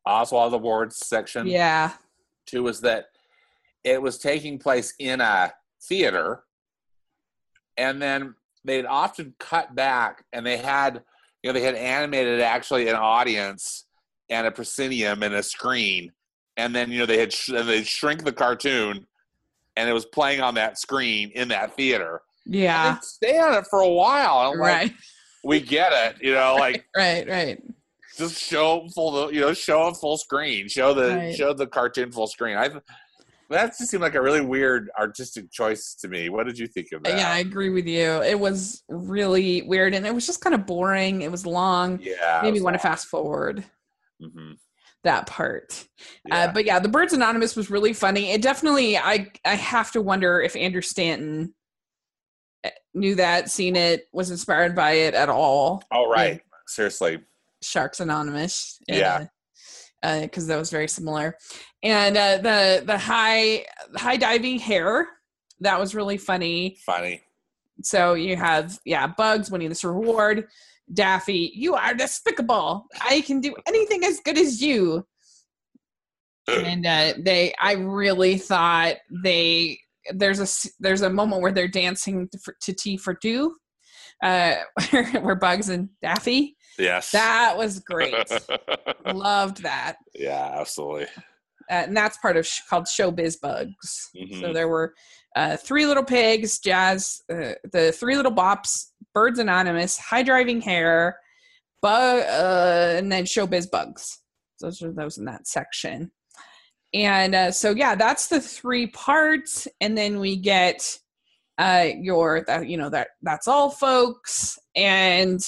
Oswald 0.06 0.54
Awards 0.54 0.98
section, 1.06 1.46
yeah, 1.46 1.92
too, 2.46 2.62
was 2.62 2.80
that 2.82 3.06
it 3.84 4.00
was 4.00 4.18
taking 4.18 4.58
place 4.58 4.94
in 4.98 5.20
a 5.20 5.52
theater 5.82 6.44
and 7.76 8.00
then 8.00 8.34
they'd 8.64 8.86
often 8.86 9.34
cut 9.38 9.74
back 9.74 10.24
and 10.32 10.44
they 10.44 10.56
had 10.56 11.02
you 11.42 11.48
know 11.48 11.52
they 11.52 11.64
had 11.64 11.74
animated 11.74 12.40
actually 12.40 12.88
an 12.88 12.96
audience 12.96 13.84
and 14.30 14.46
a 14.46 14.50
proscenium 14.50 15.22
and 15.22 15.34
a 15.34 15.42
screen 15.42 16.10
and 16.56 16.74
then 16.74 16.90
you 16.90 16.98
know 16.98 17.06
they 17.06 17.18
had 17.18 17.32
sh- 17.32 17.50
they'd 17.50 17.86
shrink 17.86 18.24
the 18.24 18.32
cartoon 18.32 19.06
and 19.76 19.88
it 19.88 19.92
was 19.92 20.06
playing 20.06 20.40
on 20.40 20.54
that 20.54 20.78
screen 20.78 21.30
in 21.34 21.48
that 21.48 21.76
theater 21.76 22.20
yeah 22.46 22.98
stay 23.00 23.38
on 23.38 23.54
it 23.54 23.66
for 23.68 23.80
a 23.80 23.88
while 23.88 24.52
I'm 24.52 24.60
right 24.60 24.84
like, 24.84 24.94
we 25.44 25.60
get 25.60 25.92
it 25.92 26.22
you 26.22 26.34
know 26.34 26.54
like 26.58 26.84
right 26.96 27.28
right 27.28 27.62
just 28.16 28.40
show 28.40 28.86
full 28.94 29.32
you 29.32 29.40
know 29.40 29.52
show 29.52 29.88
a 29.88 29.94
full 29.94 30.16
screen 30.18 30.68
show 30.68 30.94
the 30.94 31.16
right. 31.16 31.34
show 31.34 31.52
the 31.52 31.66
cartoon 31.66 32.12
full 32.12 32.26
screen 32.26 32.56
i 32.56 32.70
that 33.50 33.76
just 33.78 33.90
seemed 33.90 34.02
like 34.02 34.14
a 34.14 34.22
really 34.22 34.40
weird 34.40 34.90
artistic 34.98 35.52
choice 35.52 35.94
to 36.00 36.08
me. 36.08 36.30
What 36.30 36.46
did 36.46 36.58
you 36.58 36.66
think 36.66 36.88
of 36.92 37.02
that? 37.02 37.18
Yeah, 37.18 37.30
I 37.30 37.38
agree 37.38 37.68
with 37.68 37.86
you. 37.86 38.22
It 38.22 38.40
was 38.40 38.82
really 38.88 39.60
weird, 39.62 39.94
and 39.94 40.06
it 40.06 40.14
was 40.14 40.26
just 40.26 40.40
kind 40.40 40.54
of 40.54 40.64
boring. 40.66 41.20
It 41.22 41.30
was 41.30 41.44
long. 41.44 42.00
Yeah, 42.00 42.40
maybe 42.42 42.62
want 42.62 42.74
to 42.74 42.80
fast 42.80 43.06
forward 43.06 43.62
mm-hmm. 44.22 44.52
That 45.04 45.26
part. 45.26 45.86
Uh, 46.00 46.28
yeah. 46.28 46.44
Uh, 46.44 46.52
but 46.52 46.64
yeah, 46.64 46.78
the 46.78 46.88
Birds 46.88 47.12
Anonymous 47.12 47.56
was 47.56 47.70
really 47.70 47.92
funny. 47.92 48.32
It 48.32 48.42
definitely, 48.42 48.96
I, 48.98 49.30
I 49.44 49.54
have 49.54 49.92
to 49.92 50.00
wonder 50.00 50.40
if 50.40 50.56
Andrew 50.56 50.80
Stanton 50.80 51.54
eh, 52.64 52.70
knew 52.94 53.14
that, 53.14 53.50
seen 53.50 53.76
it, 53.76 54.08
was 54.12 54.30
inspired 54.30 54.74
by 54.74 54.92
it 54.92 55.14
at 55.14 55.28
all. 55.28 55.82
Oh 55.92 56.08
right, 56.10 56.40
seriously. 56.66 57.18
Sharks 57.62 58.00
Anonymous. 58.00 58.78
Yeah 58.88 59.26
because 60.04 60.44
uh, 60.44 60.48
that 60.48 60.58
was 60.58 60.70
very 60.70 60.88
similar. 60.88 61.36
And 61.82 62.16
uh, 62.16 62.36
the 62.36 62.82
the 62.84 62.98
high 62.98 63.64
high 63.96 64.18
diving 64.18 64.58
hare 64.58 65.08
that 65.60 65.78
was 65.78 65.94
really 65.94 66.18
funny. 66.18 66.76
Funny. 66.84 67.22
So 67.82 68.14
you 68.14 68.36
have 68.36 68.78
yeah, 68.84 69.06
Bugs 69.06 69.50
winning 69.50 69.68
this 69.68 69.84
reward. 69.84 70.48
Daffy, 70.92 71.52
you 71.54 71.74
are 71.74 71.94
despicable. 71.94 72.86
I 73.00 73.20
can 73.22 73.40
do 73.40 73.54
anything 73.66 74.04
as 74.04 74.20
good 74.20 74.38
as 74.38 74.60
you. 74.60 75.06
and 76.48 76.84
uh, 76.86 77.14
they, 77.18 77.54
I 77.60 77.72
really 77.72 78.38
thought 78.38 78.96
they. 79.22 79.78
There's 80.12 80.40
a 80.40 80.70
there's 80.80 81.00
a 81.00 81.08
moment 81.08 81.40
where 81.40 81.52
they're 81.52 81.66
dancing 81.66 82.28
to, 82.28 82.52
to 82.60 82.72
Tea 82.74 82.98
for 82.98 83.14
Two, 83.14 83.54
uh, 84.22 84.56
where 85.22 85.34
Bugs 85.34 85.70
and 85.70 85.88
Daffy 86.02 86.56
Yes. 86.78 87.10
That 87.12 87.56
was 87.56 87.80
great. 87.80 88.14
Loved 89.06 89.62
that. 89.62 89.96
Yeah, 90.14 90.56
absolutely. 90.58 91.06
Uh, 91.70 91.84
and 91.86 91.96
that's 91.96 92.18
part 92.18 92.36
of 92.36 92.46
sh- 92.46 92.60
called 92.68 92.86
Showbiz 92.86 93.40
Bugs. 93.40 94.10
Mm-hmm. 94.16 94.40
So 94.40 94.52
there 94.52 94.68
were 94.68 94.94
uh, 95.36 95.56
three 95.56 95.86
little 95.86 96.04
pigs, 96.04 96.58
jazz, 96.58 97.22
uh, 97.32 97.52
the 97.72 97.92
three 97.92 98.16
little 98.16 98.32
bops, 98.32 98.86
Birds 99.14 99.38
Anonymous, 99.38 99.96
high 99.98 100.22
driving 100.22 100.60
hare, 100.60 101.18
bug, 101.80 102.22
uh, 102.22 102.98
and 102.98 103.10
then 103.10 103.24
Showbiz 103.24 103.70
Bugs. 103.70 104.20
Those 104.60 104.82
are 104.82 104.92
those 104.92 105.18
in 105.18 105.24
that 105.26 105.46
section. 105.46 106.10
And 106.92 107.34
uh, 107.34 107.50
so 107.50 107.70
yeah, 107.70 107.94
that's 107.94 108.28
the 108.28 108.40
three 108.40 108.86
parts, 108.88 109.66
and 109.80 109.96
then 109.96 110.20
we 110.20 110.36
get 110.36 110.98
uh, 111.58 111.88
your 112.00 112.44
that 112.46 112.68
you 112.68 112.76
know 112.76 112.90
that 112.90 113.08
that's 113.22 113.48
all, 113.48 113.70
folks, 113.70 114.58
and 114.76 115.40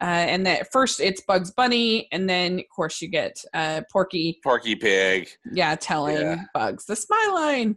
uh, 0.00 0.04
and 0.04 0.46
that 0.46 0.70
first 0.72 1.00
it's 1.00 1.20
Bugs 1.22 1.50
Bunny, 1.50 2.08
and 2.12 2.28
then 2.28 2.60
of 2.60 2.68
course 2.74 3.00
you 3.00 3.08
get 3.08 3.42
uh, 3.54 3.82
Porky. 3.92 4.38
Porky 4.44 4.76
Pig. 4.76 5.28
Yeah, 5.52 5.74
telling 5.76 6.16
yeah. 6.16 6.44
Bugs 6.52 6.84
the 6.86 6.96
smile 6.96 7.34
line. 7.34 7.76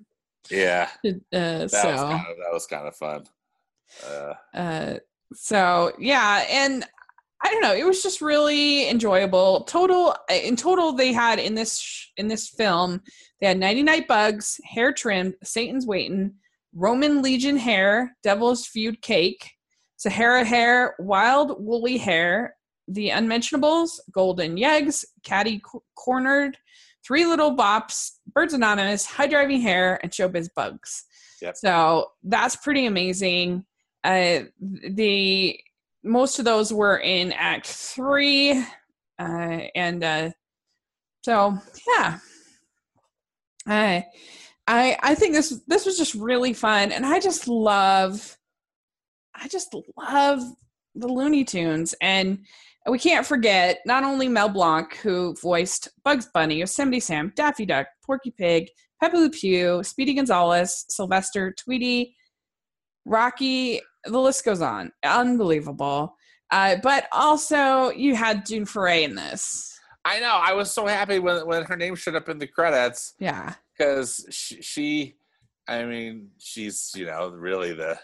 Yeah. 0.51 0.89
Uh, 1.05 1.11
that 1.31 1.71
so 1.71 1.91
was 1.91 2.01
kind 2.01 2.27
of, 2.29 2.37
that 2.37 2.53
was 2.53 2.67
kind 2.67 2.87
of 2.87 2.95
fun. 2.95 3.23
Uh, 4.05 4.33
uh, 4.53 4.95
so 5.33 5.91
yeah, 5.99 6.45
and 6.49 6.85
I 7.43 7.51
don't 7.51 7.61
know, 7.61 7.75
it 7.75 7.85
was 7.85 8.01
just 8.01 8.21
really 8.21 8.89
enjoyable. 8.89 9.63
Total 9.65 10.15
in 10.29 10.55
total, 10.55 10.93
they 10.93 11.13
had 11.13 11.39
in 11.39 11.55
this 11.55 12.09
in 12.17 12.27
this 12.27 12.49
film, 12.49 13.01
they 13.39 13.47
had 13.47 13.59
Knighty 13.59 13.83
Knight 13.83 14.07
bugs, 14.07 14.59
hare 14.65 14.91
trimmed, 14.91 15.35
Satan's 15.43 15.85
waiting, 15.85 16.33
Roman 16.73 17.21
Legion 17.21 17.57
hare, 17.57 18.15
Devil's 18.23 18.65
Feud 18.65 19.01
cake, 19.01 19.51
Sahara 19.97 20.43
hare, 20.43 20.95
wild 20.99 21.63
woolly 21.63 21.97
hare, 21.97 22.55
the 22.87 23.09
unmentionables, 23.09 24.01
golden 24.11 24.57
yeggs, 24.57 25.05
catty 25.23 25.61
cornered, 25.95 26.57
three 27.05 27.25
little 27.25 27.55
bops, 27.55 28.11
birds 28.33 28.53
anonymous, 28.53 29.05
high 29.05 29.27
driving 29.27 29.61
hare, 29.61 29.99
and 30.03 30.11
showbiz 30.11 30.49
bugs. 30.55 31.05
Yep. 31.41 31.57
So 31.57 32.07
that's 32.23 32.55
pretty 32.55 32.85
amazing. 32.85 33.65
Uh, 34.03 34.41
the 34.59 35.59
most 36.03 36.39
of 36.39 36.45
those 36.45 36.71
were 36.71 36.97
in 36.97 37.31
Act 37.33 37.67
Three, 37.67 38.51
uh, 39.19 39.59
and 39.75 40.03
uh, 40.03 40.31
so 41.23 41.57
yeah, 41.97 42.19
I 43.67 44.05
I 44.67 44.97
I 45.01 45.15
think 45.15 45.33
this 45.33 45.61
this 45.67 45.85
was 45.85 45.97
just 45.97 46.15
really 46.15 46.53
fun, 46.53 46.91
and 46.91 47.05
I 47.05 47.19
just 47.19 47.47
love, 47.47 48.37
I 49.35 49.47
just 49.47 49.75
love 49.97 50.41
the 50.95 51.07
Looney 51.07 51.43
Tunes, 51.43 51.93
and 52.01 52.39
we 52.89 52.99
can't 52.99 53.25
forget 53.25 53.79
not 53.85 54.03
only 54.03 54.27
Mel 54.27 54.49
Blanc 54.49 54.95
who 54.97 55.35
voiced 55.41 55.89
Bugs 56.03 56.27
Bunny, 56.33 56.55
Yosemite 56.55 56.99
Sam, 56.99 57.33
Daffy 57.35 57.65
Duck, 57.65 57.87
Porky 58.05 58.31
Pig, 58.31 58.69
Pepe 59.01 59.17
Le 59.17 59.29
Pew, 59.29 59.83
Speedy 59.83 60.13
Gonzales, 60.13 60.85
Sylvester, 60.89 61.53
Tweety, 61.57 62.15
Rocky. 63.07 63.81
The 64.05 64.19
list 64.19 64.45
goes 64.45 64.61
on. 64.61 64.91
Unbelievable. 65.03 66.15
Uh, 66.51 66.77
but 66.81 67.07
also, 67.11 67.89
you 67.89 68.15
had 68.15 68.45
June 68.45 68.65
Foray 68.65 69.03
in 69.03 69.15
this. 69.15 69.79
I 70.05 70.19
know. 70.19 70.39
I 70.41 70.53
was 70.53 70.73
so 70.73 70.85
happy 70.85 71.19
when 71.19 71.45
when 71.45 71.63
her 71.63 71.75
name 71.75 71.95
showed 71.95 72.15
up 72.15 72.29
in 72.29 72.37
the 72.37 72.47
credits. 72.47 73.15
Yeah. 73.19 73.53
Because 73.77 74.25
she, 74.29 74.61
she, 74.61 75.15
I 75.67 75.83
mean, 75.83 76.29
she's 76.37 76.91
you 76.95 77.05
know 77.05 77.29
really 77.29 77.73
the 77.73 77.99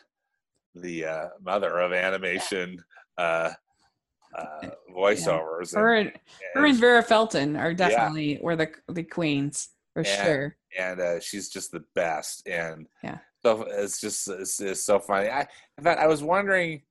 the 0.75 1.05
uh, 1.05 1.27
mother 1.41 1.79
of 1.79 1.93
animation 1.93 2.83
uh, 3.17 3.51
uh, 4.35 4.69
voiceovers. 4.93 5.73
Yeah. 5.73 5.79
Her, 5.79 5.95
and, 5.95 6.11
her 6.55 6.65
and 6.65 6.77
Verna 6.77 7.03
Felton 7.03 7.55
are 7.55 7.73
definitely 7.73 8.33
yeah. 8.33 8.39
were 8.41 8.57
the 8.57 8.71
the 8.89 9.03
queens 9.03 9.69
for 9.93 9.99
and, 9.99 10.07
sure. 10.07 10.57
And 10.77 10.99
uh, 10.99 11.19
she's 11.21 11.49
just 11.49 11.71
the 11.71 11.85
best. 11.95 12.45
And 12.47 12.87
yeah, 13.01 13.19
so 13.45 13.65
it's 13.69 13.99
just 13.99 14.27
it's, 14.29 14.59
it's 14.59 14.83
so 14.83 14.99
funny. 14.99 15.29
I 15.29 15.47
in 15.77 15.83
fact 15.83 15.99
I 15.99 16.07
was 16.07 16.23
wondering 16.23 16.81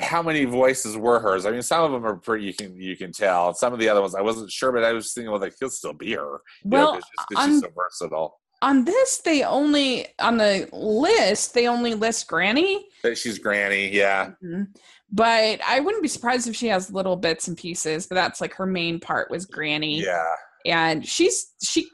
how 0.00 0.22
many 0.22 0.44
voices 0.44 0.96
were 0.96 1.20
hers. 1.20 1.46
I 1.46 1.50
mean, 1.50 1.62
some 1.62 1.84
of 1.84 1.92
them 1.92 2.06
are 2.06 2.16
pretty. 2.16 2.46
You 2.46 2.54
can 2.54 2.80
you 2.80 2.96
can 2.96 3.12
tell. 3.12 3.54
Some 3.54 3.72
of 3.72 3.78
the 3.78 3.88
other 3.88 4.00
ones 4.00 4.14
I 4.14 4.22
wasn't 4.22 4.50
sure, 4.50 4.72
but 4.72 4.84
I 4.84 4.92
was 4.92 5.12
thinking, 5.12 5.30
well, 5.30 5.40
like 5.40 5.54
he'll 5.60 5.70
still 5.70 5.92
be 5.92 6.14
her. 6.14 6.40
Well, 6.64 6.94
know, 6.94 7.00
she's 7.46 7.60
so 7.60 7.68
versatile. 7.76 8.40
On 8.62 8.84
this, 8.84 9.18
they 9.18 9.42
only 9.42 10.06
on 10.18 10.36
the 10.36 10.68
list 10.72 11.54
they 11.54 11.66
only 11.66 11.94
list 11.94 12.26
Granny. 12.28 12.86
That 13.02 13.16
she's 13.16 13.38
Granny, 13.38 13.94
yeah. 13.94 14.30
Mm-hmm. 14.44 14.64
But 15.12 15.60
I 15.66 15.80
wouldn't 15.80 16.02
be 16.02 16.08
surprised 16.08 16.48
if 16.48 16.54
she 16.54 16.68
has 16.68 16.92
little 16.92 17.16
bits 17.16 17.48
and 17.48 17.56
pieces. 17.56 18.06
But 18.06 18.14
that's 18.16 18.40
like 18.40 18.54
her 18.54 18.66
main 18.66 19.00
part 19.00 19.30
was 19.30 19.46
Granny. 19.46 20.02
Yeah. 20.02 20.34
And 20.66 21.06
she's 21.06 21.52
she 21.62 21.88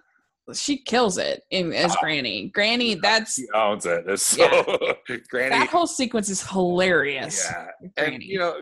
she 0.55 0.79
kills 0.79 1.19
it 1.19 1.43
in 1.51 1.73
as 1.73 1.93
uh, 1.93 2.01
Granny. 2.01 2.49
Granny, 2.49 2.95
that's 2.95 3.35
she 3.35 3.47
owns 3.55 3.87
it. 3.87 4.19
So 4.19 4.43
yeah. 4.43 5.17
Granny. 5.31 5.51
That 5.51 5.69
whole 5.69 5.87
sequence 5.87 6.29
is 6.29 6.47
hilarious. 6.49 7.51
Yeah, 7.51 7.67
and 7.97 8.23
you 8.23 8.39
know, 8.39 8.61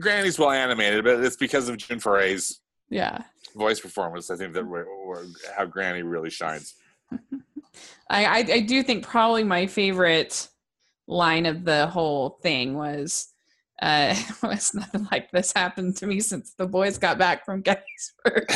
Granny's 0.00 0.38
well 0.38 0.50
animated, 0.50 1.04
but 1.04 1.22
it's 1.22 1.36
because 1.36 1.68
of 1.68 1.76
June 1.76 2.00
Foray's 2.00 2.60
yeah 2.88 3.22
voice 3.54 3.80
performance. 3.80 4.30
I 4.30 4.36
think 4.36 4.54
that 4.54 4.66
we're, 4.66 4.86
we're, 5.06 5.24
how 5.56 5.66
Granny 5.66 6.02
really 6.02 6.30
shines. 6.30 6.74
I, 8.10 8.24
I 8.24 8.36
I 8.38 8.60
do 8.60 8.82
think 8.82 9.04
probably 9.04 9.44
my 9.44 9.66
favorite 9.66 10.48
line 11.06 11.46
of 11.46 11.64
the 11.64 11.86
whole 11.86 12.38
thing 12.42 12.74
was 12.74 13.28
uh 13.82 14.14
was 14.42 14.74
nothing 14.74 15.06
like 15.10 15.30
this 15.30 15.52
happened 15.54 15.96
to 15.98 16.06
me 16.06 16.20
since 16.20 16.54
the 16.54 16.66
boys 16.66 16.98
got 16.98 17.18
back 17.18 17.44
from 17.44 17.60
Gettysburg. 17.60 18.50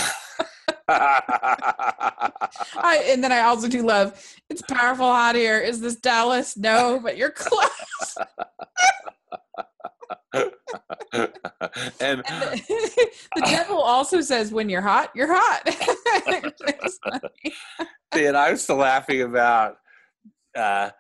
I, 2.82 3.05
and 3.09 3.22
then 3.22 3.32
I 3.32 3.43
also 3.43 3.68
do 3.68 3.82
love 3.82 4.20
it's 4.49 4.62
powerful 4.62 5.07
hot 5.07 5.36
here. 5.36 5.61
Is 5.61 5.80
this 5.80 5.97
Dallas? 5.97 6.57
No, 6.57 7.01
but 7.03 7.16
you're 7.16 7.30
close. 7.30 8.16
and, 10.32 10.51
and 12.01 12.20
the, 12.20 13.11
the, 13.36 13.43
devil 13.43 13.78
also 13.78 14.20
says, 14.20 14.53
"When 14.53 14.68
you're 14.68 14.80
hot, 14.80 15.11
you're 15.14 15.28
hot." 15.30 15.62
and 18.12 18.36
I 18.36 18.51
was 18.51 18.62
still 18.62 18.76
laughing 18.76 19.22
about 19.22 19.76
uh, 20.57 20.91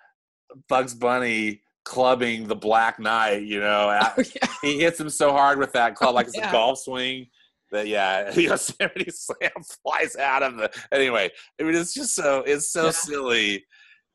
Bugs 0.68 0.94
Bunny 0.94 1.62
clubbing 1.84 2.46
the 2.46 2.56
Black 2.56 3.00
Knight. 3.00 3.42
You 3.42 3.60
know, 3.60 3.98
oh, 4.00 4.22
yeah. 4.34 4.48
he 4.62 4.78
hits 4.78 5.00
him 5.00 5.10
so 5.10 5.32
hard 5.32 5.58
with 5.58 5.72
that 5.72 5.96
club, 5.96 6.14
like 6.14 6.28
it's 6.28 6.36
yeah. 6.36 6.48
a 6.48 6.52
golf 6.52 6.78
swing 6.78 7.26
that 7.70 7.86
yeah, 7.86 8.30
the 8.30 8.42
Yosemite 8.42 9.10
Sam 9.10 9.50
flies 9.82 10.16
out 10.16 10.42
of 10.42 10.56
the 10.56 10.70
anyway. 10.92 11.30
I 11.58 11.62
mean, 11.62 11.74
it's 11.74 11.94
just 11.94 12.14
so 12.14 12.42
it's 12.46 12.70
so 12.70 12.86
yeah. 12.86 12.90
silly, 12.90 13.64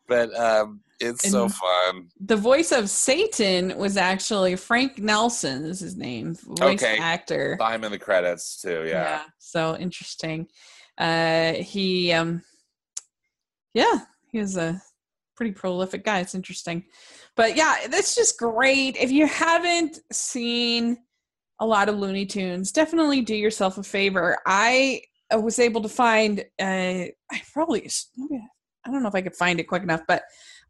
but 0.07 0.33
um, 0.37 0.81
it's 0.99 1.23
and 1.23 1.31
so 1.31 1.49
fun. 1.49 2.09
The 2.19 2.35
voice 2.35 2.71
of 2.71 2.89
Satan 2.89 3.77
was 3.77 3.97
actually 3.97 4.55
Frank 4.55 4.99
Nelson. 4.99 5.65
Is 5.65 5.79
his 5.79 5.95
name? 5.95 6.35
Voice 6.35 6.83
okay. 6.83 6.97
actor. 6.97 7.57
I'm 7.61 7.83
in 7.83 7.91
the 7.91 7.99
credits 7.99 8.61
too. 8.61 8.83
Yeah. 8.85 9.03
Yeah. 9.03 9.21
So 9.39 9.75
interesting. 9.77 10.47
Uh, 10.97 11.53
he 11.53 12.13
um, 12.13 12.41
yeah, 13.73 13.99
he 14.31 14.39
was 14.39 14.55
a 14.57 14.81
pretty 15.35 15.51
prolific 15.51 16.05
guy. 16.05 16.19
It's 16.19 16.35
interesting, 16.35 16.85
but 17.35 17.57
yeah, 17.57 17.75
that's 17.89 18.15
just 18.15 18.39
great. 18.39 18.95
If 18.95 19.11
you 19.11 19.27
haven't 19.27 19.99
seen 20.11 20.97
a 21.59 21.65
lot 21.65 21.89
of 21.89 21.95
Looney 21.95 22.25
Tunes, 22.25 22.71
definitely 22.71 23.21
do 23.21 23.35
yourself 23.35 23.77
a 23.77 23.83
favor. 23.83 24.37
I 24.45 25.01
was 25.33 25.59
able 25.59 25.81
to 25.81 25.89
find, 25.89 26.41
uh, 26.59 26.63
I 26.63 27.41
probably, 27.53 27.89
I 28.85 28.91
don't 28.91 29.01
know 29.01 29.09
if 29.09 29.15
I 29.15 29.21
could 29.21 29.35
find 29.35 29.59
it 29.59 29.63
quick 29.63 29.83
enough, 29.83 30.01
but 30.07 30.23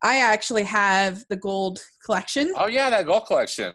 I 0.03 0.17
actually 0.17 0.63
have 0.63 1.23
the 1.29 1.35
gold 1.35 1.79
collection. 2.05 2.53
Oh 2.57 2.67
yeah, 2.67 2.89
that 2.89 3.05
gold 3.05 3.25
collection. 3.25 3.73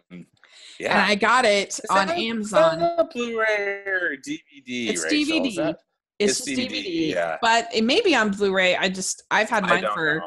Yeah, 0.79 0.93
and 0.93 1.11
I 1.11 1.15
got 1.15 1.45
it 1.45 1.69
Is 1.69 1.81
on 1.89 2.09
Amazon. 2.09 3.07
Blu-ray 3.13 3.83
or 3.85 4.15
DVD? 4.17 4.89
It's 4.89 5.03
Rachel? 5.03 5.39
DVD. 5.39 5.75
It's, 6.19 6.47
it's 6.47 6.49
DVD, 6.49 6.69
DVD, 6.69 7.13
yeah. 7.13 7.37
But 7.41 7.67
it 7.73 7.83
may 7.83 8.01
be 8.01 8.15
on 8.15 8.31
Blu-ray. 8.31 8.75
I 8.75 8.89
just 8.89 9.23
I've 9.29 9.49
had 9.49 9.63
mine 9.63 9.85
for. 9.93 10.23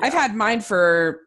I've 0.00 0.12
had 0.12 0.34
mine 0.34 0.60
for 0.60 1.25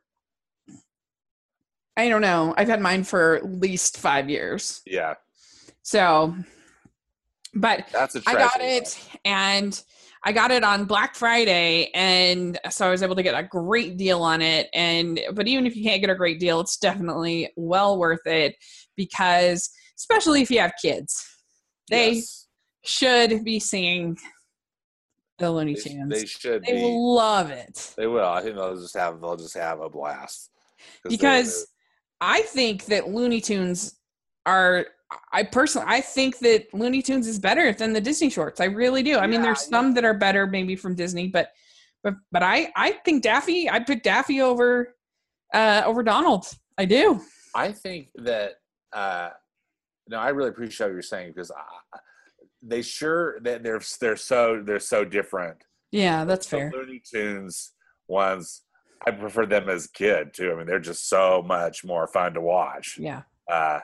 I 2.00 2.08
don't 2.08 2.22
know. 2.22 2.54
I've 2.58 2.70
had 2.70 2.80
mine 2.80 3.04
for 3.04 3.36
at 3.36 3.46
least 3.60 3.98
five 3.98 4.30
years. 4.30 4.82
Yeah. 4.86 5.16
So, 5.82 6.34
but 7.54 7.88
that's 7.92 8.16
a 8.16 8.22
I 8.26 8.36
got 8.36 8.62
it 8.62 8.98
and 9.26 9.84
I 10.24 10.32
got 10.32 10.52
it 10.52 10.64
on 10.64 10.86
Black 10.86 11.14
Friday, 11.16 11.92
and 11.94 12.58
so 12.70 12.88
I 12.88 12.90
was 12.90 13.04
able 13.04 13.16
to 13.16 13.24
get 13.24 13.38
a 13.38 13.44
great 13.44 13.98
deal 13.98 14.22
on 14.22 14.42
it. 14.42 14.70
And 14.74 15.20
but 15.34 15.50
even 15.50 15.66
if 15.66 15.76
you 15.76 15.84
can't 15.84 16.00
get 16.00 16.10
a 16.10 16.16
great 16.16 16.40
deal, 16.40 16.62
it's 16.62 16.78
definitely 16.78 17.52
well 17.58 18.00
worth 18.00 18.26
it 18.26 18.56
because, 18.96 19.70
especially 19.98 20.42
if 20.42 20.50
you 20.50 20.60
have 20.60 20.72
kids, 20.82 21.22
they 21.90 22.14
yes. 22.14 22.48
should 22.86 23.44
be 23.44 23.60
seeing 23.60 24.18
the 25.38 25.52
Looney 25.52 25.76
Tunes. 25.76 26.10
They, 26.10 26.20
they 26.20 26.26
should. 26.26 26.64
They 26.64 26.74
be. 26.74 26.82
will 26.82 27.16
love 27.16 27.50
it. 27.52 27.94
They 27.98 28.08
will. 28.08 28.28
I 28.28 28.42
think 28.42 28.56
they'll 28.56 28.80
just 28.80 28.96
have 28.96 29.20
they'll 29.20 29.36
just 29.36 29.58
have 29.58 29.82
a 29.82 29.90
blast 29.90 30.52
because 31.04 31.68
I 32.22 32.42
think 32.42 32.86
that 32.86 33.10
Looney 33.10 33.42
Tunes 33.42 33.96
are 34.46 34.88
I 35.32 35.44
personally 35.44 35.88
I 35.90 36.02
think 36.02 36.40
that 36.40 36.74
Looney 36.74 37.02
Tunes 37.02 37.28
is 37.28 37.40
better 37.40 37.74
than 37.74 37.94
the 37.94 38.02
Disney 38.02 38.30
shorts. 38.30 38.60
I 38.60 38.66
really 38.66 39.04
do. 39.04 39.18
I 39.18 39.28
mean 39.28 39.42
there's 39.42 39.66
some 39.66 39.90
yeah. 39.90 39.94
that 39.96 40.06
are 40.06 40.14
better 40.14 40.46
maybe 40.46 40.76
from 40.76 40.96
Disney, 40.96 41.28
but 41.28 41.52
but 42.04 42.16
but 42.32 42.44
I 42.44 42.72
I 42.76 42.92
think 43.06 43.24
Daffy 43.24 43.70
I 43.70 43.80
put 43.80 44.04
Daffy 44.04 44.42
over 44.42 44.96
uh 45.54 45.84
over 45.86 46.04
Donald. 46.04 46.46
I 46.78 46.86
do. 46.86 47.22
I 47.56 47.72
think 47.72 48.10
that 48.16 48.54
uh 48.94 49.30
no, 50.08 50.18
I 50.18 50.30
really 50.30 50.50
appreciate 50.50 50.88
what 50.88 50.94
you're 50.94 51.02
saying 51.02 51.34
because 51.34 51.52
I, 51.52 52.00
they 52.62 52.82
sure 52.82 53.40
that 53.42 53.64
they're 53.64 53.82
they're 54.02 54.16
so 54.16 54.62
they're 54.64 54.80
so 54.80 55.06
different. 55.06 55.58
Yeah, 55.92 56.26
that's 56.26 56.48
the 56.48 56.58
fair. 56.58 56.72
Looney 56.72 57.02
Tunes 57.12 57.74
ones 58.08 58.64
I 59.06 59.12
prefer 59.12 59.46
them 59.46 59.70
as 59.70 59.86
a 59.86 59.92
kid 59.92 60.34
too. 60.34 60.52
I 60.52 60.56
mean, 60.56 60.68
they're 60.68 60.80
just 60.80 61.08
so 61.08 61.44
much 61.46 61.84
more 61.86 62.08
fun 62.08 62.34
to 62.34 62.42
watch. 62.42 62.98
Yeah. 63.00 63.22
Uh, 63.52 63.80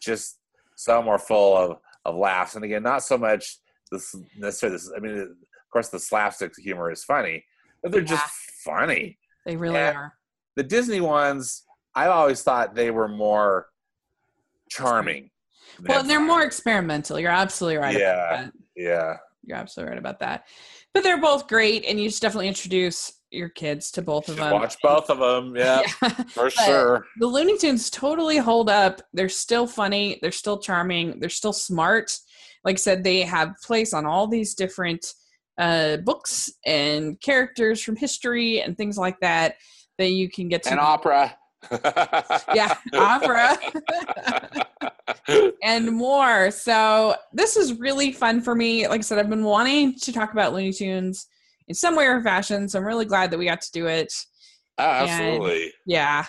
just 0.00 0.38
so 0.76 1.02
more 1.02 1.18
full 1.18 1.56
of, 1.56 1.78
of 2.04 2.16
laughs. 2.16 2.54
And 2.54 2.64
again, 2.64 2.82
not 2.82 3.02
so 3.02 3.18
much 3.18 3.58
this 3.90 4.14
necessarily 4.36 4.76
this. 4.76 4.90
I 4.96 5.00
mean, 5.00 5.18
of 5.18 5.70
course, 5.72 5.88
the 5.88 5.98
slapstick 5.98 6.52
humor 6.56 6.90
is 6.90 7.04
funny, 7.04 7.44
but 7.82 7.92
they're 7.92 8.02
yeah. 8.02 8.08
just 8.08 8.34
funny. 8.64 9.18
They 9.44 9.56
really 9.56 9.76
and 9.76 9.96
are. 9.96 10.14
The 10.56 10.62
Disney 10.62 11.00
ones, 11.00 11.64
I 11.94 12.06
always 12.06 12.42
thought 12.42 12.74
they 12.74 12.90
were 12.90 13.08
more 13.08 13.66
charming. 14.70 15.30
Well, 15.82 16.04
they're 16.04 16.20
more 16.20 16.42
experimental. 16.42 17.18
You're 17.18 17.30
absolutely 17.30 17.78
right. 17.78 17.98
Yeah. 17.98 18.48
Yeah. 18.76 19.16
You're 19.44 19.58
absolutely 19.58 19.90
right 19.90 19.98
about 19.98 20.20
that. 20.20 20.46
But 20.92 21.02
they're 21.02 21.20
both 21.20 21.48
great, 21.48 21.84
and 21.86 22.00
you 22.00 22.08
just 22.08 22.22
definitely 22.22 22.48
introduce 22.48 23.12
your 23.34 23.48
kids 23.48 23.90
to 23.92 24.02
both 24.02 24.28
of 24.28 24.36
them. 24.36 24.52
Watch 24.52 24.76
both 24.82 25.10
of 25.10 25.18
them, 25.18 25.56
yeah, 25.56 25.82
yeah. 26.02 26.08
for 26.28 26.50
sure. 26.50 27.06
The 27.18 27.26
Looney 27.26 27.58
Tunes 27.58 27.90
totally 27.90 28.38
hold 28.38 28.70
up. 28.70 29.02
They're 29.12 29.28
still 29.28 29.66
funny. 29.66 30.18
They're 30.22 30.32
still 30.32 30.58
charming. 30.58 31.20
They're 31.20 31.28
still 31.28 31.52
smart. 31.52 32.16
Like 32.64 32.74
I 32.74 32.76
said, 32.76 33.04
they 33.04 33.22
have 33.22 33.54
place 33.62 33.92
on 33.92 34.06
all 34.06 34.26
these 34.26 34.54
different 34.54 35.06
uh, 35.58 35.98
books 35.98 36.50
and 36.64 37.20
characters 37.20 37.82
from 37.82 37.96
history 37.96 38.60
and 38.60 38.76
things 38.76 38.96
like 38.98 39.20
that 39.20 39.56
that 39.98 40.10
you 40.10 40.28
can 40.28 40.48
get 40.48 40.62
to. 40.64 40.70
And 40.70 40.80
opera. 40.80 41.36
yeah, 42.54 42.76
opera. 42.94 43.56
and 45.62 45.92
more. 45.92 46.50
So 46.50 47.14
this 47.32 47.56
is 47.56 47.78
really 47.78 48.12
fun 48.12 48.40
for 48.40 48.54
me. 48.54 48.88
Like 48.88 49.00
I 49.00 49.02
said, 49.02 49.18
I've 49.18 49.30
been 49.30 49.44
wanting 49.44 49.98
to 50.00 50.12
talk 50.12 50.32
about 50.32 50.52
Looney 50.52 50.72
Tunes 50.72 51.26
in 51.68 51.74
some 51.74 51.96
way 51.96 52.06
or 52.06 52.22
fashion. 52.22 52.68
So 52.68 52.78
I'm 52.78 52.84
really 52.84 53.04
glad 53.04 53.30
that 53.30 53.38
we 53.38 53.46
got 53.46 53.62
to 53.62 53.72
do 53.72 53.86
it. 53.86 54.12
Oh, 54.78 54.84
absolutely. 54.84 55.62
And 55.64 55.72
yeah. 55.86 56.26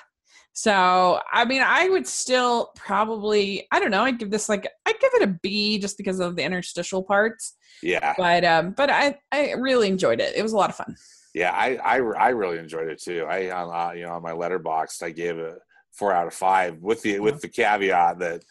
So 0.53 1.19
I 1.31 1.43
mean, 1.45 1.61
I 1.61 1.89
would 1.89 2.07
still 2.07 2.71
probably 2.75 3.67
I 3.71 3.79
don't 3.79 3.91
know. 3.91 4.03
I'd 4.03 4.19
give 4.19 4.31
this 4.31 4.47
like 4.47 4.67
I'd 4.85 4.99
give 4.99 5.11
it 5.15 5.23
a 5.23 5.37
B 5.41 5.79
just 5.79 5.97
because 5.97 6.19
of 6.19 6.35
the 6.35 6.43
interstitial 6.43 7.03
parts. 7.03 7.55
Yeah. 7.83 8.13
But 8.17 8.45
um, 8.45 8.71
but 8.71 8.89
I 8.89 9.17
I 9.31 9.51
really 9.53 9.89
enjoyed 9.89 10.21
it. 10.21 10.35
It 10.35 10.43
was 10.43 10.53
a 10.53 10.57
lot 10.57 10.69
of 10.69 10.75
fun. 10.75 10.95
Yeah, 11.33 11.51
I 11.51 11.75
I, 11.83 11.97
I 11.97 12.29
really 12.29 12.57
enjoyed 12.57 12.87
it 12.87 13.01
too. 13.01 13.25
I 13.29 13.51
on 13.51 13.89
uh, 13.89 13.93
you 13.93 14.05
know 14.05 14.13
on 14.13 14.21
my 14.21 14.31
Letterboxd 14.31 15.03
I 15.03 15.11
gave 15.11 15.37
it 15.37 15.59
four 15.91 16.13
out 16.13 16.27
of 16.27 16.33
five 16.33 16.81
with 16.81 17.01
the 17.01 17.19
with 17.19 17.41
the 17.41 17.49
caveat 17.49 18.19
that 18.19 18.43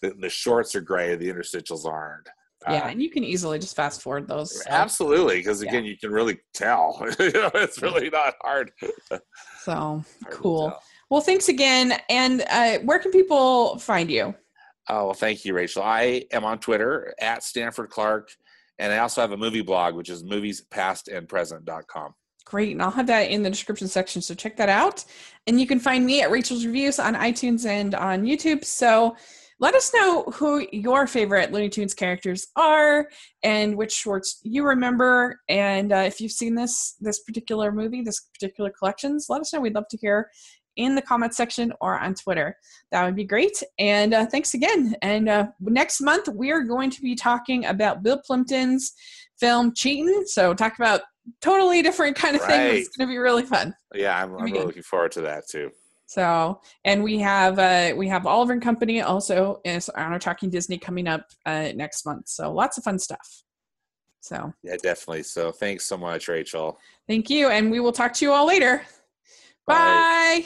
the, 0.00 0.14
the 0.20 0.28
shorts 0.28 0.76
are 0.76 0.80
great, 0.80 1.16
the 1.16 1.28
interstitials 1.28 1.84
aren't. 1.84 2.28
Yeah, 2.66 2.84
uh, 2.84 2.88
and 2.88 3.02
you 3.02 3.10
can 3.10 3.22
easily 3.22 3.58
just 3.58 3.76
fast 3.76 4.02
forward 4.02 4.26
those. 4.26 4.64
So. 4.64 4.70
Absolutely, 4.70 5.36
because 5.36 5.60
again, 5.60 5.84
yeah. 5.84 5.90
you 5.90 5.98
can 5.98 6.10
really 6.10 6.38
tell. 6.54 6.98
you 7.18 7.30
know, 7.32 7.50
it's 7.54 7.80
really 7.80 8.10
not 8.10 8.34
hard. 8.42 8.72
so 9.60 9.72
hard 9.74 10.04
cool. 10.30 10.76
Well, 11.10 11.20
thanks 11.20 11.48
again. 11.48 11.94
And 12.08 12.44
uh, 12.50 12.78
where 12.80 12.98
can 12.98 13.12
people 13.12 13.78
find 13.78 14.10
you? 14.10 14.34
Oh, 14.88 15.06
well, 15.06 15.14
thank 15.14 15.44
you, 15.44 15.54
Rachel. 15.54 15.82
I 15.82 16.24
am 16.32 16.44
on 16.44 16.58
Twitter 16.58 17.14
at 17.20 17.42
Stanford 17.42 17.90
Clark, 17.90 18.30
and 18.78 18.92
I 18.92 18.98
also 18.98 19.20
have 19.20 19.32
a 19.32 19.36
movie 19.36 19.62
blog, 19.62 19.94
which 19.94 20.08
is 20.10 20.24
moviespastandpresent.com. 20.24 22.14
Great. 22.44 22.72
And 22.72 22.82
I'll 22.82 22.90
have 22.90 23.06
that 23.08 23.30
in 23.30 23.42
the 23.42 23.50
description 23.50 23.88
section. 23.88 24.22
So 24.22 24.34
check 24.34 24.56
that 24.56 24.70
out. 24.70 25.04
And 25.46 25.60
you 25.60 25.66
can 25.66 25.78
find 25.78 26.06
me 26.06 26.22
at 26.22 26.30
Rachel's 26.30 26.64
Reviews 26.64 26.98
on 26.98 27.14
iTunes 27.14 27.66
and 27.66 27.94
on 27.94 28.24
YouTube. 28.24 28.64
So 28.64 29.16
let 29.60 29.74
us 29.74 29.92
know 29.92 30.24
who 30.24 30.66
your 30.72 31.06
favorite 31.06 31.52
Looney 31.52 31.68
Tunes 31.68 31.94
characters 31.94 32.46
are 32.56 33.08
and 33.42 33.76
which 33.76 33.92
shorts 33.92 34.40
you 34.42 34.64
remember. 34.64 35.40
And 35.48 35.92
uh, 35.92 36.04
if 36.06 36.20
you've 36.20 36.32
seen 36.32 36.54
this 36.54 36.94
this 37.00 37.20
particular 37.20 37.72
movie, 37.72 38.02
this 38.02 38.28
particular 38.32 38.70
collections, 38.70 39.26
let 39.28 39.40
us 39.40 39.52
know. 39.52 39.60
We'd 39.60 39.74
love 39.74 39.88
to 39.90 39.96
hear 39.96 40.30
in 40.76 40.94
the 40.94 41.02
comment 41.02 41.34
section 41.34 41.72
or 41.80 41.98
on 41.98 42.14
Twitter. 42.14 42.56
That 42.92 43.04
would 43.04 43.16
be 43.16 43.24
great. 43.24 43.62
And 43.78 44.14
uh, 44.14 44.26
thanks 44.26 44.54
again. 44.54 44.94
And 45.02 45.28
uh, 45.28 45.48
next 45.60 46.00
month, 46.00 46.28
we 46.28 46.52
are 46.52 46.62
going 46.62 46.90
to 46.90 47.02
be 47.02 47.14
talking 47.14 47.66
about 47.66 48.02
Bill 48.02 48.20
Plympton's 48.24 48.92
film 49.38 49.74
Cheatin'. 49.74 50.26
So, 50.26 50.54
talk 50.54 50.78
about 50.78 51.02
totally 51.40 51.82
different 51.82 52.16
kind 52.16 52.36
of 52.36 52.42
right. 52.42 52.48
thing. 52.48 52.76
It's 52.76 52.96
going 52.96 53.08
to 53.08 53.12
be 53.12 53.18
really 53.18 53.42
fun. 53.42 53.74
Yeah, 53.94 54.22
I'm, 54.22 54.34
I'm 54.36 54.44
really 54.44 54.64
looking 54.64 54.82
forward 54.82 55.12
to 55.12 55.22
that 55.22 55.44
too. 55.50 55.72
So, 56.08 56.62
and 56.86 57.04
we 57.04 57.18
have 57.18 57.58
uh, 57.58 57.92
we 57.94 58.08
have 58.08 58.26
Oliver 58.26 58.54
and 58.54 58.62
Company 58.62 59.02
also 59.02 59.60
is 59.62 59.90
on 59.90 60.10
our 60.10 60.18
Talking 60.18 60.48
Disney 60.48 60.78
coming 60.78 61.06
up 61.06 61.26
uh, 61.44 61.72
next 61.74 62.06
month. 62.06 62.28
So, 62.28 62.50
lots 62.50 62.78
of 62.78 62.84
fun 62.84 62.98
stuff. 62.98 63.42
So, 64.22 64.54
yeah, 64.62 64.76
definitely. 64.82 65.24
So, 65.24 65.52
thanks 65.52 65.84
so 65.84 65.98
much, 65.98 66.26
Rachel. 66.26 66.78
Thank 67.06 67.28
you, 67.28 67.48
and 67.48 67.70
we 67.70 67.80
will 67.80 67.92
talk 67.92 68.14
to 68.14 68.24
you 68.24 68.32
all 68.32 68.46
later. 68.46 68.82
Bye. 69.66 69.74
Bye. 69.74 70.44